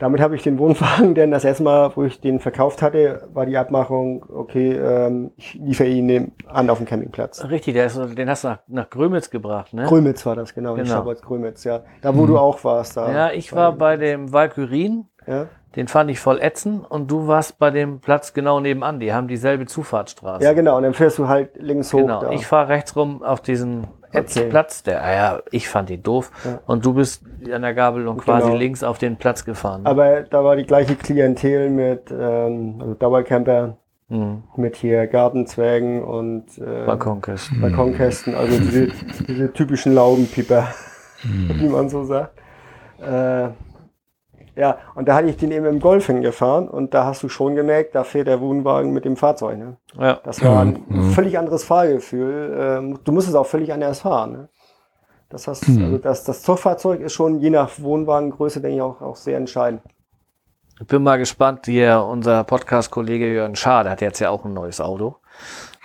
[0.00, 3.46] damit habe ich den Wohnwagen, denn das erste Mal, wo ich den verkauft hatte, war
[3.46, 7.44] die Abmachung, okay, ähm, ich liefere ihn an auf dem Campingplatz.
[7.48, 9.84] Richtig, ist, den hast du nach, nach Grömitz gebracht, ne?
[9.84, 10.84] Grömitz war das, genau, Genau.
[10.84, 10.96] genau.
[10.96, 11.82] Schabbat Grömitz, ja.
[12.00, 12.96] Da, wo du auch warst.
[12.96, 15.46] Da, Ja, ich war bei dem Valkyrin, Ja,
[15.76, 18.98] den fand ich voll ätzend und du warst bei dem Platz genau nebenan.
[18.98, 20.42] Die haben dieselbe Zufahrtsstraße.
[20.44, 20.76] ja, genau.
[20.78, 21.98] Und dann fährst du halt links hoch.
[22.00, 22.30] genau.
[22.32, 26.30] Ich fahre rechts rum auf diesen Ätzplatz, der, ah ja, ich fand den doof.
[26.44, 26.60] Ja.
[26.66, 27.22] Und du bist
[27.52, 28.58] an der Gabelung quasi Genau.
[28.58, 29.82] links auf den Platz gefahren.
[29.84, 33.76] Aber da war die gleiche Klientel mit ähm, also Dauercamper,
[34.08, 34.42] Hm.
[34.56, 37.60] mit hier Gartenzwergen und äh, Balkonkästen.
[37.60, 38.88] Balkonkästen, also diese,
[39.28, 40.66] diese typischen Laubenpieper,
[41.22, 42.36] wie man so sagt.
[43.00, 43.50] Äh,
[44.56, 47.54] ja, und da hatte ich den eben im Golf hingefahren und da hast du schon
[47.54, 49.58] gemerkt, da fährt der Wohnwagen mit dem Fahrzeug.
[49.58, 49.76] Ne?
[49.98, 50.18] Ja.
[50.24, 51.02] Das war ein Ja, ja.
[51.10, 52.56] völlig anderes Fahrgefühl.
[52.58, 54.32] Ähm, du musst es auch völlig anders fahren.
[54.32, 54.48] Ne?
[55.28, 55.84] Das, heißt, Hm.
[55.84, 59.82] also das, das Zugfahrzeug ist schon je nach Wohnwagengröße, denke ich, auch, auch sehr entscheidend.
[60.80, 64.54] Ich bin mal gespannt, hier unser Podcast-Kollege Jörn Schaar, der hat jetzt ja auch ein
[64.54, 65.16] neues Auto.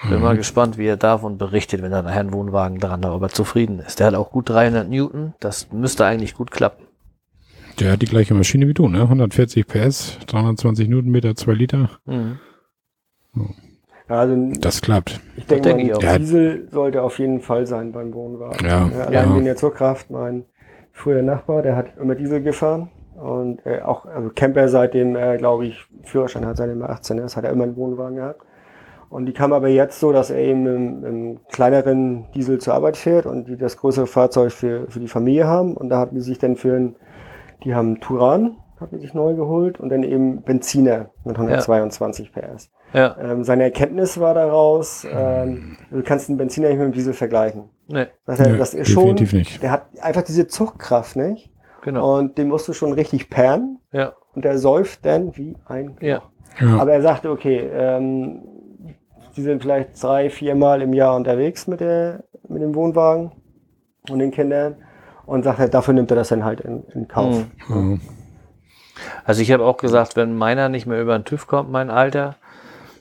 [0.09, 0.23] Bin Mhm.
[0.23, 3.29] mal gespannt, wie er davon berichtet, wenn er nachher einen Wohnwagen dran hat, ob er
[3.29, 3.99] zufrieden ist.
[3.99, 5.33] Der hat auch gut 300 Newton.
[5.39, 6.85] Das müsste eigentlich gut klappen.
[7.79, 9.01] Der hat die gleiche Maschine wie du, ne?
[9.01, 11.89] 140 PS, 320 Newtonmeter, 2 Liter.
[12.05, 12.39] Mhm.
[14.07, 15.19] Ja, also Das klappt.
[15.35, 16.03] ich denke, ich mal, auch.
[16.03, 16.17] Ja.
[16.17, 18.65] Diesel sollte auf jeden Fall sein beim Wohnwagen.
[18.65, 19.05] Ja, Ja, ja.
[19.21, 20.09] allein wegen der Zugkraft.
[20.09, 20.45] Mein
[20.91, 22.89] früher Nachbar, der hat immer Diesel gefahren.
[23.15, 27.35] Und äh, auch also Camper, seitdem er, glaube ich, Führerschein hat, seitdem er 18 ist,
[27.35, 28.41] hat er immer einen Wohnwagen gehabt.
[29.09, 32.97] Und die kam aber jetzt so, dass er eben im, im kleineren Diesel zur Arbeit
[32.97, 35.75] fährt und die das größere Fahrzeug für, für die Familie haben.
[35.77, 36.95] Und da hatten die sich dann für einen,
[37.65, 42.69] die haben Turan, hatten sich neu geholt und dann eben Benziner mit 122 PS.
[42.93, 47.13] Ja, Ähm, seine Erkenntnis war daraus, ähm, du kannst einen Benziner nicht mit dem Diesel
[47.13, 47.69] vergleichen.
[47.87, 49.63] ne, Das, heißt, das ist schon, definitiv nicht.
[49.63, 51.51] der hat einfach diese Zugkraft, nicht?
[51.81, 52.17] genau.
[52.17, 55.97] Und den musst du schon richtig perren Ja, und der säuft dann wie ein.
[56.01, 56.21] ja.
[56.61, 56.77] Ja.
[56.77, 58.39] Aber er sagte, okay, ähm,
[59.35, 63.33] die sind vielleicht drei, vier Mal im Jahr unterwegs mit, der, mit dem Wohnwagen
[64.09, 64.75] und den Kindern
[65.25, 67.45] und sagt halt, dafür nimmt er das dann halt in, in Kauf.
[67.67, 67.93] Mhm.
[67.93, 67.99] Ja.
[69.25, 72.35] Also ich habe auch gesagt, wenn meiner nicht mehr über den TÜV kommt, mein Alter,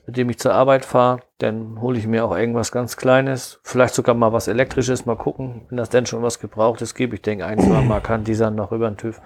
[0.07, 3.95] mit dem ich zur Arbeit fahre, dann hole ich mir auch irgendwas ganz Kleines, vielleicht
[3.95, 7.15] sogar mal was Elektrisches, mal gucken, wenn das denn schon was Gebrauchtes gibt.
[7.15, 9.21] Ich denke, ein, zwei Mal kann dieser noch über den TÜV.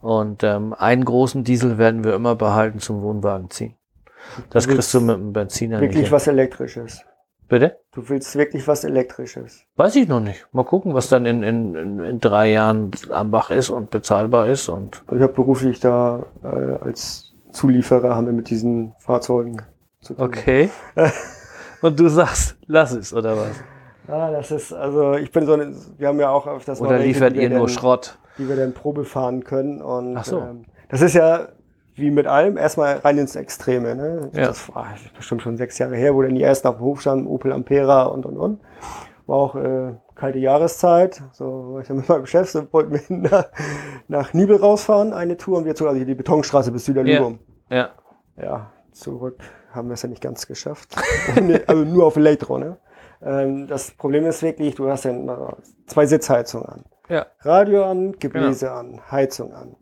[0.00, 3.74] Und ähm, einen großen Diesel werden wir immer behalten zum Wohnwagen ziehen.
[4.50, 6.12] Das kriegst du mit dem Benziner Wirklich nicht.
[6.12, 7.04] was Elektrisches.
[7.48, 7.78] Bitte?
[7.98, 9.64] Du willst wirklich was Elektrisches.
[9.74, 10.46] Weiß ich noch nicht.
[10.52, 14.68] Mal gucken, was dann in, in, in, drei Jahren am Bach ist und bezahlbar ist.
[14.68, 19.62] Und Ich habe beruflich da äh, als Zulieferer haben wir mit diesen Fahrzeugen
[20.00, 20.24] zu tun.
[20.26, 20.70] okay.
[21.82, 23.56] und du sagst, lass es, oder was?
[24.06, 27.04] Ja, das ist, also ich bin so eine, wir haben ja auch öfters Oder welche,
[27.08, 28.16] liefert wir ihr nur dann- Schrott?
[28.38, 29.82] die wir dann Probe fahren können.
[29.82, 30.38] Und Ach so.
[30.38, 31.48] ähm, das ist ja
[31.98, 33.94] wie mit allem erstmal rein ins Extreme.
[33.94, 34.30] Ne?
[34.32, 34.48] Ja.
[34.48, 37.26] Das war bestimmt schon sechs Jahre her, wo dann die ersten auf dem Hof standen,
[37.26, 38.60] Opel Ampera und und und.
[39.26, 41.22] War auch äh, kalte Jahreszeit.
[41.32, 43.46] So war ich dann mit meinem Chef, so wollten wir nach,
[44.08, 47.38] nach Nibel rausfahren, eine Tour und wir zogen also die Betonstraße bis Süderlügum.
[47.70, 47.90] Ja.
[48.36, 49.40] Ja, zurück
[49.72, 50.96] haben wir es ja nicht ganz geschafft.
[51.66, 52.78] Also nur auf Elektro, ne?
[53.22, 55.12] Ähm, das Problem ist wirklich, du hast ja
[55.86, 56.84] zwei Sitzheizungen an.
[57.08, 57.26] Ja.
[57.40, 59.76] Radio an, Gebläse an, Heizung an,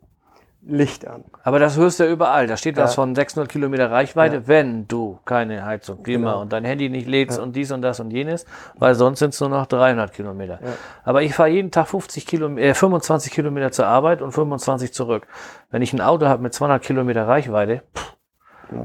[0.69, 1.23] Licht an.
[1.43, 2.45] Aber das hörst du ja überall.
[2.47, 3.01] Da steht was Ja.
[3.03, 4.47] von 600 Kilometer Reichweite, Ja.
[4.47, 6.41] wenn du keine Heizung, Klima Genau.
[6.41, 7.43] und dein Handy nicht lädst Ja.
[7.43, 8.45] und dies und das und jenes,
[8.77, 10.59] weil sonst sind es nur noch 300 Kilometer.
[11.03, 15.25] Aber ich fahre jeden Tag 50 Kilometer, äh, 25 Kilometer zur Arbeit und 25 zurück.
[15.71, 18.16] Wenn ich ein Auto habe mit 200 Kilometer Reichweite, pff,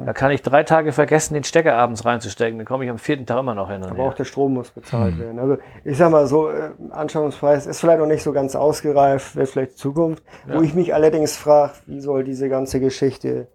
[0.06, 2.58] da kann ich drei Tage vergessen, den Stecker abends reinzustecken.
[2.58, 5.18] Dann komme ich am vierten Tag immer noch hin Aber auch der Strom muss bezahlt
[5.18, 5.38] werden.
[5.38, 9.48] Also ich sag mal so, äh, Anschaffungspreis ist vielleicht noch nicht so ganz ausgereift, wird
[9.48, 10.22] vielleicht Zukunft.
[10.46, 10.62] Wo Ja.
[10.62, 13.48] ich mich allerdings frage, wie soll diese ganze Geschichte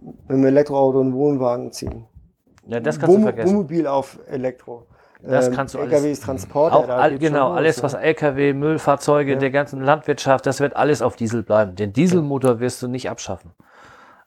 [0.00, 2.06] mit dem Elektroauto und Wohnwagen ziehen?
[2.66, 3.48] Ja, das kannst du Wohn- vergessen.
[3.50, 4.86] Wohnmobil auf Elektro.
[5.22, 6.76] Das kannst du alles- LKWs, Transporter.
[6.76, 9.38] Auch all, genau, alles was LKW, Müllfahrzeuge, Ja.
[9.38, 11.74] der ganzen Landwirtschaft, das wird alles auf Diesel bleiben.
[11.76, 13.50] Den Dieselmotor wirst du nicht abschaffen.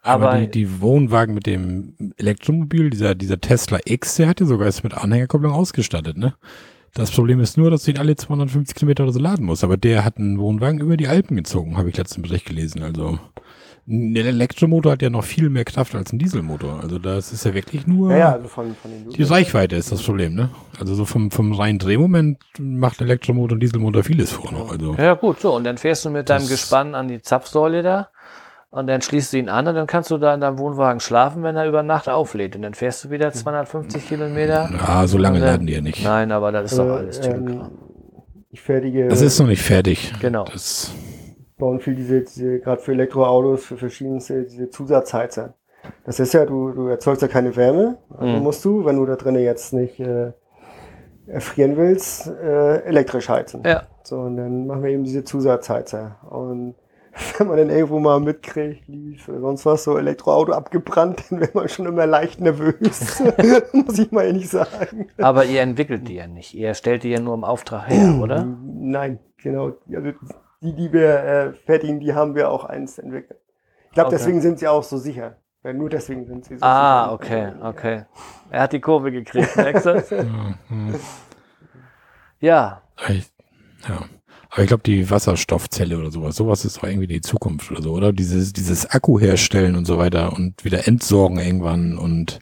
[0.04, 4.46] Aber, Aber- die, die Wohnwagen mit dem Elektromobil, dieser, dieser Tesla X, der hat ja
[4.46, 6.34] sogar ist mit Anhängerkupplung ausgestattet, ne?
[6.94, 9.64] Das Problem ist nur, dass du ihn alle 250 Kilometer oder so laden musst.
[9.64, 12.84] Aber der hat einen Wohnwagen über die Alpen gezogen, habe ich letzten Bericht gelesen.
[12.84, 13.18] Also
[13.88, 16.82] ein Elektromotor hat ja noch viel mehr Kraft als ein Dieselmotor.
[16.82, 19.92] Also das ist ja wirklich nur Ja, ja, also von, von den die Reichweite ist
[19.92, 20.52] das Problem, ne?
[20.80, 24.72] Also so vom, vom reinen Drehmoment macht Elektromotor und Dieselmotor vieles vor noch.
[24.72, 25.56] Also Ja, gut, so.
[25.56, 28.10] Und dann fährst du mit deinem Gespann an die Zapfsäule da
[28.74, 31.44] und dann schließt du ihn an und dann kannst du da in deinem Wohnwagen schlafen,
[31.44, 32.56] wenn er über Nacht auflädt.
[32.56, 34.70] Und dann fährst du wieder 250 Kilometer.
[34.72, 36.04] ja, so lange dann- laden die ja nicht.
[36.04, 37.62] Nein, aber das ist doch Also, alles ähm.
[38.50, 40.14] Ich fertige, Das ist noch nicht fertig.
[40.22, 40.46] Genau.
[40.46, 40.92] Das,
[41.58, 45.54] bauen viel diese, diese gerade für Elektroautos, für verschiedenste, diese Zusatzheizer.
[46.06, 48.44] Das ist ja, du, du erzeugst ja keine Wärme, also Mhm.
[48.44, 50.32] musst du, wenn du da drinnen jetzt nicht äh,
[51.28, 53.64] erfrieren willst, äh, elektrisch heizen.
[53.66, 53.84] Ja.
[54.04, 56.18] So, und dann machen wir eben diese Zusatzheizer.
[56.30, 56.76] Und
[57.38, 61.54] wenn man dann irgendwo mal mitkriegt, lief oder sonst was, so Elektroauto abgebrannt, dann wird
[61.56, 63.22] man schon immer leicht nervös.
[63.74, 65.10] Muss ich mal ehrlich sagen.
[65.20, 66.54] Aber ihr entwickelt die ja nicht.
[66.54, 68.46] Ihr stellt die ja nur im Auftrag her, oder?
[68.66, 69.74] Nein, genau.
[69.94, 70.12] Also
[70.62, 73.40] die, die wir äh, fertigen, die haben wir auch einst entwickelt.
[73.88, 74.18] Ich glaube, Okay.
[74.18, 75.36] deswegen sind sie auch so sicher.
[75.62, 77.14] Weil nur deswegen sind sie so Ah, sicher.
[77.14, 78.06] okay, okay.
[78.50, 79.92] Er hat die Kurve gekriegt, merkst du?
[79.92, 80.96] ja, hm.
[82.40, 83.32] Ja, Ich,
[83.88, 84.00] ja.
[84.54, 87.92] Aber ich glaube, die Wasserstoffzelle oder sowas, sowas ist doch irgendwie die Zukunft oder so,
[87.92, 88.14] oder?
[88.14, 92.40] Dieses, dieses Akku herstellen und so weiter und wieder entsorgen irgendwann und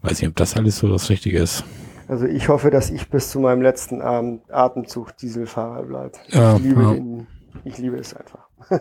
[0.00, 1.64] weiß nicht, ob das alles so das Richtige ist.
[2.08, 6.12] Also ich hoffe, dass ich bis zu meinem letzten Abend Atemzug Dieselfahrer bleibe.
[6.28, 6.94] Ja, ich, liebe ja.
[6.94, 7.26] den,
[7.64, 8.48] ich liebe es einfach.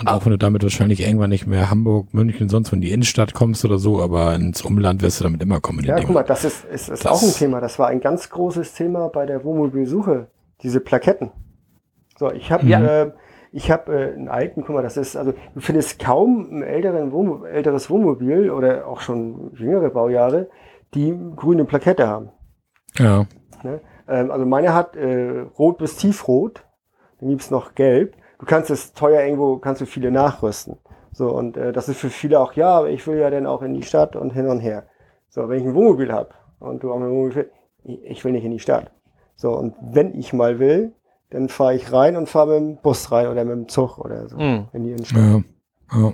[0.00, 2.90] Und auch wenn du damit wahrscheinlich irgendwann nicht mehr Hamburg, München, sonst wo in die
[2.90, 5.84] Innenstadt kommst oder so, aber ins Umland wirst du damit immer kommen.
[5.84, 7.60] Ja, guck mal, das ist, ist, ist Das- auch ein Thema.
[7.60, 10.28] Das war ein ganz großes Thema bei der Wohnmobilsuche.
[10.64, 11.30] Diese Plaketten.
[12.18, 13.02] So, ich habe Ja.
[13.02, 13.12] äh,
[13.52, 17.12] ich habe äh, einen alten, guck mal, das ist, also du findest kaum ein älteren
[17.12, 20.48] Wohnmo älteres Wohnmobil oder auch schon jüngere Baujahre,
[20.94, 22.30] die grüne Plakette haben.
[22.98, 23.26] Ja,
[23.62, 23.80] Ne?
[24.08, 26.64] Ähm, also meine hat äh, rot bis tiefrot,
[27.20, 28.16] dann gibt's noch gelb.
[28.38, 30.76] Du kannst es teuer irgendwo, kannst du viele nachrüsten.
[31.12, 33.62] So, und äh, das ist für viele auch, ja, aber ich will ja dann auch
[33.62, 34.84] in die Stadt und hin und her.
[35.28, 37.50] So, wenn ich ein Wohnmobil habe und du auch ein Wohnmobil
[37.84, 38.90] ich will nicht in die Stadt.
[39.36, 40.92] So, und wenn ich mal will,
[41.30, 44.28] dann fahre ich rein und fahre mit dem Bus rein oder mit dem Zug oder
[44.28, 44.68] so Mhm.
[44.72, 45.20] in die Innenstadt.
[45.22, 45.42] ja,
[46.00, 46.12] ja.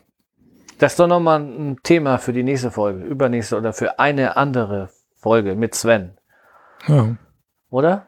[0.78, 4.88] das ist doch nochmal ein Thema für die nächste Folge, übernächste oder für eine andere
[5.16, 6.16] Folge mit Sven,
[6.88, 7.16] Ja,
[7.68, 8.06] oder?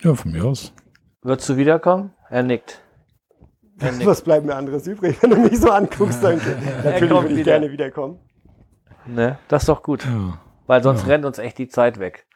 [0.00, 0.72] ja, von mir aus.
[1.22, 2.12] Würdest du wiederkommen?
[2.30, 2.80] Er nickt.
[3.78, 4.06] Er nickt.
[4.06, 6.22] Was bleibt mir anderes übrig, wenn du mich so anguckst?
[6.24, 6.38] Dann,
[6.84, 7.52] natürlich würde ich wieder.
[7.52, 8.18] gerne wiederkommen.
[9.06, 9.38] Ne?
[9.48, 11.08] Das ist doch gut, Ja, weil sonst Ja.
[11.08, 12.26] rennt uns echt die Zeit weg.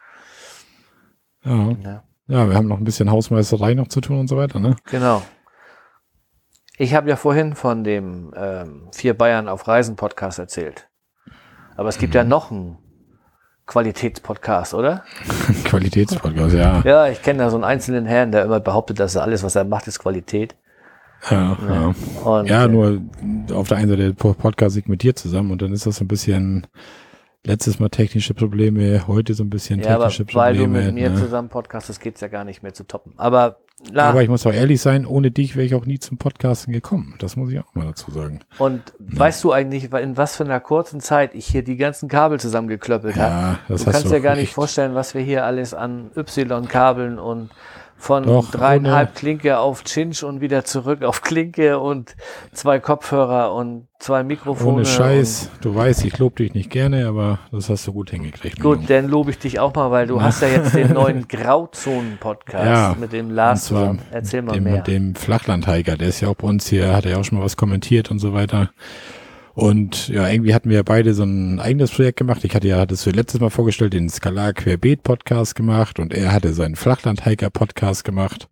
[1.45, 1.55] Ja.
[1.55, 2.03] Ne?
[2.29, 4.77] Ja, wir haben noch ein bisschen Hausmeisterei noch zu tun und so weiter, ne?
[4.91, 5.23] Genau.
[6.79, 10.89] Ich habe ja vorhin von dem ähm, Vier Bayern auf Reisen Podcast erzählt.
[11.77, 12.79] Aber es gibt ja noch einen
[13.67, 15.05] Qualitätspodcast, oder?
[15.65, 16.81] Qualitätspodcast, ja.
[16.85, 19.65] Ja, ich kenne da so einen einzelnen Herrn, der immer behauptet, dass alles, was er
[19.65, 20.57] macht, ist Qualität.
[21.31, 21.95] Ja, ja.
[22.25, 23.01] Und, Ja, äh, nur
[23.53, 26.05] auf der einen Seite der Podcast sich mit dir zusammen und dann ist das so
[26.05, 26.67] ein bisschen,
[27.45, 30.79] Letztes Mal technische Probleme, heute so ein bisschen Ja, aber technische weil Probleme.
[30.81, 31.17] du mit mir ne?
[31.17, 33.15] zusammen podcastest, geht's ja gar nicht mehr zu toppen.
[33.17, 33.57] Aber,
[33.93, 36.73] na, Aber ich muss auch ehrlich sein, ohne dich wäre ich auch nie zum Podcasten
[36.73, 37.17] gekommen.
[37.19, 38.41] Das muss ich auch mal dazu sagen.
[38.59, 42.39] und weißt du eigentlich, in was für einer kurzen Zeit ich hier die ganzen Kabel
[42.39, 43.35] zusammengeklöppelt habe?
[43.35, 46.13] Ja, das Du hast kannst du dir gar nicht vorstellen, was wir hier alles an
[46.17, 47.51] Y-Kabeln und
[48.03, 52.17] von Doch, dreieinhalb ohne- Klinke auf Cinch und wieder zurück auf Klinke und
[52.53, 54.79] zwei Kopfhörer und zwei Mikrofone.
[54.79, 55.51] Ohne Scheiß.
[55.61, 58.57] Du weißt, ich lobe dich nicht gerne, aber das hast du gut hingekriegt.
[58.57, 61.29] Und gut, dann lobe ich dich auch mal, weil du hast ja jetzt den neuen
[61.29, 64.03] Grauzonen-Podcast Ja, mit dem Und Lars zwar zusammen.
[64.11, 64.83] Erzähl mal dem, mehr.
[64.83, 67.45] dem Flachlandhiker, der ist ja auch bei uns hier, hat er ja auch schon mal
[67.45, 68.71] was kommentiert und so weiter.
[69.55, 72.45] Und ja, irgendwie hatten wir beide so ein eigenes Projekt gemacht.
[72.45, 76.33] Ich hatte ja, hattest du letztes Mal vorgestellt, den Skalar Querbeet Podcast gemacht und er
[76.33, 78.49] hatte seinen Flachlandhiker Podcast gemacht.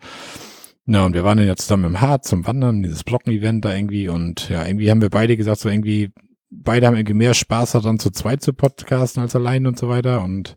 [0.84, 4.08] Na, und wir waren dann ja zusammen im Harz zum Wandern, dieses Blocken-Event da irgendwie
[4.08, 6.10] und ja, irgendwie haben wir beide gesagt, so irgendwie,
[6.50, 10.22] beide haben irgendwie mehr Spaß daran, zu zweit zu podcasten als allein und so weiter
[10.22, 10.56] und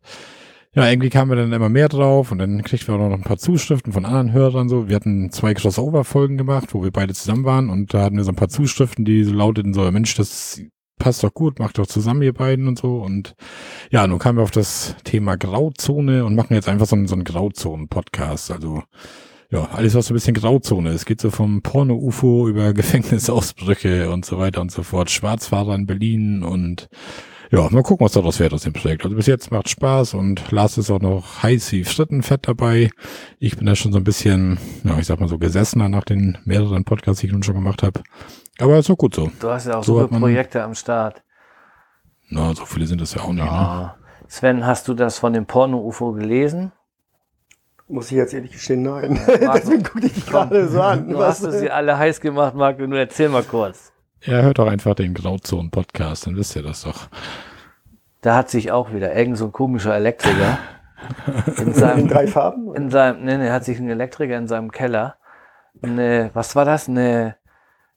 [0.75, 3.23] ja, irgendwie kamen wir dann immer mehr drauf und dann kriegten wir auch noch ein
[3.23, 4.89] paar Zuschriften von anderen Hörern so.
[4.89, 8.31] Wir hatten zwei Crossover-Folgen gemacht, wo wir beide zusammen waren und da hatten wir so
[8.31, 10.61] ein paar Zuschriften, die so lauteten so, Mensch, das
[10.97, 13.35] passt doch gut, macht doch zusammen ihr beiden und so und
[13.91, 17.15] ja, nun kamen wir auf das Thema Grauzone und machen jetzt einfach so einen, so
[17.15, 18.83] einen Grauzonen-Podcast, also
[19.51, 20.95] ja, alles was so ein bisschen Grauzone ist.
[20.95, 25.11] Es geht so vom Porno-UFO über Gefängnisausbrüche und so weiter und so fort.
[25.11, 26.89] Schwarzfahrer in Berlin und
[27.53, 29.03] ja, mal gucken, was daraus wird aus dem Projekt.
[29.03, 32.89] Also bis jetzt macht Spaß und Lars ist auch noch heiß wie Frittenfett dabei.
[33.37, 36.39] Ich bin da schon so ein bisschen, ja, ich sag mal so gesessener nach den
[36.45, 38.01] mehreren Podcasts, die ich nun schon gemacht habe.
[38.59, 39.31] Aber ist auch gut so.
[39.39, 41.21] Du hast ja auch So viele Projekte am Start.
[42.29, 43.43] Na, so viele sind das ja auch nicht.
[43.43, 43.51] Ne?
[43.51, 43.97] Ah.
[44.27, 46.71] Sven, hast du das von dem Porno-UFO gelesen?
[47.87, 49.13] Muss ich jetzt ehrlich gestehen, nein.
[49.27, 51.07] Marco, Deswegen gucke ich dich gerade so an.
[51.07, 52.87] Du Was, hast es sie alle heiß gemacht, Marco.
[52.87, 53.92] Nur erzähl mal kurz.
[54.25, 57.09] Ja, hört doch einfach den Grauzonen-Podcast, dann wisst ihr das doch.
[58.21, 60.59] Da hat sich auch wieder irgend so ein komischer Elektriker
[61.57, 62.73] in in seinem, drei Farben?
[62.75, 65.17] in seinem, nee, nee, hat sich ein Elektriker in seinem Keller
[65.81, 66.87] eine, was war das?
[66.87, 67.35] Eine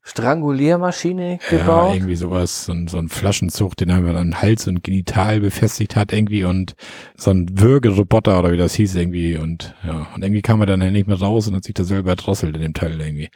[0.03, 1.95] Stranguliermaschine Ja, gebaut?
[1.95, 5.97] irgendwie sowas, so ein, so ein Flaschenzug, den er mir an Hals und Genital befestigt
[5.97, 6.75] hat irgendwie und
[7.17, 10.81] so ein Würgeroboter oder wie das hieß irgendwie und ja, und irgendwie kam er dann
[10.93, 13.31] nicht mehr raus und hat sich da selber erdrosselt in dem Teil irgendwie.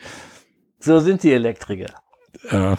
[0.79, 1.95] so sind die Elektriker.
[2.51, 2.77] Äh,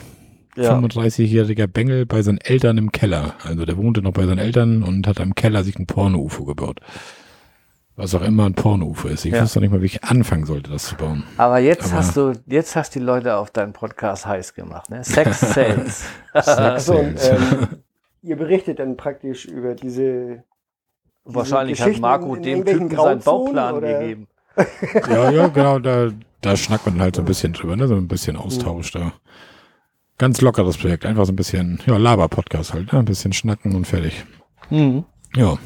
[0.57, 0.77] Ja.
[0.77, 3.35] 35-jähriger Bengel bei seinen Eltern im Keller.
[3.43, 6.79] Also der wohnte noch bei seinen Eltern und hat im Keller sich ein Porno-UFO gebaut.
[7.95, 9.23] Was auch immer ein Porno-UFO ist.
[9.25, 9.43] Ich Ja.
[9.43, 11.23] wusste noch nicht mal, wie ich anfangen sollte, das zu bauen.
[11.37, 15.03] Aber jetzt Aber- hast du, jetzt hast die Leute auf deinen Podcast heiß gemacht, ne?
[15.05, 16.03] Sex Sales.
[16.33, 17.67] Achso, und, ähm,
[18.21, 20.43] ihr berichtet dann praktisch über diese.
[21.23, 23.99] Wahrscheinlich hat Marco dem Typen seinen Bauplan oder?
[23.99, 24.27] gegeben.
[25.09, 26.09] ja, ja, genau, da,
[26.41, 27.87] da schnackt man halt so ein bisschen drüber, ne?
[27.87, 29.13] So ein bisschen Austausch da.
[30.17, 32.99] Ganz lockeres Projekt, einfach so ein bisschen, ja, Laber-Podcast halt, ne?
[32.99, 34.25] Ein bisschen schnacken und fertig.
[34.69, 35.05] Mhm.
[35.35, 35.57] Ja,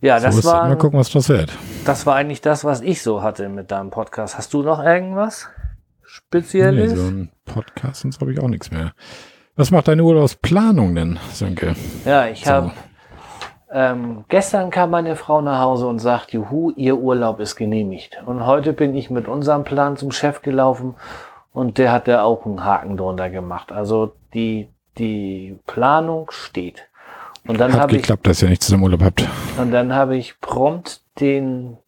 [0.00, 1.52] Ja, so das ist war, Mal gucken, was das wird.
[1.84, 4.38] das war eigentlich das, was ich so hatte mit deinem Podcast.
[4.38, 6.92] Hast du noch irgendwas Nee, Spezielles?
[6.98, 8.92] so ein Podcast, sonst habe ich auch nichts mehr.
[9.56, 11.74] Was macht deine Urlaubsplanung denn, Sönke?
[12.04, 12.50] Ja, ich So.
[12.50, 12.72] habe
[13.72, 18.18] ähm, gestern kam meine Frau nach Hause und sagt, Juhu, ihr Urlaub ist genehmigt.
[18.24, 20.94] Und heute bin ich mit unserem Plan zum Chef gelaufen
[21.52, 23.72] und der hat da auch einen Haken drunter gemacht.
[23.72, 26.88] Also die, die Planung steht.
[27.46, 29.26] Und dann Hat habe ich geklappt, dass ihr nicht zusammen Urlaub habt.
[29.58, 31.78] und dann habe ich prompt den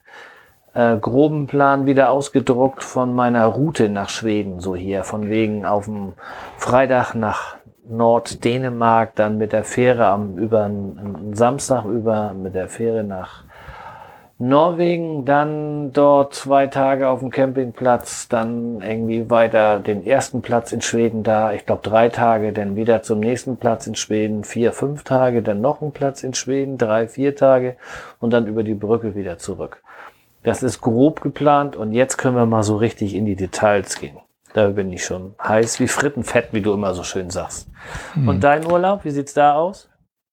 [0.75, 5.85] äh, groben Plan wieder ausgedruckt von meiner Route nach Schweden, so hier, von wegen auf
[5.87, 6.13] dem
[6.57, 7.57] Freitag nach
[7.91, 13.45] Norddänemark, dann mit der Fähre am über einen Samstag über mit der Fähre nach
[14.43, 20.81] Norwegen, dann dort zwei Tage auf dem Campingplatz, dann irgendwie weiter den ersten Platz in
[20.81, 25.05] Schweden da, ich glaube drei Tage, dann wieder zum nächsten Platz in Schweden, vier, fünf
[25.05, 27.77] Tage, dann noch ein Platz in Schweden, drei, vier Tage
[28.19, 29.83] und dann über die Brücke wieder zurück.
[30.43, 34.17] Das ist grob geplant und jetzt können wir mal so richtig in die Details gehen.
[34.53, 37.69] Da bin ich schon heiß wie Frittenfett, wie du immer so schön sagst.
[38.27, 39.89] Und dein Urlaub, wie sieht's da aus?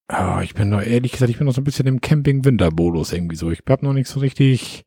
[0.08, 3.36] Ah, ich bin noch, ehrlich gesagt, ich bin noch so ein bisschen im Camping-Winter-Modus irgendwie
[3.36, 3.52] so.
[3.52, 4.86] Ich hab noch nicht so richtig.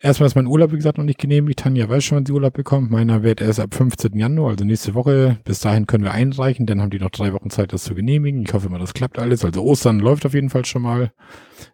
[0.00, 1.58] Erstmal ist mein Urlaub, wie gesagt, noch nicht genehmigt.
[1.58, 2.90] Tanja weiß schon, wann sie Urlaub bekommt.
[2.90, 4.16] Meiner wird erst ab 15.
[4.16, 5.38] Januar, also nächste Woche.
[5.44, 6.66] Bis dahin können wir einreichen.
[6.66, 8.42] Dann haben die noch drei Wochen Zeit, das zu genehmigen.
[8.42, 9.44] Ich hoffe immer, das klappt alles.
[9.44, 11.10] Also Ostern läuft auf jeden Fall schon mal.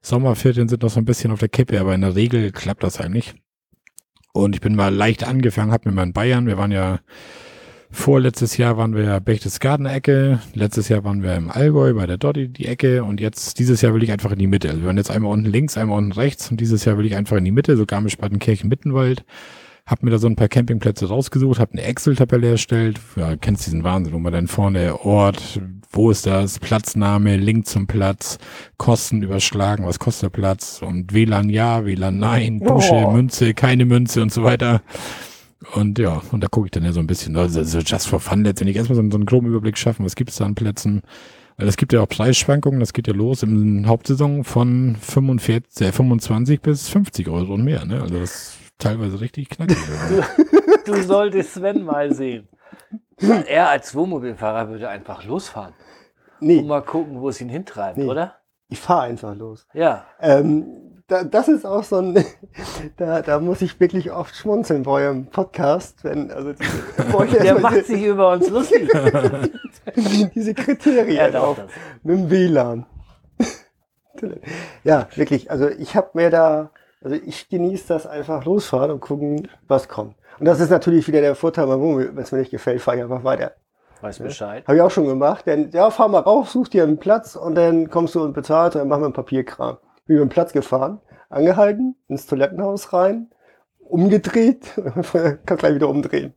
[0.02, 2.98] Sommerferien sind noch so ein bisschen auf der Kippe, aber in der Regel klappt das
[2.98, 3.34] eigentlich.
[4.36, 6.46] Und ich bin mal leicht angefangen, hab mir mal in Bayern.
[6.46, 6.98] Wir waren ja
[7.94, 12.48] Vorletztes Jahr waren wir Berchtesgadener Ecke, letztes Jahr waren wir im Allgäu bei der Dotti
[12.48, 14.68] die Ecke und jetzt dieses Jahr will ich einfach in die Mitte.
[14.68, 17.14] Also wir waren jetzt einmal unten links, einmal unten rechts und dieses Jahr will ich
[17.14, 18.68] einfach in die Mitte, so Garmisch-Partenkirchen
[19.84, 19.86] Mittenwald.
[19.86, 23.00] hab mir da so ein paar Campingplätze rausgesucht, hab eine Excel-Tabelle erstellt.
[23.16, 25.60] Ja, kennst diesen Wahnsinn, wo man dann vorne Ort,
[25.92, 28.38] wo ist das, Platzname, Link zum Platz,
[28.78, 33.10] Kosten überschlagen, was kostet der Platz und WLAN ja, WLAN nein, Dusche, Oh.
[33.12, 34.82] Münze, keine Münze und so weiter.
[35.74, 38.20] Und ja, und da gucke ich dann ja so ein bisschen, also so just for
[38.20, 41.02] fun letztendlich erstmal so, so einen groben Überblick schaffen, was gibt es da an Plätzen.
[41.56, 45.92] Weil es gibt ja auch Preisschwankungen, das geht ja los im Hauptsaison von 45, äh,
[45.92, 48.02] 25 bis 50 Euro und mehr, ne?
[48.02, 49.76] Also das teilweise richtig knackig.
[50.86, 52.46] Du solltest Sven mal sehen.
[53.46, 55.72] Er als Wohnmobilfahrer würde einfach losfahren
[56.40, 58.04] und Nee, mal gucken, wo es ihn hintreibt, Nee.
[58.06, 58.34] oder?
[58.68, 59.66] ich fahre einfach los.
[59.72, 60.04] Ja.
[60.20, 60.66] Ähm,
[61.06, 62.22] da, das ist auch so ein,
[62.98, 67.86] da, da muss ich wirklich oft schmunzeln bei eurem Podcast, wenn, also diese, Der macht
[67.86, 68.90] sich über uns lustig.
[70.34, 71.56] diese, Kriterien Er das.
[72.02, 72.86] mit dem WLAN.
[74.82, 76.70] ja, wirklich, also ich habe mir da,
[77.04, 80.16] also ich genieße das einfach losfahren und gucken, was kommt.
[80.40, 82.96] Und das ist natürlich wieder der Vorteil beim Wohnmobil, wenn es mir nicht gefällt, fahre
[82.96, 83.52] ich einfach weiter.
[84.00, 84.66] Weiß Bescheid.
[84.66, 85.46] Habe ich auch schon gemacht.
[85.46, 88.76] Denn, ja, fahr mal rauf, such dir einen Platz und dann kommst du und bezahlst
[88.76, 89.78] und dann machen wir einen Papierkram.
[90.06, 93.30] Bin über den Platz gefahren, angehalten, ins Toilettenhaus rein,
[93.78, 94.72] umgedreht,
[95.46, 96.34] kann gleich wieder umdrehen.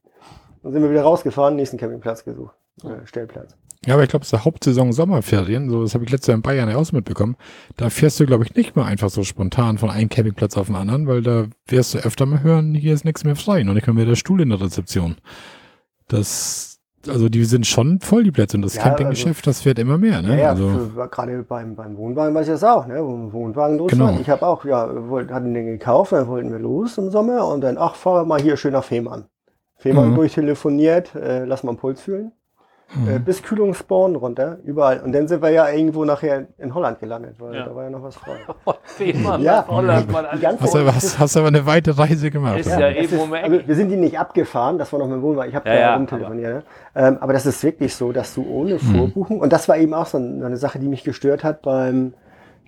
[0.64, 2.56] Dann sind wir wieder rausgefahren, nächsten Campingplatz gesucht.
[2.84, 3.58] Äh, Stellplatz.
[3.88, 6.36] Ja, aber ich glaube, es ist der Hauptsaison Sommerferien, so das habe ich letztes Jahr
[6.36, 7.38] in Bayern ja auch so mitbekommen.
[7.78, 10.76] Da fährst du, glaube ich, nicht mal einfach so spontan von einem Campingplatz auf den
[10.76, 13.88] anderen, weil da wirst du öfter mal hören, hier ist nichts mehr frei und nicht
[13.88, 15.16] mehr der Stuhl in der Rezeption.
[16.10, 19.98] Das, also die sind schon voll, die Plätze und das Ja, Campinggeschäft, das wird immer
[19.98, 20.32] mehr, ne?
[20.32, 23.02] Ja, ja also, gerade beim, beim Wohnwagen weiß ich das auch, ne?
[23.02, 24.08] Wo Wohnwagen losfahren.
[24.08, 24.20] Genau.
[24.22, 27.48] Ich habe auch, ja, wir wollten, hatten den gekauft, dann wollten wir los im Sommer
[27.48, 29.26] und dann, ach, fahren wir mal hier schön nach Fehmarn.
[29.78, 30.16] Fehmarn Mhm.
[30.16, 32.34] durchtelefoniert, äh, lass mal einen Puls fühlen.
[32.96, 33.24] Äh, mhm.
[33.26, 35.02] bis Kühlungsborn runter, überall.
[35.02, 37.66] Und dann sind wir ja irgendwo nachher in Holland gelandet, weil Ja.
[37.66, 38.38] da war ja noch was frei.
[38.84, 39.66] Fehmarn Ja.
[39.68, 40.08] Holland
[40.42, 42.60] ganze- hast, aber, hast, hast aber eine weite Reise gemacht.
[42.60, 45.08] Ist ja Es eben ist, um also, wir sind die nicht abgefahren, das war noch
[45.08, 45.50] mit dem Wohnwagen.
[45.50, 46.54] Ich habe Ja, da ja, rumtelefoniert.
[46.54, 46.64] Ne?
[46.96, 48.80] Ähm, aber das ist wirklich so, dass du ohne Mhm.
[48.80, 52.14] Vorbuchen, und das war eben auch so eine Sache, die mich gestört hat beim,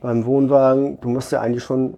[0.01, 1.97] beim Wohnwagen, du musst ja eigentlich schon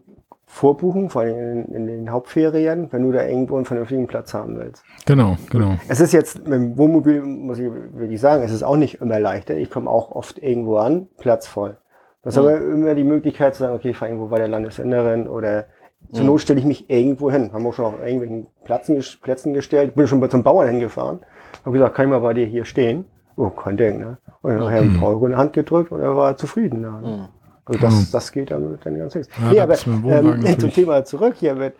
[0.52, 4.57] vorbuchen, vor allem in, in den Hauptferien, wenn du da irgendwo einen vernünftigen Platz haben
[4.57, 4.84] willst.
[5.06, 5.78] Genau, genau.
[5.88, 9.19] Es ist jetzt mit dem Wohnmobil, muss ich wirklich sagen, es ist auch nicht immer
[9.19, 9.56] leichter.
[9.56, 11.78] Ich komme auch oft irgendwo an, Platz voll.
[12.22, 15.28] Du hast aber immer die Möglichkeit zu sagen, okay, ich fahre irgendwo bei der Landesinneren
[15.28, 15.65] oder
[16.11, 17.52] zur Not stelle ich mich irgendwo hin.
[17.53, 19.95] Haben wir schon auf irgendwelchen Plätzen, Plätzen gestellt.
[19.95, 21.22] Bin schon bei zum Bauern hingefahren.
[21.64, 23.06] Habe gesagt, kann ich mal bei dir hier stehen?
[23.38, 24.18] Oh, kein Ding, ne?
[24.41, 26.82] Und dann nachher ein paar Euro in die Hand gedrückt und er war zufrieden.
[26.82, 26.90] Ne?
[26.90, 27.41] Mhm.
[27.66, 29.28] Also das, das geht dann, dann ganz fix.
[29.40, 31.36] Ja, nee, aber mit ähm, zum Thema zurück.
[31.40, 31.76] Hier wird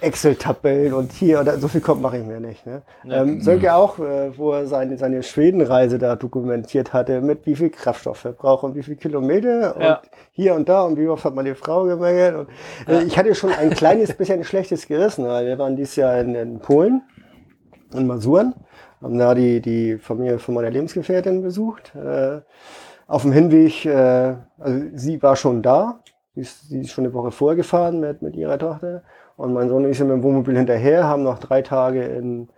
[0.00, 2.64] Excel-Tabellen und hier oder so viel kommt mache ich mir nicht.
[2.66, 2.82] Ne?
[3.04, 3.22] Ja.
[3.22, 7.70] Ähm, Sönke auch, äh, wo er seine, seine Schwedenreise da dokumentiert hatte, mit wie viel
[7.70, 10.02] Kraftstoffverbrauch und wie viel Kilometer und Ja.
[10.32, 12.34] hier und da und wie oft hat man die Frau gemängelt.
[12.34, 12.48] Und,
[12.88, 16.18] äh, Ich hatte schon ein kleines bisschen ein schlechtes Gewissen, weil wir waren dieses Jahr
[16.20, 17.02] in, in Polen,
[17.92, 18.54] in Masuren,
[19.02, 21.94] haben da die, die Familie von meiner Lebensgefährtin besucht.
[21.94, 22.40] Äh,
[23.10, 26.00] auf dem Hinweg, äh, also sie war schon da,
[26.34, 29.02] sie ist, sie ist schon eine Woche vorgefahren mit, mit ihrer Tochter.
[29.36, 32.48] Und mein Sohn und ich sind mit dem Wohnmobil hinterher, haben noch drei Tage in,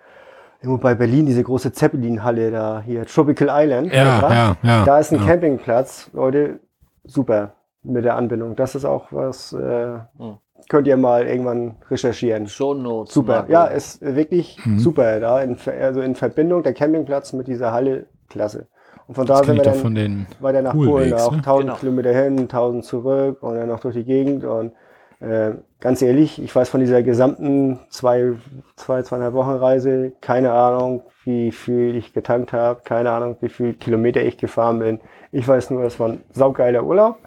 [0.61, 3.93] irgendwo bei Berlin, diese große Zeppelin-Halle da, hier, Tropical Island.
[3.93, 4.85] Ja, ja, ja.
[4.85, 5.27] Da ist ein ja.
[5.27, 6.61] Campingplatz, Leute,
[7.05, 7.53] super
[7.83, 8.55] mit der Anbindung.
[8.55, 10.37] Das ist auch was, äh, Hm.
[10.69, 12.47] könnt ihr mal irgendwann recherchieren.
[12.47, 13.11] Schon Not.
[13.11, 14.79] Super, ja, ist wirklich Mhm.
[14.79, 18.67] super da, in, also in Verbindung der Campingplatz mit dieser Halle, klasse.
[19.13, 21.37] Und von da sind wir dann von den weiter nach Polen, auch ne?
[21.39, 21.77] 1000 Genau.
[21.79, 24.43] Kilometer hin, 1000 zurück und dann noch durch die Gegend.
[24.45, 24.73] Und
[25.21, 28.33] äh, ganz ehrlich, ich weiß von dieser gesamten zwei,
[28.77, 33.75] zwei, zweieinhalb Wochen Reise, keine Ahnung, wie viel ich getankt habe, keine Ahnung, wie viel
[33.75, 34.99] Kilometer ich gefahren bin.
[35.31, 37.19] Ich weiß nur, es war ein saugeiler Urlaub.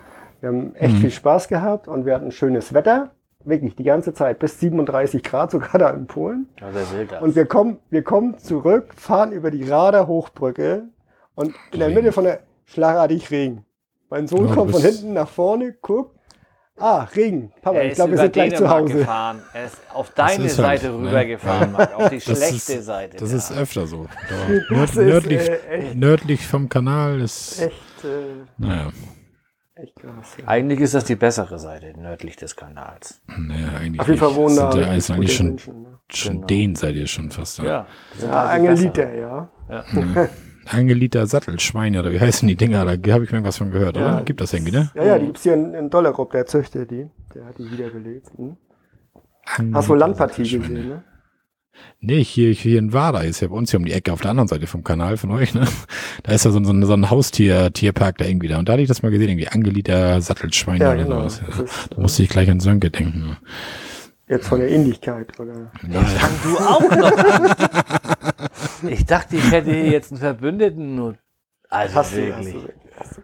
[0.42, 1.02] Wir haben echt Mhm.
[1.02, 3.12] viel Spaß gehabt und wir hatten schönes Wetter.
[3.44, 6.50] Wirklich die ganze Zeit, bis 37 Grad sogar da in Polen.
[6.60, 7.22] Ja, wer will das?
[7.22, 10.86] Und wir kommen, wir kommen zurück, fahren über die Rader Hochbrücke
[11.36, 11.90] und in der.
[11.90, 13.66] Mitte von der schlagartig Regen.
[14.10, 16.12] Mein Sohn Ja, kommt von hinten nach vorne, guckt.
[16.78, 17.54] Ah, Regen.
[17.62, 18.94] Papa, ich ist glaube, wir sind gleich zu Hause.
[18.96, 19.42] gefahren.
[19.54, 21.08] Er ist auf deine ist halt, Seite ne?
[21.08, 23.18] rübergefahren, Marc, auf die Das schlechte ist- Seite.
[23.18, 23.38] Das ja.
[23.38, 24.08] ist öfter so.
[24.70, 28.90] Da nörd, ist, nördlich, äh, echt- nördlich vom Kanal ist, Echt, äh, naja,
[29.76, 30.36] echt krass.
[30.38, 30.48] Ja.
[30.50, 33.22] Eigentlich ist das die bessere Seite, nördlich des Kanals.
[33.28, 36.00] naja, eigentlich Auf jeden Fall wohnen da ja richtig ist eigentlich schon, Menschen, ne?
[36.10, 36.48] schon Genau.
[36.48, 37.64] den seid ihr schon fast da.
[37.64, 37.88] Ja,
[38.22, 39.48] Ja, halt die Angelita, besseren.
[39.70, 40.28] ja.
[40.66, 40.72] Ja.
[40.80, 42.86] Angeliter Sattelschweine, oder wie heißen die Dinger?
[42.98, 44.16] Da habe ich mir was von gehört, Ja.
[44.16, 44.24] oder?
[44.24, 44.90] Gibt das irgendwie, ne?
[44.96, 47.08] Ja, ja, die gibt's hier in, in Dollerup, der züchtet die.
[47.34, 48.28] Der hat die wiederbelebt.
[48.38, 48.58] Hm?
[49.74, 51.04] Hast du Landpartie gesehen, ne?
[52.00, 54.32] Nee, hier, hier in Wada ist ja bei uns hier um die Ecke auf der
[54.32, 55.68] anderen Seite vom Kanal von euch, ne?
[56.24, 58.58] Da ist ja so, ein- so, ein- so ein Haustier, Tierpark da irgendwie da.
[58.60, 61.28] Und da hatte ich das mal gesehen, irgendwie Angeliter Sattelschweine Ja, oder genau.
[61.28, 61.42] sowas.
[61.90, 63.36] Da musste ich gleich an Sönke denken.
[64.28, 65.70] Jetzt von der Ähnlichkeit, oder?
[65.92, 67.56] Fang du auch noch an.
[68.84, 71.18] Ich dachte, ich hätte hier jetzt einen Verbündeten.
[71.70, 72.56] Also Hast du, wirklich.
[72.56, 72.70] hast du,
[73.00, 73.22] hast du.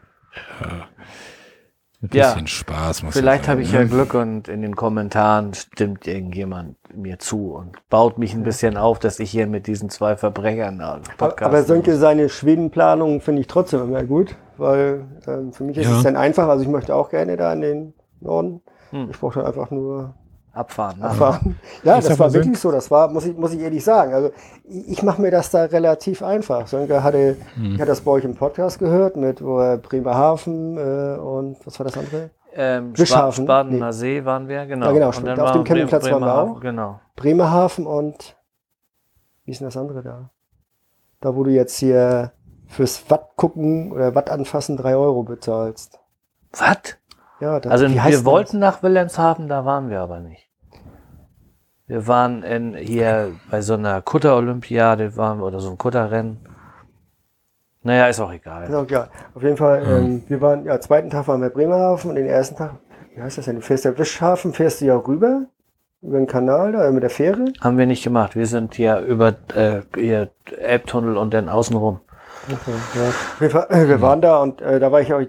[2.03, 2.29] Ein Ja.
[2.33, 3.79] bisschen Spaß muss Vielleicht sein, habe ich ne?
[3.81, 8.75] ja Glück und in den Kommentaren stimmt irgendjemand mir zu und baut mich ein bisschen
[8.75, 13.41] auf, dass ich hier mit diesen zwei Verbrechern Aber, Podcast aber Sönke, seine Schwedenplanung finde
[13.41, 15.97] ich trotzdem immer gut, weil ähm, für mich ist Ja.
[15.97, 16.47] es dann einfach.
[16.47, 18.61] Also ich möchte auch gerne da in den Norden.
[18.89, 19.09] Hm.
[19.11, 20.15] Ich brauche dann einfach nur
[20.53, 20.99] abfahren.
[20.99, 21.05] Ne?
[21.05, 21.59] abfahren.
[21.83, 22.71] Ja, das war wirklich so.
[22.71, 24.13] Das war, muss ich, muss ich ehrlich sagen.
[24.13, 24.31] Also
[24.63, 26.67] ich, ich mache mir das da relativ einfach.
[26.67, 27.73] Sönke hatte, Hm.
[27.73, 31.79] ich hatte das bei euch im Podcast gehört mit wo er Bremerhaven äh, und was
[31.79, 32.29] war das andere?
[32.53, 33.45] Ähm, Spa Wischhafen?
[33.45, 34.87] Spadener See waren wir, genau.
[34.87, 36.59] Ja, genau, Und dann Auf dem Campingplatz waren wir auch.
[36.59, 36.99] Genau.
[37.15, 38.35] Bremerhaven und
[39.45, 40.29] wie ist denn das andere da?
[41.21, 42.33] Da, wo du jetzt hier
[42.67, 45.99] fürs Watt gucken oder Watt anfassen drei Euro bezahlst.
[46.53, 46.97] Was?
[47.41, 50.47] Ja, das, Also wie heißt wir wollten nach Wilhelmshaven, da waren wir aber nicht.
[51.87, 56.37] Wir waren in, hier bei so einer Kutter-Olympiade waren wir, oder so ein Kutterrennen.
[57.83, 58.61] Naja, ist auch egal.
[58.61, 58.69] Das?
[58.69, 59.09] Ist auch egal.
[59.33, 62.55] Auf jeden Fall, ähm, wir waren, ja, zweiten Tag waren wir Bremerhaven und den ersten
[62.55, 62.75] Tag,
[63.15, 63.55] wie heißt das denn?
[63.55, 65.47] Du fährst ja Wischhafen, fährst du ja rüber
[66.01, 67.45] über den Kanal da, mit der Fähre.
[67.59, 68.35] Haben wir nicht gemacht.
[68.35, 71.99] Wir sind hier über äh, hier Elbtunnel und dann außenrum.
[72.51, 73.63] Okay, ja.
[73.69, 75.21] Äh, wir waren da und äh, da war ich auch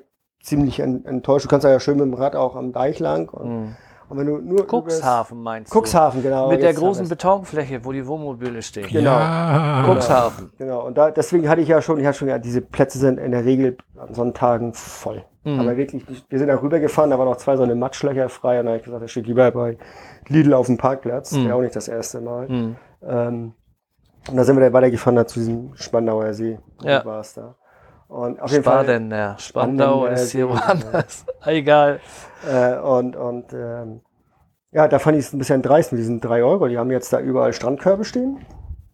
[0.42, 1.44] ziemlich en- enttäuscht.
[1.46, 3.28] Du kannst ja schön mit dem Rad auch am Deich lang.
[3.30, 3.76] Und, Mhm.
[4.08, 6.46] und wenn du nur Cuxhaven meinst übers- Cuxhaven, genau.
[6.46, 6.52] du?
[6.52, 7.08] Mit der großen.
[7.08, 8.88] Betonfläche, wo die Wohnmobile stehen.
[8.90, 9.10] Genau.
[9.12, 9.84] Ja.
[9.86, 10.50] Cuxhaven.
[10.58, 13.18] Genau, und da, deswegen hatte ich ja schon, ich hatte schon ja, diese Plätze sind
[13.18, 15.24] in der Regel an Sonntagen voll.
[15.44, 15.58] Mhm.
[15.60, 18.66] Aber wirklich, wir sind da rübergefahren, da waren noch zwei so eine Matschlöcher frei und
[18.66, 19.76] da habe ich gesagt, ich stehe lieber bei
[20.28, 21.32] Lidl auf dem Parkplatz.
[21.32, 21.46] Mhm.
[21.46, 22.48] Wäre auch nicht das erste Mal.
[22.48, 22.76] Mhm.
[23.04, 23.52] Ähm,
[24.30, 26.60] und da sind wir dann weitergefahren da zu diesem Spandauer See.
[26.82, 27.00] Ja.
[27.00, 27.56] Du warst da.
[28.12, 28.84] Und auf jeden Fall.
[28.84, 29.36] Spadener.
[29.38, 31.24] Spandau ist hier woanders.
[31.46, 32.00] Egal.
[32.46, 34.00] Äh, und und ähm,
[34.70, 36.66] ja, da fand ich es ein bisschen dreist mit diesen drei Euro.
[36.68, 38.38] Die haben jetzt da überall Strandkörbe stehen.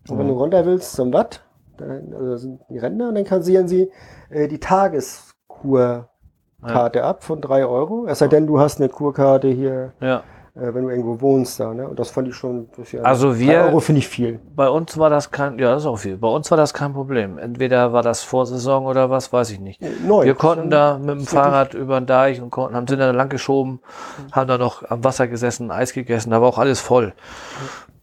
[0.09, 0.31] Und wenn Mhm.
[0.31, 1.45] du runter willst zum Watt,
[1.79, 3.91] dann also sind die Ränder und dann kassieren sie
[4.31, 6.09] äh, die Tageskurkarte
[7.03, 8.07] ab von drei Euro.
[8.07, 10.23] Es sei denn, du hast eine Kurkarte hier, Ja.
[10.61, 11.73] Äh, wenn du irgendwo wohnst da.
[11.73, 11.89] Ne?
[11.89, 13.05] Und das fand ich schon ein bisschen.
[13.05, 14.41] Also wir- Euro finde ich viel.
[14.55, 16.17] Bei uns war das kein, ja, das ist auch viel.
[16.17, 17.39] Bei uns war das kein Problem.
[17.39, 19.81] Entweder war das Vorsaison oder was, weiß ich nicht.
[20.05, 20.25] Neu.
[20.25, 23.29] Wir konnten da mit dem Fahrrad über den Deich und konnten, haben sind da lang
[23.29, 23.81] geschoben,
[24.33, 27.13] haben da noch am Wasser gesessen, Eis gegessen, da war auch alles voll.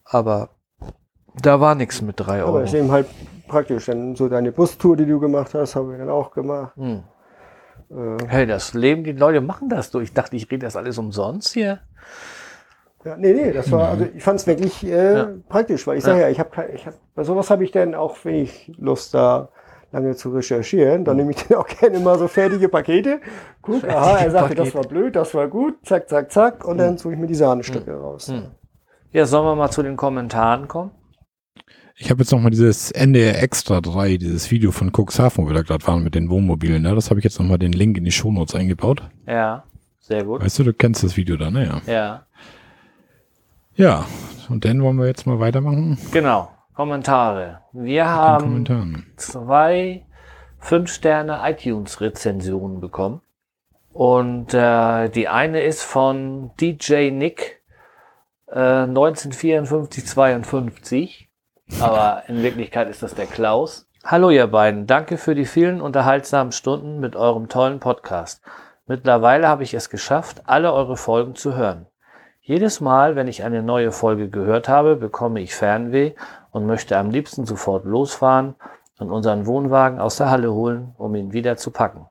[0.05, 0.49] Aber
[1.41, 2.63] da war nichts mit drei Aber Euro.
[2.63, 3.07] ist eben halt
[3.47, 3.85] praktisch.
[3.87, 6.75] Dann so deine Bustour, die du gemacht hast, haben wir dann auch gemacht.
[6.77, 7.03] Hm.
[7.91, 9.99] Äh, Hey, das Leben, die Leute machen das so.
[9.99, 11.79] Ich dachte, ich rede das alles umsonst hier.
[13.05, 15.29] Ja, nee, nee, das war, also ich fand es wirklich äh, Ja.
[15.47, 18.17] praktisch, weil ich sage ja, ich habe ich hab, bei sowas habe ich dann auch
[18.25, 19.49] wenig Lust da
[19.91, 21.05] lange zu recherchieren.
[21.05, 23.21] Dann nehme ich dann auch gerne mal so fertige Pakete.
[23.61, 24.73] Guck, aha, er sagte, das Pakete.
[24.75, 27.93] war blöd, das war gut, zack, zack, zack, und dann suche ich mir die Sahnestücke
[27.93, 28.27] raus.
[28.29, 28.47] Hm.
[29.11, 30.91] Ja, sollen wir mal zu den Kommentaren kommen?
[31.97, 35.53] Ich habe jetzt noch mal dieses NDR Extra 3, dieses Video von Cuxhaven, wo wir
[35.55, 36.81] da gerade waren mit den Wohnmobilen.
[36.81, 36.93] Ne?
[36.93, 39.03] Das habe ich jetzt noch mal den Link in die Shownotes eingebaut.
[39.25, 39.63] Ja,
[39.99, 40.43] sehr gut.
[40.43, 41.81] Weißt du, du kennst das Video da, ne?
[41.87, 41.93] Ja.
[41.93, 42.25] Ja,
[43.77, 44.05] Ja,
[44.49, 46.49] und dann wollen wir jetzt mal weitermachen genau.
[46.73, 47.59] Kommentare.
[47.73, 48.63] Wir haben
[49.17, 50.05] zwei
[50.61, 53.19] 5-Sterne iTunes-Rezensionen bekommen.
[53.91, 57.61] Und äh, die eine ist von DJ Nick
[58.47, 61.25] äh, 1954-52.
[61.81, 63.89] Aber in Wirklichkeit ist das der Klaus.
[64.05, 68.41] Hallo ihr beiden, danke für die vielen unterhaltsamen Stunden mit eurem tollen Podcast.
[68.85, 71.87] Mittlerweile habe ich es geschafft, alle eure Folgen zu hören.
[72.47, 76.13] Jedes Mal, wenn ich eine neue Folge gehört habe, bekomme ich Fernweh
[76.51, 78.53] und möchte am liebsten sofort losfahren
[78.99, 82.05] und unseren Wohnwagen aus der Halle holen, um ihn wieder zu packen.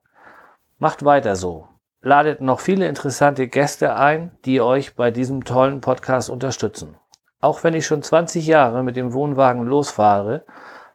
[0.79, 1.69] Macht weiter so.
[2.03, 6.97] Ladet noch viele interessante Gäste ein, die euch bei diesem tollen Podcast unterstützen.
[7.41, 10.45] Auch wenn ich schon 20 Jahre mit dem Wohnwagen losfahre,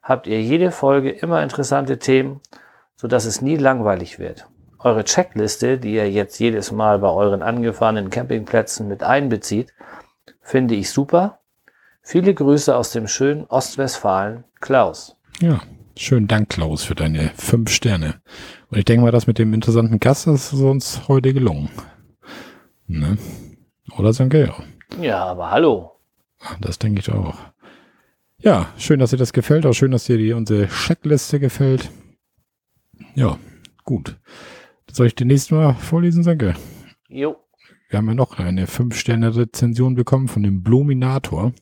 [0.04, 2.42] habt ihr jede Folge immer interessante Themen,
[2.98, 4.50] sodass es nie langweilig wird.
[4.82, 9.74] Eure Checkliste, die ihr jetzt jedes Mal bei euren angefahrenen Campingplätzen mit einbezieht,
[10.42, 11.40] finde ich super.
[12.02, 15.18] Viele Grüße aus dem schönen Ostwestfalen, Klaus.
[15.42, 15.62] Ja,
[15.98, 18.22] schönen Dank, Klaus, für deine fünf Sterne.
[18.72, 21.70] Und ich denke mal, das mit dem interessanten Gast ist uns heute gelungen.
[22.88, 23.18] Ne?
[23.98, 25.04] Oder Sanke, ja.
[25.04, 25.92] Ja, aber hallo.
[26.62, 27.36] Das denke ich auch.
[28.38, 29.66] Ja, schön, dass dir das gefällt.
[29.66, 31.92] Auch schön, dass dir die, unsere Checkliste gefällt.
[33.14, 33.38] Ja,
[33.84, 34.16] gut.
[34.92, 36.56] Soll ich die nächste Mal vorlesen, Sanke?
[37.08, 37.38] Jo.
[37.90, 41.54] Wir haben ja noch eine 5-Sterne-Rezension bekommen von dem Bluminator.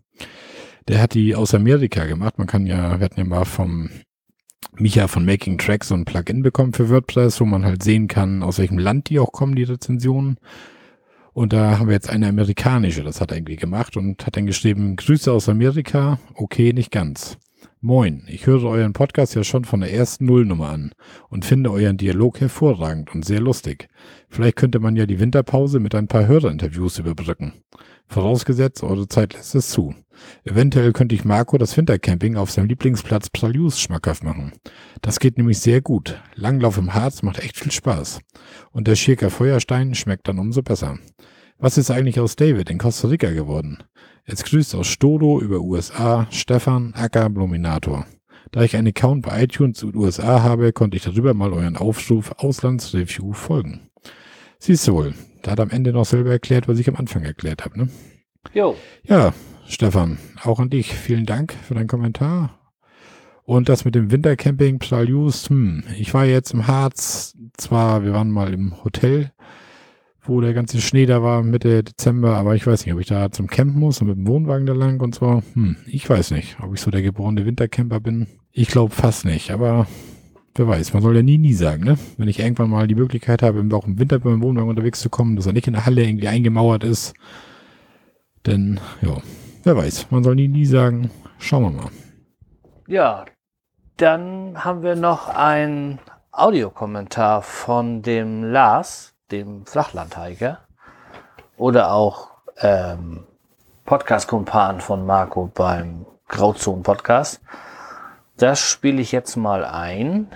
[0.88, 2.38] Der hat die aus Amerika gemacht.
[2.38, 3.90] Man kann ja, wir hatten ja mal vom
[4.76, 8.44] Micha von Making Tracks so ein Plugin bekommen für WordPress, wo man halt sehen kann,
[8.44, 10.38] aus welchem Land die auch kommen, die Rezensionen.
[11.34, 14.48] Und da haben wir jetzt eine amerikanische, das hat er irgendwie gemacht und hat dann
[14.48, 17.38] geschrieben, Grüße aus Amerika, okay, nicht ganz.
[17.80, 20.92] Moin, ich höre euren Podcast ja schon von der ersten Nullnummer an
[21.30, 23.88] und finde euren Dialog hervorragend und sehr lustig.
[24.30, 27.54] Vielleicht könnte man ja die Winterpause mit ein paar Hörerinterviews überbrücken.
[28.08, 29.94] Vorausgesetzt, eure Zeit lässt es zu.
[30.44, 34.54] Eventuell könnte ich Marco das Wintercamping auf seinem Lieblingsplatz Psalius schmackhaft machen.
[35.02, 36.22] Das geht nämlich sehr gut.
[36.36, 38.20] Langlauf im Harz macht echt viel Spaß.
[38.72, 40.98] Und der Schirker Feuerstein schmeckt dann umso besser.
[41.60, 43.80] Was ist eigentlich aus David in Costa Rica geworden?
[44.30, 48.06] Jetzt grüßt aus Stodo über USA Stefan Acker Bluminator.
[48.52, 52.34] Da ich einen Account bei iTunes und USA habe, konnte ich darüber mal euren Aufruf
[52.36, 53.90] Auslandsreview folgen.
[54.60, 55.14] Siehst du wohl,
[55.44, 57.90] da hat am Ende noch selber erklärt, was ich am Anfang erklärt habe, ne?
[58.54, 58.76] Jo.
[59.04, 59.34] Ja,
[59.66, 60.94] Stefan, auch an dich.
[60.94, 62.60] Vielen Dank für deinen Kommentar.
[63.46, 68.32] Und das mit dem Wintercamping Psalius, hm, ich war jetzt im Harz, zwar, wir waren
[68.32, 69.32] mal im Hotel,
[70.28, 73.32] wo der ganze Schnee da war, Mitte Dezember, aber ich weiß nicht, ob ich da
[73.32, 75.42] zum Campen muss und mit dem Wohnwagen da lang und so.
[75.54, 78.28] Hm, ich weiß nicht, ob ich so der geborene Wintercamper bin.
[78.52, 79.88] Ich glaube fast nicht, aber
[80.56, 81.98] wer weiß, man soll ja nie, nie sagen, ne?
[82.18, 85.10] Wenn ich irgendwann mal die Möglichkeit habe, auch im Winter mit dem Wohnwagen unterwegs zu
[85.10, 87.14] kommen, dass er nicht in der Halle irgendwie eingemauert ist,
[88.46, 89.18] denn, ja,
[89.64, 91.92] wer weiß, man soll nie, nie sagen, schauen wir mal.
[92.88, 93.26] Ja,
[93.98, 96.00] dann haben wir noch ein
[96.32, 100.60] Audiokommentar von dem Lars, dem Flachlandhiker.
[101.58, 102.30] Oder auch
[102.62, 103.26] ähm,
[103.86, 107.42] Podcast-Kumpan von Marco beim Grauzonen-Podcast.
[108.38, 110.28] Das spiele ich jetzt mal ein.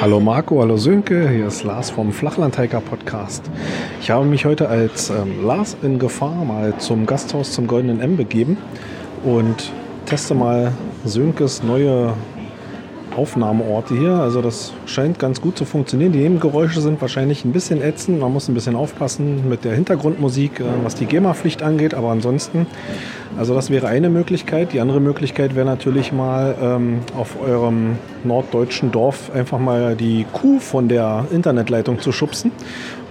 [0.00, 3.50] Hallo Marco, hallo Sönke, hier ist Lars vom Flachlandhiker Podcast.
[4.00, 8.16] Ich habe mich heute als ähm, Lars in Gefahr mal zum Gasthaus zum Goldenen M
[8.16, 8.56] begeben
[9.24, 9.72] und
[10.06, 10.72] teste mal
[11.04, 12.14] Sönkes neue
[13.18, 14.12] Aufnahmeorte hier.
[14.12, 16.12] Also das scheint ganz gut zu funktionieren.
[16.12, 18.20] Die Nebengeräusche sind wahrscheinlich ein bisschen ätzend.
[18.20, 21.94] Man muss ein bisschen aufpassen mit der Hintergrundmusik, äh, was die GEMA-Pflicht angeht.
[21.94, 22.66] Aber ansonsten,
[23.36, 24.72] also das wäre eine Möglichkeit.
[24.72, 30.60] Die andere Möglichkeit wäre natürlich mal ähm, auf eurem norddeutschen Dorf einfach mal die Kuh
[30.60, 32.52] von der Internetleitung zu schubsen.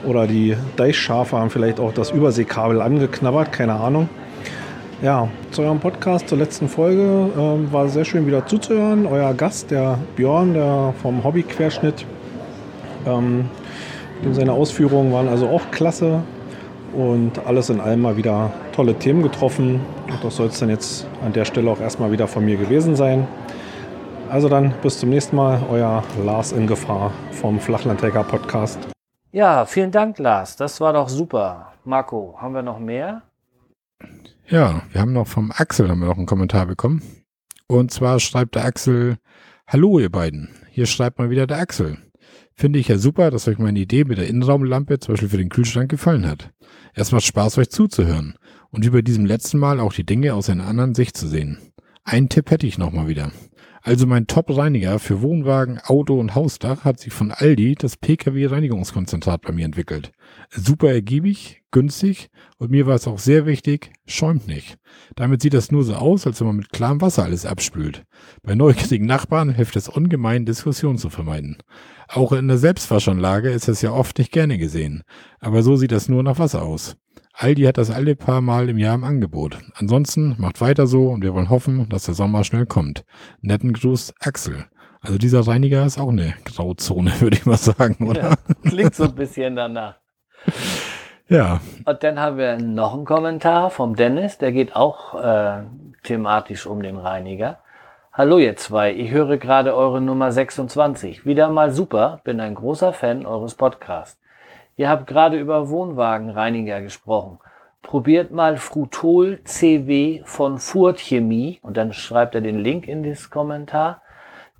[0.05, 4.07] Oder die Deichschafe haben vielleicht auch das Überseekabel angeknabbert, keine Ahnung.
[4.99, 7.29] Ja, zu eurem Podcast, zur letzten Folge.
[7.37, 9.05] Ähm, war sehr schön wieder zuzuhören.
[9.05, 12.03] Euer Gast, der Björn, der vom Hobbyquerschnitt.
[13.05, 13.47] Ähm,
[14.31, 16.23] seine Ausführungen waren also auch klasse.
[16.95, 19.81] Und alles in allem mal wieder tolle Themen getroffen.
[20.07, 22.95] Und das soll es dann jetzt an der Stelle auch erstmal wieder von mir gewesen
[22.95, 23.27] sein.
[24.31, 28.79] Also dann bis zum nächsten Mal, euer Lars in Gefahr vom Flachlandhacker Podcast.
[29.31, 30.55] Ja, vielen Dank, Lars.
[30.55, 31.73] Das war doch super.
[31.85, 33.21] Marco, haben wir noch mehr?
[34.49, 37.01] Ja, wir haben noch vom Axel haben wir noch einen Kommentar bekommen.
[37.67, 39.17] Und zwar schreibt der Axel,
[39.67, 41.97] Hallo ihr beiden, hier schreibt mal wieder der Axel.
[42.53, 45.49] Finde ich ja super, dass euch meine Idee mit der Innenraumlampe zum Beispiel für den
[45.49, 46.51] Kühlschrank gefallen hat.
[46.93, 48.35] Es macht Spaß, euch zuzuhören
[48.69, 51.57] und über diesem letzten Mal auch die Dinge aus einer anderen Sicht zu sehen.
[52.05, 53.33] Einen Tipp hätte ich nochmal wieder.
[53.87, 59.53] Also mein Top-Reiniger für Wohnwagen, Auto und Hausdach hat sich von Aldi das PKW-Reinigungskonzentrat bei
[59.53, 60.11] mir entwickelt.
[60.49, 64.77] Super ergiebig, günstig und mir war es auch sehr wichtig, schäumt nicht.
[65.15, 68.03] Damit sieht das nur so aus, als wenn man mit klarem Wasser alles abspült.
[68.43, 71.55] Bei neugierigen Nachbarn hilft es ungemein, Diskussionen zu vermeiden.
[72.09, 75.03] Auch in der Selbstwaschanlage ist es ja oft nicht gerne gesehen.
[75.39, 76.97] Aber so sieht das nur nach Wasser aus.
[77.39, 79.59] Aldi hat das alle paar Mal im Jahr im Angebot.
[79.75, 83.05] Ansonsten macht weiter so und wir wollen hoffen, dass der Sommer schnell kommt.
[83.41, 84.65] Netten Gruß, Axel.
[85.01, 88.29] Also dieser Reiniger ist auch eine Grauzone, würde ich mal sagen, oder?
[88.29, 88.35] Ja,
[88.67, 89.95] klingt so ein bisschen danach.
[91.29, 91.59] Ja.
[91.83, 95.63] Und dann haben wir noch einen Kommentar vom Dennis, der geht auch äh,
[96.03, 97.59] thematisch um den Reiniger.
[98.13, 101.25] Hallo ihr zwei, ich höre gerade eure Nummer 26.
[101.25, 104.17] Wieder mal super, bin ein großer Fan eures Podcasts.
[104.77, 107.39] Ihr habt gerade über Wohnwagenreiniger gesprochen.
[107.81, 113.31] Probiert mal Frutol CW von Furt Chemie und dann schreibt er den Link in das
[113.31, 114.03] Kommentar.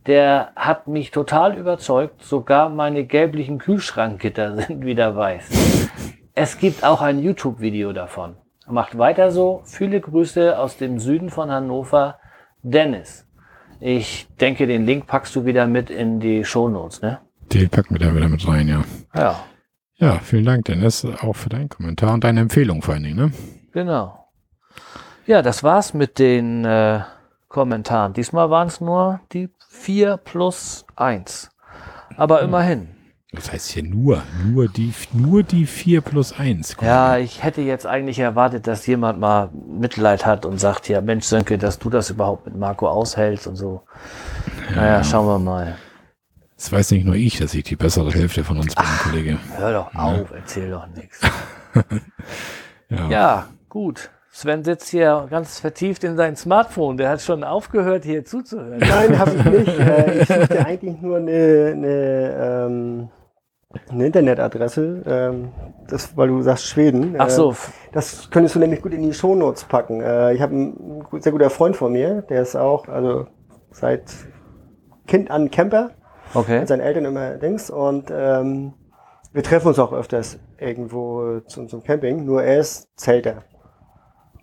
[0.07, 2.23] Der hat mich total überzeugt.
[2.23, 5.49] Sogar meine gelblichen Kühlschrankgitter sind wieder weiß.
[6.34, 8.38] Es gibt auch ein YouTube-Video davon.
[8.65, 9.61] Macht weiter so.
[9.65, 12.18] Viele Grüße aus dem Süden von Hannover.
[12.64, 13.27] Dennis.
[13.80, 17.19] Ich denke, den Link packst du wieder mit in die Shownotes, ne?
[17.53, 18.84] Den packen wir da wieder mit rein, ja.
[19.15, 19.44] Ja.
[19.99, 23.31] Ja, vielen Dank, Dennis, auch für deinen Kommentar und deine Empfehlung vor allen Dingen, ne?
[23.71, 24.27] Genau.
[25.25, 27.01] Ja, das war's mit den äh,
[27.47, 28.13] Kommentaren.
[28.13, 31.49] Diesmal waren es nur die 4 plus 1.
[32.15, 32.89] Aber immerhin.
[33.31, 36.77] Das heißt hier nur, nur die, nur die 4 plus 1.
[36.81, 41.25] Ja, ich hätte jetzt eigentlich erwartet, dass jemand mal Mitleid hat und sagt, ja Mensch
[41.25, 43.81] Sönke, dass du das überhaupt mit Marco aushältst und so.
[44.73, 45.75] Naja, schauen wir mal.
[46.57, 49.38] Das weiß nicht nur ich, dass ich die bessere Hälfte von uns bin, Kollege.
[49.57, 51.21] Hör doch auf, erzähl doch nichts.
[52.89, 53.09] ja.
[53.09, 54.09] ja, gut.
[54.31, 56.97] Sven sitzt hier ganz vertieft in sein Smartphone.
[56.97, 58.79] Der hat schon aufgehört, hier zuzuhören.
[58.79, 59.79] Nein, habe ich nicht.
[59.79, 63.09] Äh, ich suchte eigentlich nur eine, eine, ähm,
[63.89, 65.03] eine Internetadresse.
[65.07, 65.51] Ähm,
[65.88, 67.15] das, weil du sagst Schweden.
[67.17, 67.51] Ach so.
[67.51, 67.55] Äh,
[67.93, 70.01] das könntest du nämlich gut in die Shownotes packen.
[70.01, 73.27] Äh, ich habe einen sehr guter Freund von mir, der ist auch, also
[73.71, 74.03] seit
[75.07, 75.91] Kind an Camper.
[76.33, 76.59] Okay.
[76.59, 77.69] Mit seinen Eltern immer Dings.
[77.69, 78.73] Und ähm,
[79.33, 82.25] wir treffen uns auch öfters irgendwo zum, zum Camping.
[82.25, 83.43] Nur er ist Zelter.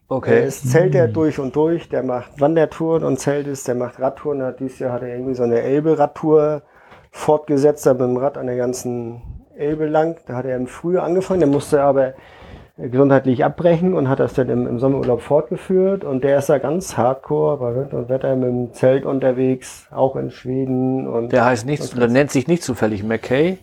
[0.09, 0.41] Okay.
[0.41, 1.89] Er ist Zelter durch und durch.
[1.89, 3.65] Der macht Wandertouren und Zeltes.
[3.65, 4.43] Der macht Radtouren.
[4.43, 6.63] Hat, dieses Jahr hat er irgendwie so eine Elbe-Radtour
[7.11, 9.23] fortgesetzt, da mit dem Rad an der ganzen
[9.57, 10.21] Elbe lang.
[10.27, 11.41] Da hat er im Frühjahr angefangen.
[11.41, 12.15] Der musste aber
[12.77, 16.05] gesundheitlich abbrechen und hat das dann im, im Sommerurlaub fortgeführt.
[16.05, 20.17] Und der ist da ganz hardcore bei Wind und Wetter mit dem Zelt unterwegs, auch
[20.17, 21.07] in Schweden.
[21.07, 23.59] Und der heißt nicht, oder nennt sich nicht zufällig McKay.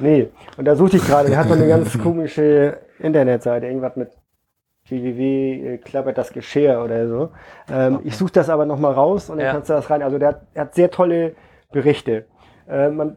[0.00, 4.10] Nee, und da suchte ich gerade, der hat so eine ganz komische Internetseite, irgendwas mit
[4.88, 7.30] www äh, klappert das Geschirr oder so.
[7.70, 8.08] Ähm, okay.
[8.08, 9.52] Ich suche das aber nochmal raus und dann ja.
[9.52, 10.02] kannst du das rein.
[10.02, 11.34] Also der hat, er hat sehr tolle
[11.72, 12.26] Berichte.
[12.68, 13.16] Äh, man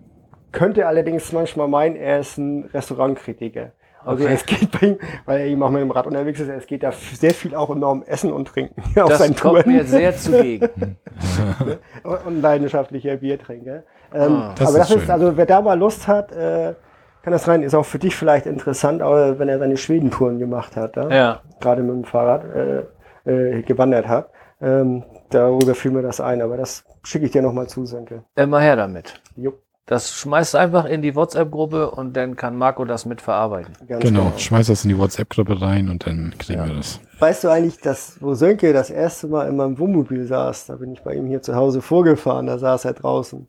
[0.52, 3.72] könnte allerdings manchmal meinen, er ist ein Restaurantkritiker.
[4.06, 4.34] Also okay.
[4.34, 6.84] es geht bei ihm, weil er eben auch mit dem Rad unterwegs ist, es geht
[6.84, 8.82] da sehr viel auch immer um Essen und Trinken.
[9.02, 9.72] auf das kommt Touren.
[9.72, 10.98] mir sehr zugegen.
[12.26, 13.84] und leidenschaftlicher Biertrinker.
[14.14, 16.74] Ähm, ah, das aber das ist, also wer da mal Lust hat, äh,
[17.22, 20.76] kann das rein, ist auch für dich vielleicht interessant, aber wenn er seine Schwedentouren gemacht
[20.76, 21.10] hat, ja?
[21.10, 21.42] ja.
[21.60, 22.84] gerade mit dem Fahrrad äh,
[23.30, 24.30] äh, gewandert hat,
[24.62, 28.24] ähm, darüber fiel mir das ein, aber das schicke ich dir nochmal zu, Senke.
[28.36, 29.22] Immer her damit.
[29.36, 29.54] Jo.
[29.90, 33.74] Das schmeißt einfach in die WhatsApp-Gruppe und dann kann Marco das mitverarbeiten.
[33.88, 34.38] Ganz genau, genau.
[34.38, 36.68] schmeiß das in die WhatsApp-Gruppe rein und dann kriegen ja.
[36.68, 37.00] wir das.
[37.18, 40.94] Weißt du eigentlich, dass, wo Sönke das erste Mal in meinem Wohnmobil saß, da bin
[40.94, 43.48] ich bei ihm hier zu Hause vorgefahren, da saß er draußen.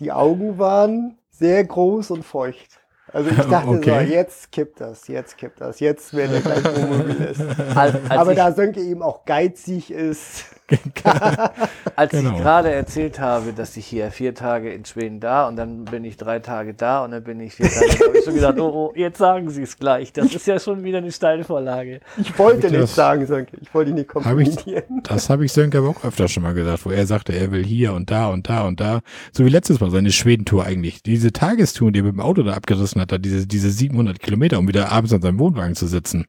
[0.00, 2.80] Die Augen waren sehr groß und feucht.
[3.10, 4.06] Also ich dachte okay.
[4.06, 7.40] so, jetzt kippt das, jetzt kippt das, jetzt wird er gleich Wohnmobilist.
[7.74, 10.44] Als, als Aber da Sönke eben auch geizig ist.
[11.96, 12.32] als genau.
[12.32, 16.04] ich gerade erzählt habe, dass ich hier vier Tage in Schweden da und dann bin
[16.04, 18.68] ich drei Tage da und dann bin ich vier Tage, habe ich schon gedacht, oh,
[18.68, 20.12] oh, jetzt sagen Sie es gleich.
[20.12, 22.00] Das ist ja schon wieder eine Steilvorlage.
[22.18, 23.56] Ich wollte nicht sagen, Sönke.
[23.62, 24.84] Ich wollte nicht komplizieren.
[24.88, 27.32] Hab ich, das habe ich Sönke aber auch öfter schon mal gesagt, wo er sagte,
[27.32, 29.00] er will hier und da und da und da.
[29.32, 31.02] So wie letztes Mal seine Schwedentour eigentlich.
[31.02, 34.58] Diese Tagestour, die er mit dem Auto da abgerissen hat, da diese, diese 700 Kilometer,
[34.58, 36.26] um wieder abends an seinem Wohnwagen zu sitzen.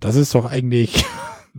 [0.00, 1.04] Das ist doch eigentlich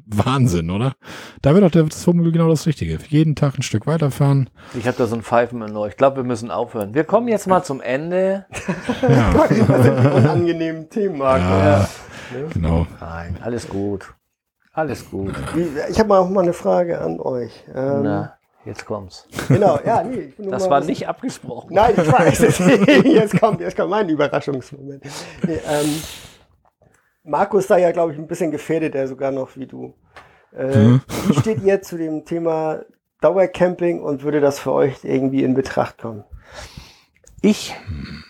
[0.06, 0.94] Wahnsinn, oder?
[1.42, 3.00] Da wird doch das Wohnmobil genau das Richtige.
[3.08, 4.50] Jeden Tag ein Stück weiterfahren.
[4.78, 5.88] Ich habe da so ein Pfeifen Ohr.
[5.88, 6.94] Ich glaube, wir müssen aufhören.
[6.94, 8.46] Wir kommen jetzt mal zum Ende.
[9.02, 9.32] ja.
[10.14, 11.44] unangenehmen Themen, Marco.
[11.44, 11.90] Ja, ja.
[12.54, 12.86] Genau.
[13.00, 14.14] Nein, alles gut.
[14.74, 15.34] Alles gut.
[15.90, 17.64] Ich habe mal, mal eine Frage an euch.
[17.74, 19.26] Ähm, Na, jetzt kommt's.
[19.48, 20.34] Genau, ja, nee.
[20.38, 21.74] das war nicht abgesprochen.
[21.74, 22.60] Nein, ich weiß es.
[23.06, 25.04] jetzt kommt, jetzt kommt mein Überraschungsmoment.
[25.48, 26.02] Nee, ähm,
[27.26, 29.93] Markus da ja, glaube ich, ein bisschen gefährdet, er sogar noch wie du.
[30.56, 31.02] Äh, mhm.
[31.27, 32.81] Wie steht ihr zu dem Thema
[33.22, 36.23] Dauercamping und würde das für euch irgendwie in Betracht kommen?
[37.41, 37.76] Ich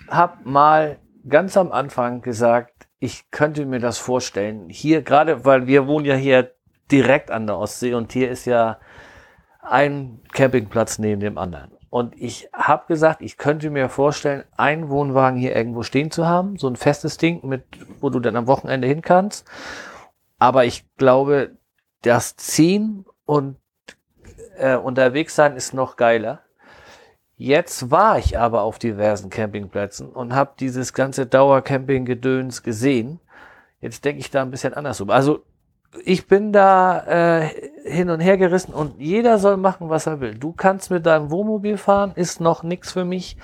[0.09, 0.97] habe mal
[1.27, 4.69] ganz am Anfang gesagt, ich könnte mir das vorstellen.
[4.69, 6.51] Hier, gerade weil wir wohnen ja hier
[6.91, 8.80] direkt an der Ostsee und hier ist ja
[9.61, 11.74] ein Campingplatz neben dem anderen.
[11.95, 16.57] Und ich habe gesagt, ich könnte mir vorstellen, einen Wohnwagen hier irgendwo stehen zu haben,
[16.57, 17.63] so ein festes Ding, mit,
[18.01, 19.47] wo du dann am Wochenende hin kannst.
[20.38, 21.51] Aber ich glaube,
[22.01, 23.55] das Ziehen und
[24.57, 26.41] äh, unterwegs sein ist noch geiler.
[27.38, 33.22] Jetzt war ich aber auf diversen Campingplätzen und habe dieses ganze Dauercamping-Gedöns gesehen.
[33.80, 35.11] Jetzt denke ich da ein bisschen anders um.
[35.11, 35.45] Also
[36.03, 37.49] ich bin da äh,
[37.85, 40.35] hin und her gerissen und jeder soll machen, was er will.
[40.35, 43.38] Du kannst mit deinem Wohnmobil fahren, ist noch nichts für mich.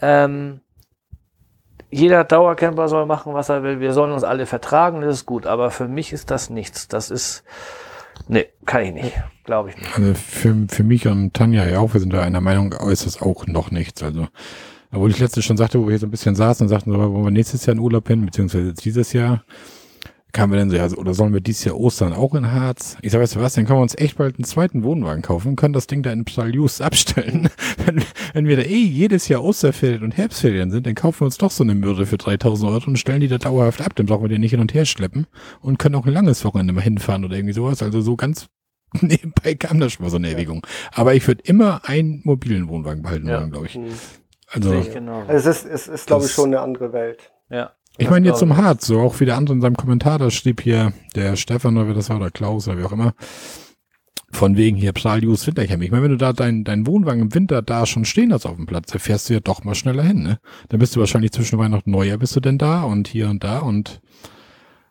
[0.00, 0.60] Ähm,
[1.90, 3.80] jeder Dauercamper soll machen, was er will.
[3.80, 5.46] Wir sollen uns alle vertragen, das ist gut.
[5.46, 6.88] Aber für mich ist das nichts.
[6.88, 7.42] Das ist,
[8.28, 9.12] nee, kann ich nicht.
[9.44, 9.98] Glaube ich nicht.
[9.98, 13.20] Also für, für mich und Tanja ja auch, wir sind da einer Meinung, ist das
[13.20, 14.02] auch noch nichts.
[14.02, 14.28] Also,
[14.92, 16.98] obwohl ich letztes schon sagte, wo wir hier so ein bisschen saßen und sagten, so,
[16.98, 19.42] wollen wir nächstes Jahr in Urlaub hin, beziehungsweise dieses Jahr
[20.32, 22.96] kamen wir dann so, ja, oder sollen wir dieses Jahr Ostern auch in Harz?
[23.02, 25.48] Ich sag, weißt du was, dann können wir uns echt bald einen zweiten Wohnwagen kaufen
[25.48, 27.48] und können das Ding da in Psalius abstellen.
[27.84, 28.02] wenn,
[28.32, 31.50] wenn wir da eh jedes Jahr Osterferien und Herbstferien sind, dann kaufen wir uns doch
[31.50, 33.94] so eine Mürde für 3000 Euro und stellen die da dauerhaft ab.
[33.94, 35.26] Dann brauchen wir den nicht hin und her schleppen
[35.60, 37.82] und können auch ein langes Wochenende mal hinfahren oder irgendwie sowas.
[37.82, 38.48] Also so ganz
[39.00, 40.66] nebenbei kam das schon mal so eine Erwägung.
[40.92, 43.38] Aber ich würde immer einen mobilen Wohnwagen behalten ja.
[43.38, 43.76] wollen, glaube ich.
[43.76, 43.92] Mhm.
[44.52, 45.22] Also, ich genau.
[45.28, 47.32] also es ist, es ist glaube ich, schon eine andere Welt.
[47.50, 47.72] Ja.
[48.00, 50.60] Ich meine jetzt zum Harz, so auch wie der andere in seinem Kommentar, da schrieb
[50.62, 53.12] hier der Stefan oder wer das war, oder Klaus oder wie auch immer,
[54.32, 55.82] von wegen hier Psalius Wintercamp.
[55.82, 58.56] Ich meine, wenn du da deinen dein Wohnwagen im Winter da schon stehen hast auf
[58.56, 60.38] dem Platz, dann fährst du ja doch mal schneller hin, ne?
[60.68, 63.42] Dann bist du wahrscheinlich zwischen Weihnachten und Neujahr bist du denn da und hier und
[63.44, 64.00] da und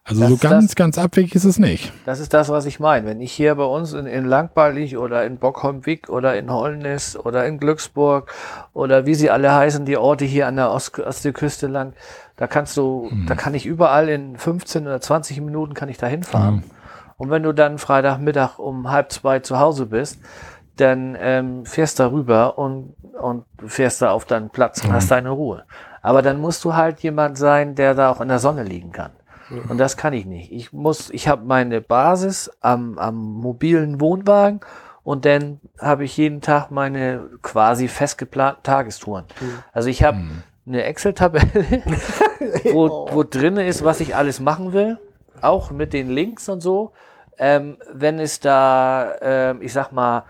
[0.04, 1.92] Also Das so ganz, das- ganz abwegig ist es nicht.
[2.06, 3.06] Das ist das, was ich meine.
[3.08, 7.46] Wenn ich hier bei uns in, in Langballig oder in Bockholmwijk oder in Holnis oder
[7.46, 8.32] in Glücksburg
[8.74, 11.94] oder wie sie alle heißen, die Orte hier an der Ost Ostseeküste lang,
[12.40, 16.08] da kannst du, da kann ich überall in 15 oder 20 Minuten kann ich da
[16.08, 16.64] hinfahren.
[17.18, 20.22] Und wenn du dann Freitagmittag um halb zwei zu Hause bist,
[20.78, 25.32] dann ähm, fährst da rüber und, und fährst da auf deinen Platz und hast deine
[25.32, 25.66] Ruhe.
[26.02, 29.12] Aber dann musst du halt jemand sein, der da auch in der Sonne liegen kann.
[29.68, 30.54] Und das kann ich nicht.
[30.54, 34.62] Ich muss, ich habe meine Basis am, am mobilen Wohnwagen
[35.04, 39.26] und dann habe ich jeden Tag meine quasi festgeplanten Tagestouren.
[39.74, 40.20] Also ich habe
[40.70, 41.84] eine Excel-Tabelle,
[42.72, 44.98] wo, wo drin ist, was ich alles machen will,
[45.42, 46.92] auch mit den Links und so.
[47.38, 50.24] Ähm, wenn es da, ähm, ich sag mal,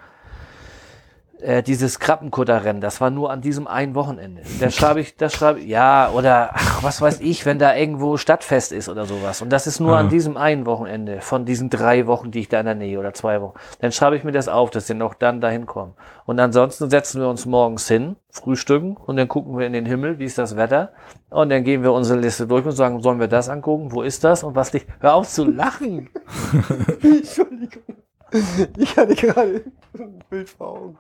[1.42, 4.42] äh, dieses Krabbenkutterrennen, das war nur an diesem einen Wochenende.
[4.60, 8.18] Da schreibe ich, das schreibe ich, ja, oder ach, was weiß ich, wenn da irgendwo
[8.18, 9.42] Stadtfest ist oder sowas.
[9.42, 10.00] Und das ist nur Ah.
[10.00, 13.14] an diesem einen Wochenende von diesen drei Wochen, die ich da in der Nähe oder
[13.14, 13.58] zwei Wochen.
[13.80, 15.94] Dann schreibe ich mir das auf, dass wir noch dann dahin kommen.
[16.26, 20.20] Und ansonsten setzen wir uns morgens hin, frühstücken und dann gucken wir in den Himmel,
[20.20, 20.92] wie ist das Wetter.
[21.30, 23.92] Und dann gehen wir unsere Liste durch und sagen, sollen wir das angucken?
[23.92, 24.44] Wo ist das?
[24.44, 24.88] Und was nicht?
[25.00, 26.10] Hör auf zu lachen!
[27.02, 27.96] Entschuldigung.
[28.78, 29.64] Ich hatte gerade
[29.98, 30.98] ein Bild vor Augen.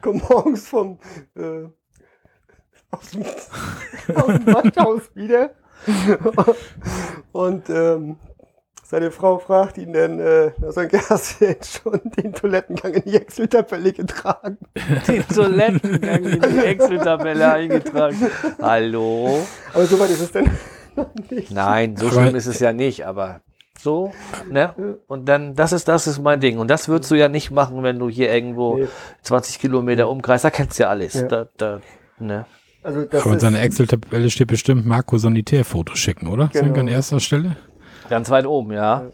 [0.00, 0.98] Komm morgens vom
[1.36, 1.64] äh,
[2.90, 3.24] aus dem,
[4.14, 5.50] aus dem Waschhaus wieder.
[7.32, 8.16] Und ähm,
[8.86, 13.02] seine Frau fragt ihn dann, äh, na Sönke, hast du jetzt schon den Toilettengang in
[13.02, 14.58] die Excel-Tabelle getragen?
[15.08, 18.30] Den Toilettengang in die Excel-Tabelle eingetragen.
[18.60, 19.46] Hallo?
[19.72, 20.50] Aber soweit ist es denn
[20.96, 21.50] noch nicht.
[21.50, 23.40] Nein, so schlimm ist es ja nicht, aber
[23.84, 24.12] so,
[24.50, 24.74] ne?
[25.06, 26.58] Und dann, das ist, das ist mein Ding.
[26.58, 28.88] Und das würdest du ja nicht machen, wenn du hier irgendwo Nee.
[29.22, 31.14] 20 Kilometer Umkreis, da kennst du ja alles.
[31.14, 31.22] Ja.
[31.28, 31.80] Da, da,
[32.18, 32.46] ne?
[32.82, 36.48] Also das Aber in seiner Excel-Tabelle steht bestimmt Marco Sanitärfotos schicken, oder?
[36.52, 36.64] Genau.
[36.64, 37.56] Sind wir an erster Stelle?
[38.10, 39.04] Ganz weit oben, ja.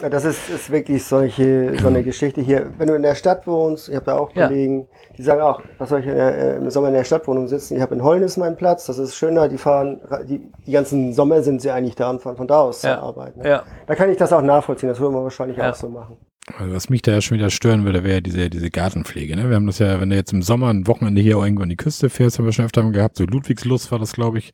[0.00, 2.70] Ja, Das ist, ist wirklich solche, so eine Geschichte hier.
[2.78, 4.46] Wenn du in der Stadt wohnst, ich habe da auch Ja.
[4.48, 4.86] Kollegen,
[5.18, 7.76] die sagen auch, was soll ich in der, äh, im Sommer in der Stadtwohnung sitzen?
[7.76, 11.42] Ich habe in Holnis meinen Platz, das ist schöner, die fahren, die, die ganzen Sommer
[11.42, 12.94] sind sie eigentlich da und fahren von da aus Ja.
[12.96, 13.36] zur Arbeit.
[13.36, 13.48] Ne?
[13.48, 13.62] Ja.
[13.86, 15.70] Da kann ich das auch nachvollziehen, das würde man wahrscheinlich Ja.
[15.70, 16.16] auch so machen.
[16.58, 19.34] Also was mich da ja schon wieder stören würde, wäre diese, diese Gartenpflege.
[19.34, 19.48] Ne?
[19.48, 21.76] Wir haben das ja, wenn du jetzt im Sommer ein Wochenende hier irgendwo an die
[21.76, 24.52] Küste fährst, haben wir schon öfter mal gehabt, so Ludwigslust war das, glaube ich.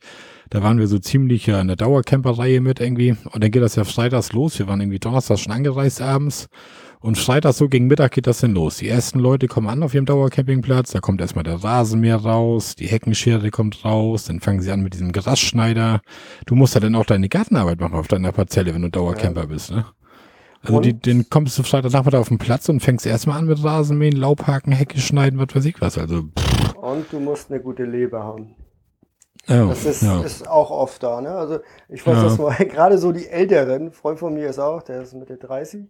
[0.50, 3.16] Da waren wir so ziemlich ja in der Dauercamper-Reihe mit irgendwie.
[3.32, 4.58] Und dann geht das ja freitags los.
[4.58, 6.48] Wir waren irgendwie donnerstags schon angereist abends.
[6.98, 8.76] Und freitags so gegen Mittag geht das dann los.
[8.76, 10.90] Die ersten Leute kommen an auf ihrem Dauercampingplatz.
[10.90, 14.24] Da kommt erstmal der Rasenmäher raus, die Heckenschere kommt raus.
[14.24, 16.02] Dann fangen sie an mit diesem Grasschneider.
[16.46, 19.70] Du musst ja dann auch deine Gartenarbeit machen auf deiner Parzelle, wenn du Dauercamper bist,
[19.70, 19.86] ne?
[20.62, 24.14] Also die, den kommst du Freitagnachmittag auf den Platz und fängst erstmal an mit Rasenmähen,
[24.14, 25.96] Laubhaken, Hecke schneiden, was weiß ich was.
[25.96, 28.54] Also, pff, Und du musst eine gute Leber haben.
[29.46, 30.20] Ja, Das ist, ja.
[30.22, 31.20] ist auch oft da.
[31.20, 31.30] Ne?
[31.30, 31.58] Also
[31.88, 32.22] ich weiß Ja.
[32.24, 35.36] das mal, gerade so die Älteren, ein Freund von mir ist auch, der ist Mitte
[35.36, 35.86] 30.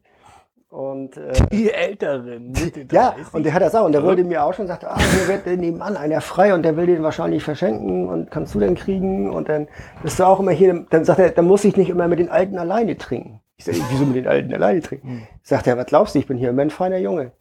[0.69, 2.53] Und äh, Die Älteren.
[2.53, 3.35] Mitte Ja, 30.
[3.35, 3.85] und der hat das auch.
[3.87, 6.77] Und der wollte mir auch schon sagt, ah, hier wird nebenan einer frei und der
[6.77, 9.31] will den wahrscheinlich verschenken und kannst du den kriegen?
[9.31, 9.67] Und dann
[10.05, 10.87] bist du auch immer hier.
[10.91, 13.41] Dann sagt er, dann muss ich nicht immer mit den Alten alleine trinken.
[13.57, 15.27] Ich sage, wieso mit den Alten alleine trinken?
[15.43, 17.33] Sagt er, was glaubst du, ich bin hier immer ein feiner Junge.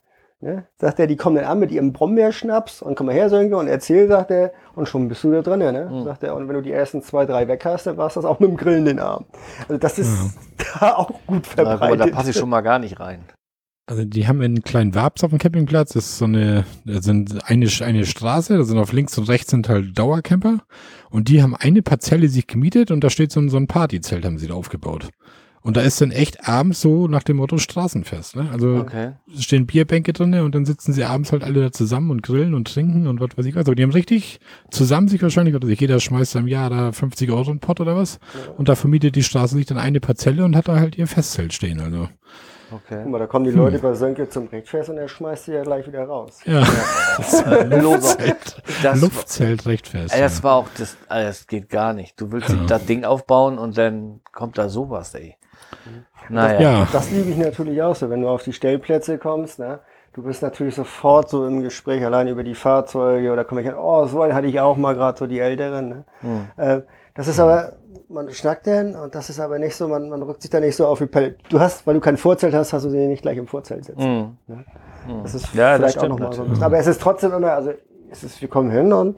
[0.41, 0.65] Ne?
[0.77, 3.67] Sagt er, die kommen dann an mit ihrem Brombeerschnaps und komm mal her, Sönke, und
[3.67, 6.03] erzähl, sagt er, und schon bist du da drin, ne?
[6.05, 8.39] Sagt er, und wenn du die ersten zwei, drei weg hast, dann war's das auch
[8.39, 9.27] mit dem Grillen den Abend.
[9.67, 10.37] Also das ist
[10.79, 11.99] da auch gut verbreitet.
[11.99, 13.25] da passe ich schon mal gar nicht rein.
[13.85, 15.93] Also die haben einen kleinen Wabs auf dem Campingplatz.
[15.93, 19.49] Das ist so eine, da sind eine, eine Straße, da sind auf links und rechts
[19.49, 20.59] sind halt Dauercamper.
[21.09, 24.23] Und die haben eine Parzelle sich gemietet und da steht so ein, so ein Partyzelt,
[24.25, 25.09] haben sie da aufgebaut.
[25.61, 28.35] Und da ist dann echt abends so nach dem Motto Straßenfest.
[28.37, 28.49] Ne?
[28.51, 29.11] Also Okay.
[29.33, 32.53] es stehen Bierbänke drin und dann sitzen sie abends halt alle da zusammen und grillen
[32.53, 33.65] und trinken und was weiß ich was.
[33.65, 34.39] Aber die haben richtig
[34.71, 37.81] zusammen sich wahrscheinlich, was weiß ich, jeder schmeißt im Jahr da 50 Euro in Pott
[37.81, 38.19] oder was.
[38.57, 41.53] Und da vermietet die Straße sich dann eine Parzelle und hat da halt ihr Festzelt
[41.53, 41.79] stehen.
[41.81, 42.07] Also
[42.71, 42.99] Okay.
[43.01, 45.63] Guck mal, da kommen die Leute bei Sönke zum Rechtfest und er schmeißt sie ja
[45.63, 46.37] gleich wieder raus.
[46.45, 46.63] ja,
[47.63, 48.61] Luftzelt.
[48.83, 50.13] Das, Luftzelt recht fest.
[50.13, 52.19] Ey, das war auch, das, das geht gar nicht.
[52.21, 55.35] Du willst das Ding aufbauen und dann kommt da sowas, ey.
[56.29, 56.59] Naja.
[56.59, 56.87] ja.
[56.91, 59.79] Das liebe ich natürlich auch so, wenn du auf die Stellplätze kommst, ne?
[60.13, 63.75] Du bist natürlich sofort so im Gespräch, allein über die Fahrzeuge oder komme ich an,
[63.77, 65.89] oh, so einen hatte ich auch mal gerade so die Älteren.
[65.89, 66.03] Ne?
[66.21, 66.47] Hm.
[66.57, 66.81] Äh,
[67.13, 67.73] das ist aber,
[68.09, 70.75] man schnackt denn und das ist aber nicht so, man, man rückt sich da nicht
[70.75, 71.35] so auf wie Pelle.
[71.49, 74.37] Du hast, weil du kein Vorzelt hast, hast du sie nicht gleich im Vorzelt sitzen.
[74.47, 74.65] Hm.
[75.23, 76.41] Das ist Ja, das vielleicht auch stimmt nochmal so.
[76.41, 76.63] ein bisschen.
[76.63, 77.71] Aber es ist trotzdem immer, also
[78.09, 79.15] es ist, wir kommen hin und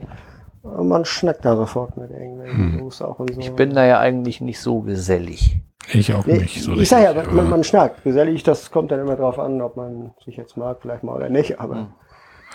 [0.62, 3.40] man schnackt da sofort mit irgendwelchen Jungs auch und so.
[3.40, 5.62] Ich bin da ja eigentlich nicht so gesellig.
[5.92, 8.04] Ich auch nicht so ich sag ja, richtig, man, aber- man schnackt.
[8.04, 11.28] Gesellig, das kommt dann immer drauf an, ob man sich jetzt mag, vielleicht mal oder
[11.28, 11.58] nicht.
[11.60, 11.88] Aber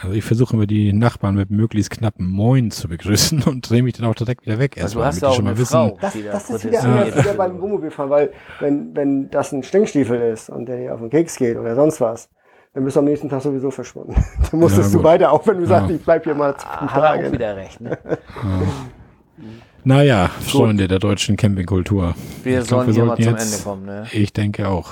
[0.01, 3.93] Also ich versuche immer die Nachbarn mit möglichst knappen Moin zu begrüßen und drehe mich
[3.93, 4.77] dann auch direkt wieder weg.
[4.81, 5.97] Also du erstmal, hast damit ja die auch schon mal eine wissen, Frau,
[6.31, 10.49] Das, das ist wieder anders wieder beim Wohnmobilfahren, weil wenn, wenn das ein Stinkstiefel ist
[10.49, 12.29] und der dir auf den Keks geht oder sonst was,
[12.73, 14.13] dann bist du am nächsten Tag sowieso verschwunden.
[14.51, 15.95] Dann musstest Ja, du weiter, auch wenn du sagst, Ja.
[15.95, 17.31] ich bleib hier mal fünf Ah, hat er auch Tage.
[17.31, 17.81] wieder recht.
[17.81, 17.97] Ne?
[19.91, 22.13] Naja, Freunde der deutschen Campingkultur.
[22.43, 23.85] Wir Ich glaub, sollen hier mal zum jetzt- Ende kommen.
[23.85, 24.05] Ne?
[24.11, 24.89] Ich denke auch.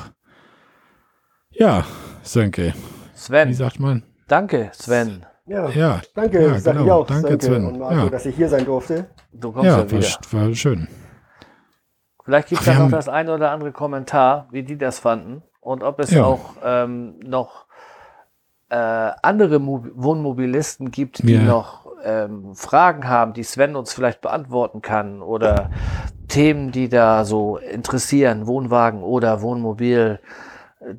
[1.50, 1.84] Ja,
[2.24, 4.04] Sönke, wie Sven, sagt man?
[4.30, 5.26] danke Sven.
[5.48, 7.02] Ja, Ja, danke, ja, sag ich genau.
[7.02, 7.08] auch.
[7.08, 7.66] Danke, Danke, Sven.
[7.66, 8.10] und Marco, Ja.
[8.10, 9.08] dass ich hier sein durfte.
[9.34, 10.08] Du kommst ja, ja, wieder.
[10.32, 10.88] war, war schön.
[12.24, 15.44] Vielleicht gibt es wir da noch das ein oder andere Kommentar, wie die das fanden
[15.60, 16.24] und ob es Ja.
[16.24, 17.66] auch ähm, noch
[18.70, 21.42] äh, andere Mo Wohnmobilisten gibt, die Ja.
[21.44, 25.72] noch ähm, Fragen haben, die Sven uns vielleicht beantworten kann oder
[26.28, 30.20] Themen, die da so interessieren, Wohnwagen oder Wohnmobil.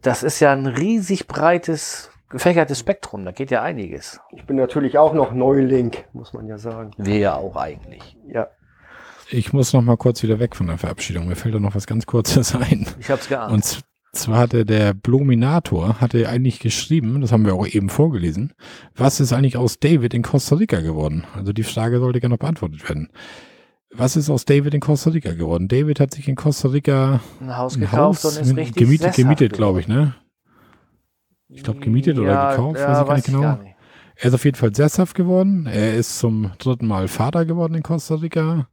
[0.03, 4.21] Das ist ja ein riesig breites, gefächertes Spektrum, da geht ja einiges.
[4.33, 6.91] Ich bin natürlich auch noch Neuling, muss man ja sagen.
[6.99, 8.17] Wir ja auch eigentlich.
[8.29, 8.49] Ja,
[9.31, 11.27] Ich muss noch mal kurz wieder weg von der Verabschiedung.
[11.29, 12.87] Mir fällt da noch was ganz Kurzes ein.
[13.01, 13.53] Ich hab's geahnt.
[13.53, 13.81] Und
[14.17, 18.53] zwar hatte der Bluminator, hatte eigentlich geschrieben, das haben wir auch eben vorgelesen,
[18.95, 21.25] was ist eigentlich aus David in Costa Rica geworden?
[21.35, 23.09] Also die Frage sollte gerne noch beantwortet werden.
[23.95, 25.69] Was ist aus David in Costa Rica geworden?
[25.69, 29.15] David hat sich in Costa Rica ein Haus ein gekauft Haus und ist richtig gemietet,
[29.15, 30.15] gemietet glaube ich, ne?
[31.49, 33.41] Ich glaube gemietet oder gekauft, ja, weiß ich gar nicht genau.
[33.41, 33.77] gar nicht.
[34.17, 35.67] Er ist auf jeden Fall sesshaft geworden.
[35.67, 38.67] Er ist zum dritten Mal Vater geworden in Costa Rica.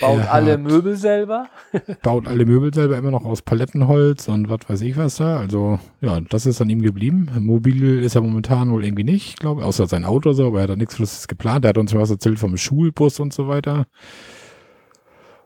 [0.00, 1.48] Baut Er alle Möbel selber.
[2.02, 5.38] baut alle Möbel selber immer noch aus Palettenholz und was weiß ich was da.
[5.38, 7.30] Also, ja, das ist an ihm geblieben.
[7.38, 10.62] Mobil ist er momentan wohl irgendwie nicht, glaube ich, außer sein Auto so, aber er
[10.64, 11.64] hat da nichts Flüssiges geplant.
[11.64, 13.86] Er hat uns was erzählt vom Schulbus und so weiter.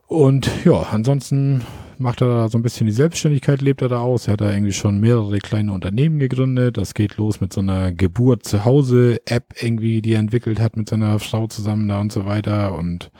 [0.06, 1.62] Und ja, ansonsten
[1.98, 4.26] macht er da so ein bisschen die Selbstständigkeit, lebt er da aus.
[4.26, 6.76] Er hat da irgendwie schon mehrere kleine Unternehmen gegründet.
[6.76, 10.76] Das geht los mit so einer Geburt zu Hause App irgendwie, die er entwickelt hat
[10.76, 12.76] mit seiner Frau zusammen da und so weiter.
[12.76, 13.10] Und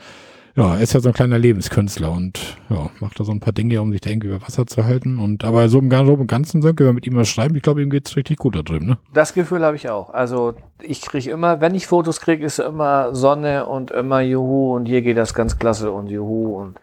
[0.55, 3.51] ja, er ist ja so ein kleiner Lebenskünstler und ja, macht da so ein paar
[3.51, 5.19] Dinge, um sich da irgendwie über Wasser zu halten.
[5.19, 7.61] Und aber so im so im Ganzen, so, wenn wir mit ihm mal schreiben, ich
[7.61, 8.97] glaube, ihm geht's richtig gut da drüben, ne?
[9.13, 10.11] Das Gefühl habe ich auch.
[10.11, 14.85] Also ich kriege immer, wenn ich Fotos kriege, ist immer Sonne und immer Juhu und
[14.85, 16.79] hier geht das ganz klasse und Juhu und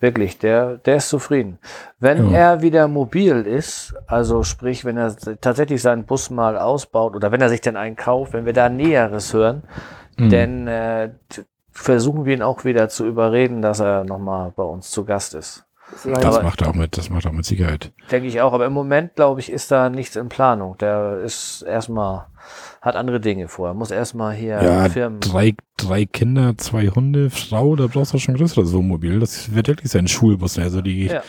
[0.00, 1.58] wirklich, der, der ist zufrieden.
[2.00, 2.38] Wenn Ja.
[2.38, 7.40] er wieder mobil ist, also sprich, wenn er tatsächlich seinen Bus mal ausbaut oder wenn
[7.40, 9.62] er sich dann einen kauft, wenn wir da Näheres hören,
[10.18, 10.28] Mhm.
[10.30, 11.10] dann äh,
[11.72, 15.64] versuchen wir ihn auch wieder zu überreden, dass er nochmal bei uns zu Gast ist.
[15.90, 17.92] das ist Das Aber- macht er auch mit, das macht er auch mit Sicherheit.
[18.10, 20.76] Denke ich auch, aber im Moment, glaube ich, ist da nichts in Planung.
[20.78, 22.26] Der ist erstmal,
[22.80, 23.68] hat andere Dinge vor.
[23.68, 25.20] Er muss erstmal hier Ja, Firmen.
[25.20, 29.20] drei, drei Kinder, zwei Hunde, Frau, da brauchst du schon ein größeres Wohnmobil.
[29.20, 30.64] Das wird wirklich sein Schulbus, ne?
[30.64, 31.22] Also die Ja.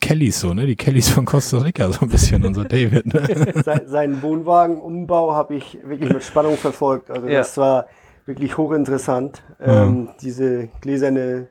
[0.00, 0.66] Kellys so, ne?
[0.66, 3.62] Die Kellys von Costa Rica, so ein bisschen, unser David, ne?
[3.64, 7.10] Sein, seinen Wohnwagenumbau habe ich wirklich mit Spannung verfolgt.
[7.10, 7.38] Also Ja.
[7.38, 7.86] das war
[8.26, 9.42] wirklich hochinteressant.
[9.60, 11.48] Ähm, diese gläserne,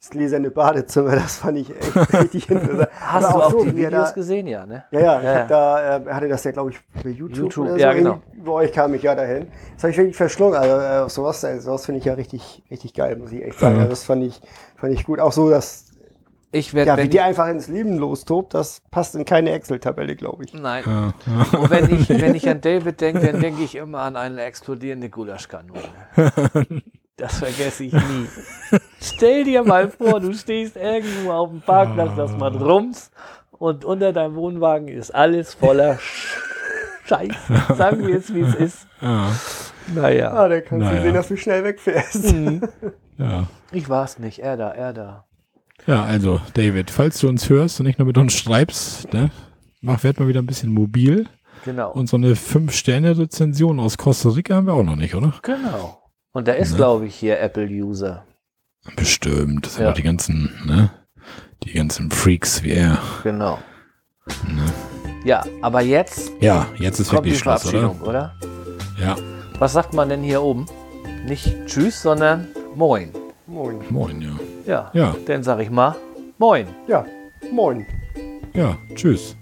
[0.00, 2.88] das gläserne Badezimmer, das fand ich echt richtig interessant.
[3.00, 4.84] Hast Aber du auch so, die Videos da, gesehen, ja, ne?
[4.90, 7.74] Ja, ja, Ja, hab da, äh, hatte das ja, glaube ich, bei YouTube, YouTube, oder
[7.74, 7.78] so.
[7.78, 8.20] ja, genau.
[8.32, 9.48] Über euch kam ich ja dahin.
[9.74, 10.56] Das habe ich wirklich verschlungen.
[10.56, 13.74] Also äh, sowas, äh, sowas finde ich ja richtig, richtig geil, muss ich echt sagen.
[13.76, 13.80] Ja.
[13.82, 14.40] Also, das fand ich,
[14.76, 15.20] fand ich gut.
[15.20, 15.89] Auch so, dass
[16.52, 20.16] Ich werde, ja, wie wenn die einfach ins Leben lostobt, das passt in keine Excel-Tabelle,
[20.16, 20.52] glaube ich.
[20.52, 20.82] Nein.
[20.84, 21.58] Ja.
[21.58, 25.08] Und wenn ich, wenn ich an David denke, dann denke ich immer an eine explodierende
[25.10, 25.80] Gulaschkanone.
[27.16, 28.26] Das vergesse ich nie.
[28.98, 33.10] Stell dir mal vor, du stehst irgendwo auf dem Parkplatz, das man rums
[33.50, 35.98] und unter deinem Wohnwagen ist alles voller
[37.04, 37.74] Scheiße.
[37.76, 38.86] Sagen wir es, wie es ist.
[39.02, 39.30] Ja,
[39.94, 40.32] Naja.
[40.32, 40.96] Ah, da kannst Naja.
[40.96, 42.32] du sehen, dass du schnell wegfährst.
[42.32, 42.62] Mhm.
[43.18, 43.46] ja.
[43.70, 44.38] Ich war's nicht.
[44.38, 45.24] Er da, er da.
[45.90, 49.32] Ja, also, David, falls du uns hörst und nicht nur mit uns schreibst, ne?
[49.80, 51.26] Mach, werd mal wieder ein bisschen mobil.
[51.64, 51.90] Genau.
[51.90, 55.34] Und so eine 5-Sterne-Rezension aus Costa Rica haben wir auch noch nicht, oder?
[55.42, 56.00] genau.
[56.32, 56.76] Und da ist, Ne?
[56.76, 58.24] glaube ich, hier Apple-User.
[58.94, 59.66] Bestimmt.
[59.66, 59.88] Das sind Ja.
[59.90, 60.90] doch die ganzen, ne?
[61.64, 62.98] Die ganzen Freaks wie er.
[63.24, 63.58] Genau.
[64.46, 64.72] Ne?
[65.24, 68.00] Ja, aber jetzt Ja, jetzt ist kommt die wirklich Schluss, oder?
[68.06, 68.34] Oder?
[69.00, 69.16] Ja.
[69.58, 70.66] Was sagt man denn hier oben?
[71.26, 72.46] Nicht Tschüss, sondern
[72.76, 73.10] Moin.
[73.48, 73.80] Moin.
[73.90, 74.38] Moin, ja.
[74.66, 74.90] Ja.
[74.92, 75.94] Ja, Dann sag ich mal
[76.38, 76.66] Moin.
[76.86, 77.04] Ja,
[77.52, 77.86] moin.
[78.54, 79.36] ja, tschüss.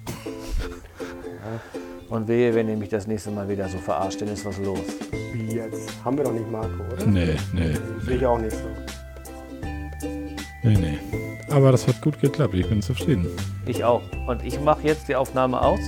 [2.09, 4.81] Und wehe, wenn ihr mich das nächste Mal wieder so verarscht, dann ist was los.
[5.33, 5.91] Wie jetzt?
[6.05, 7.05] Haben wir doch nicht Marco, oder?
[7.07, 7.75] Nee, nee,
[8.05, 8.67] Sehe ich auch nicht so.
[10.63, 10.99] nee, nee.
[11.51, 12.55] Aber das hat gut geklappt.
[12.55, 13.27] Ich bin zufrieden.
[13.67, 14.03] Ich auch.
[14.27, 15.81] Und ich mache jetzt die Aufnahme aus.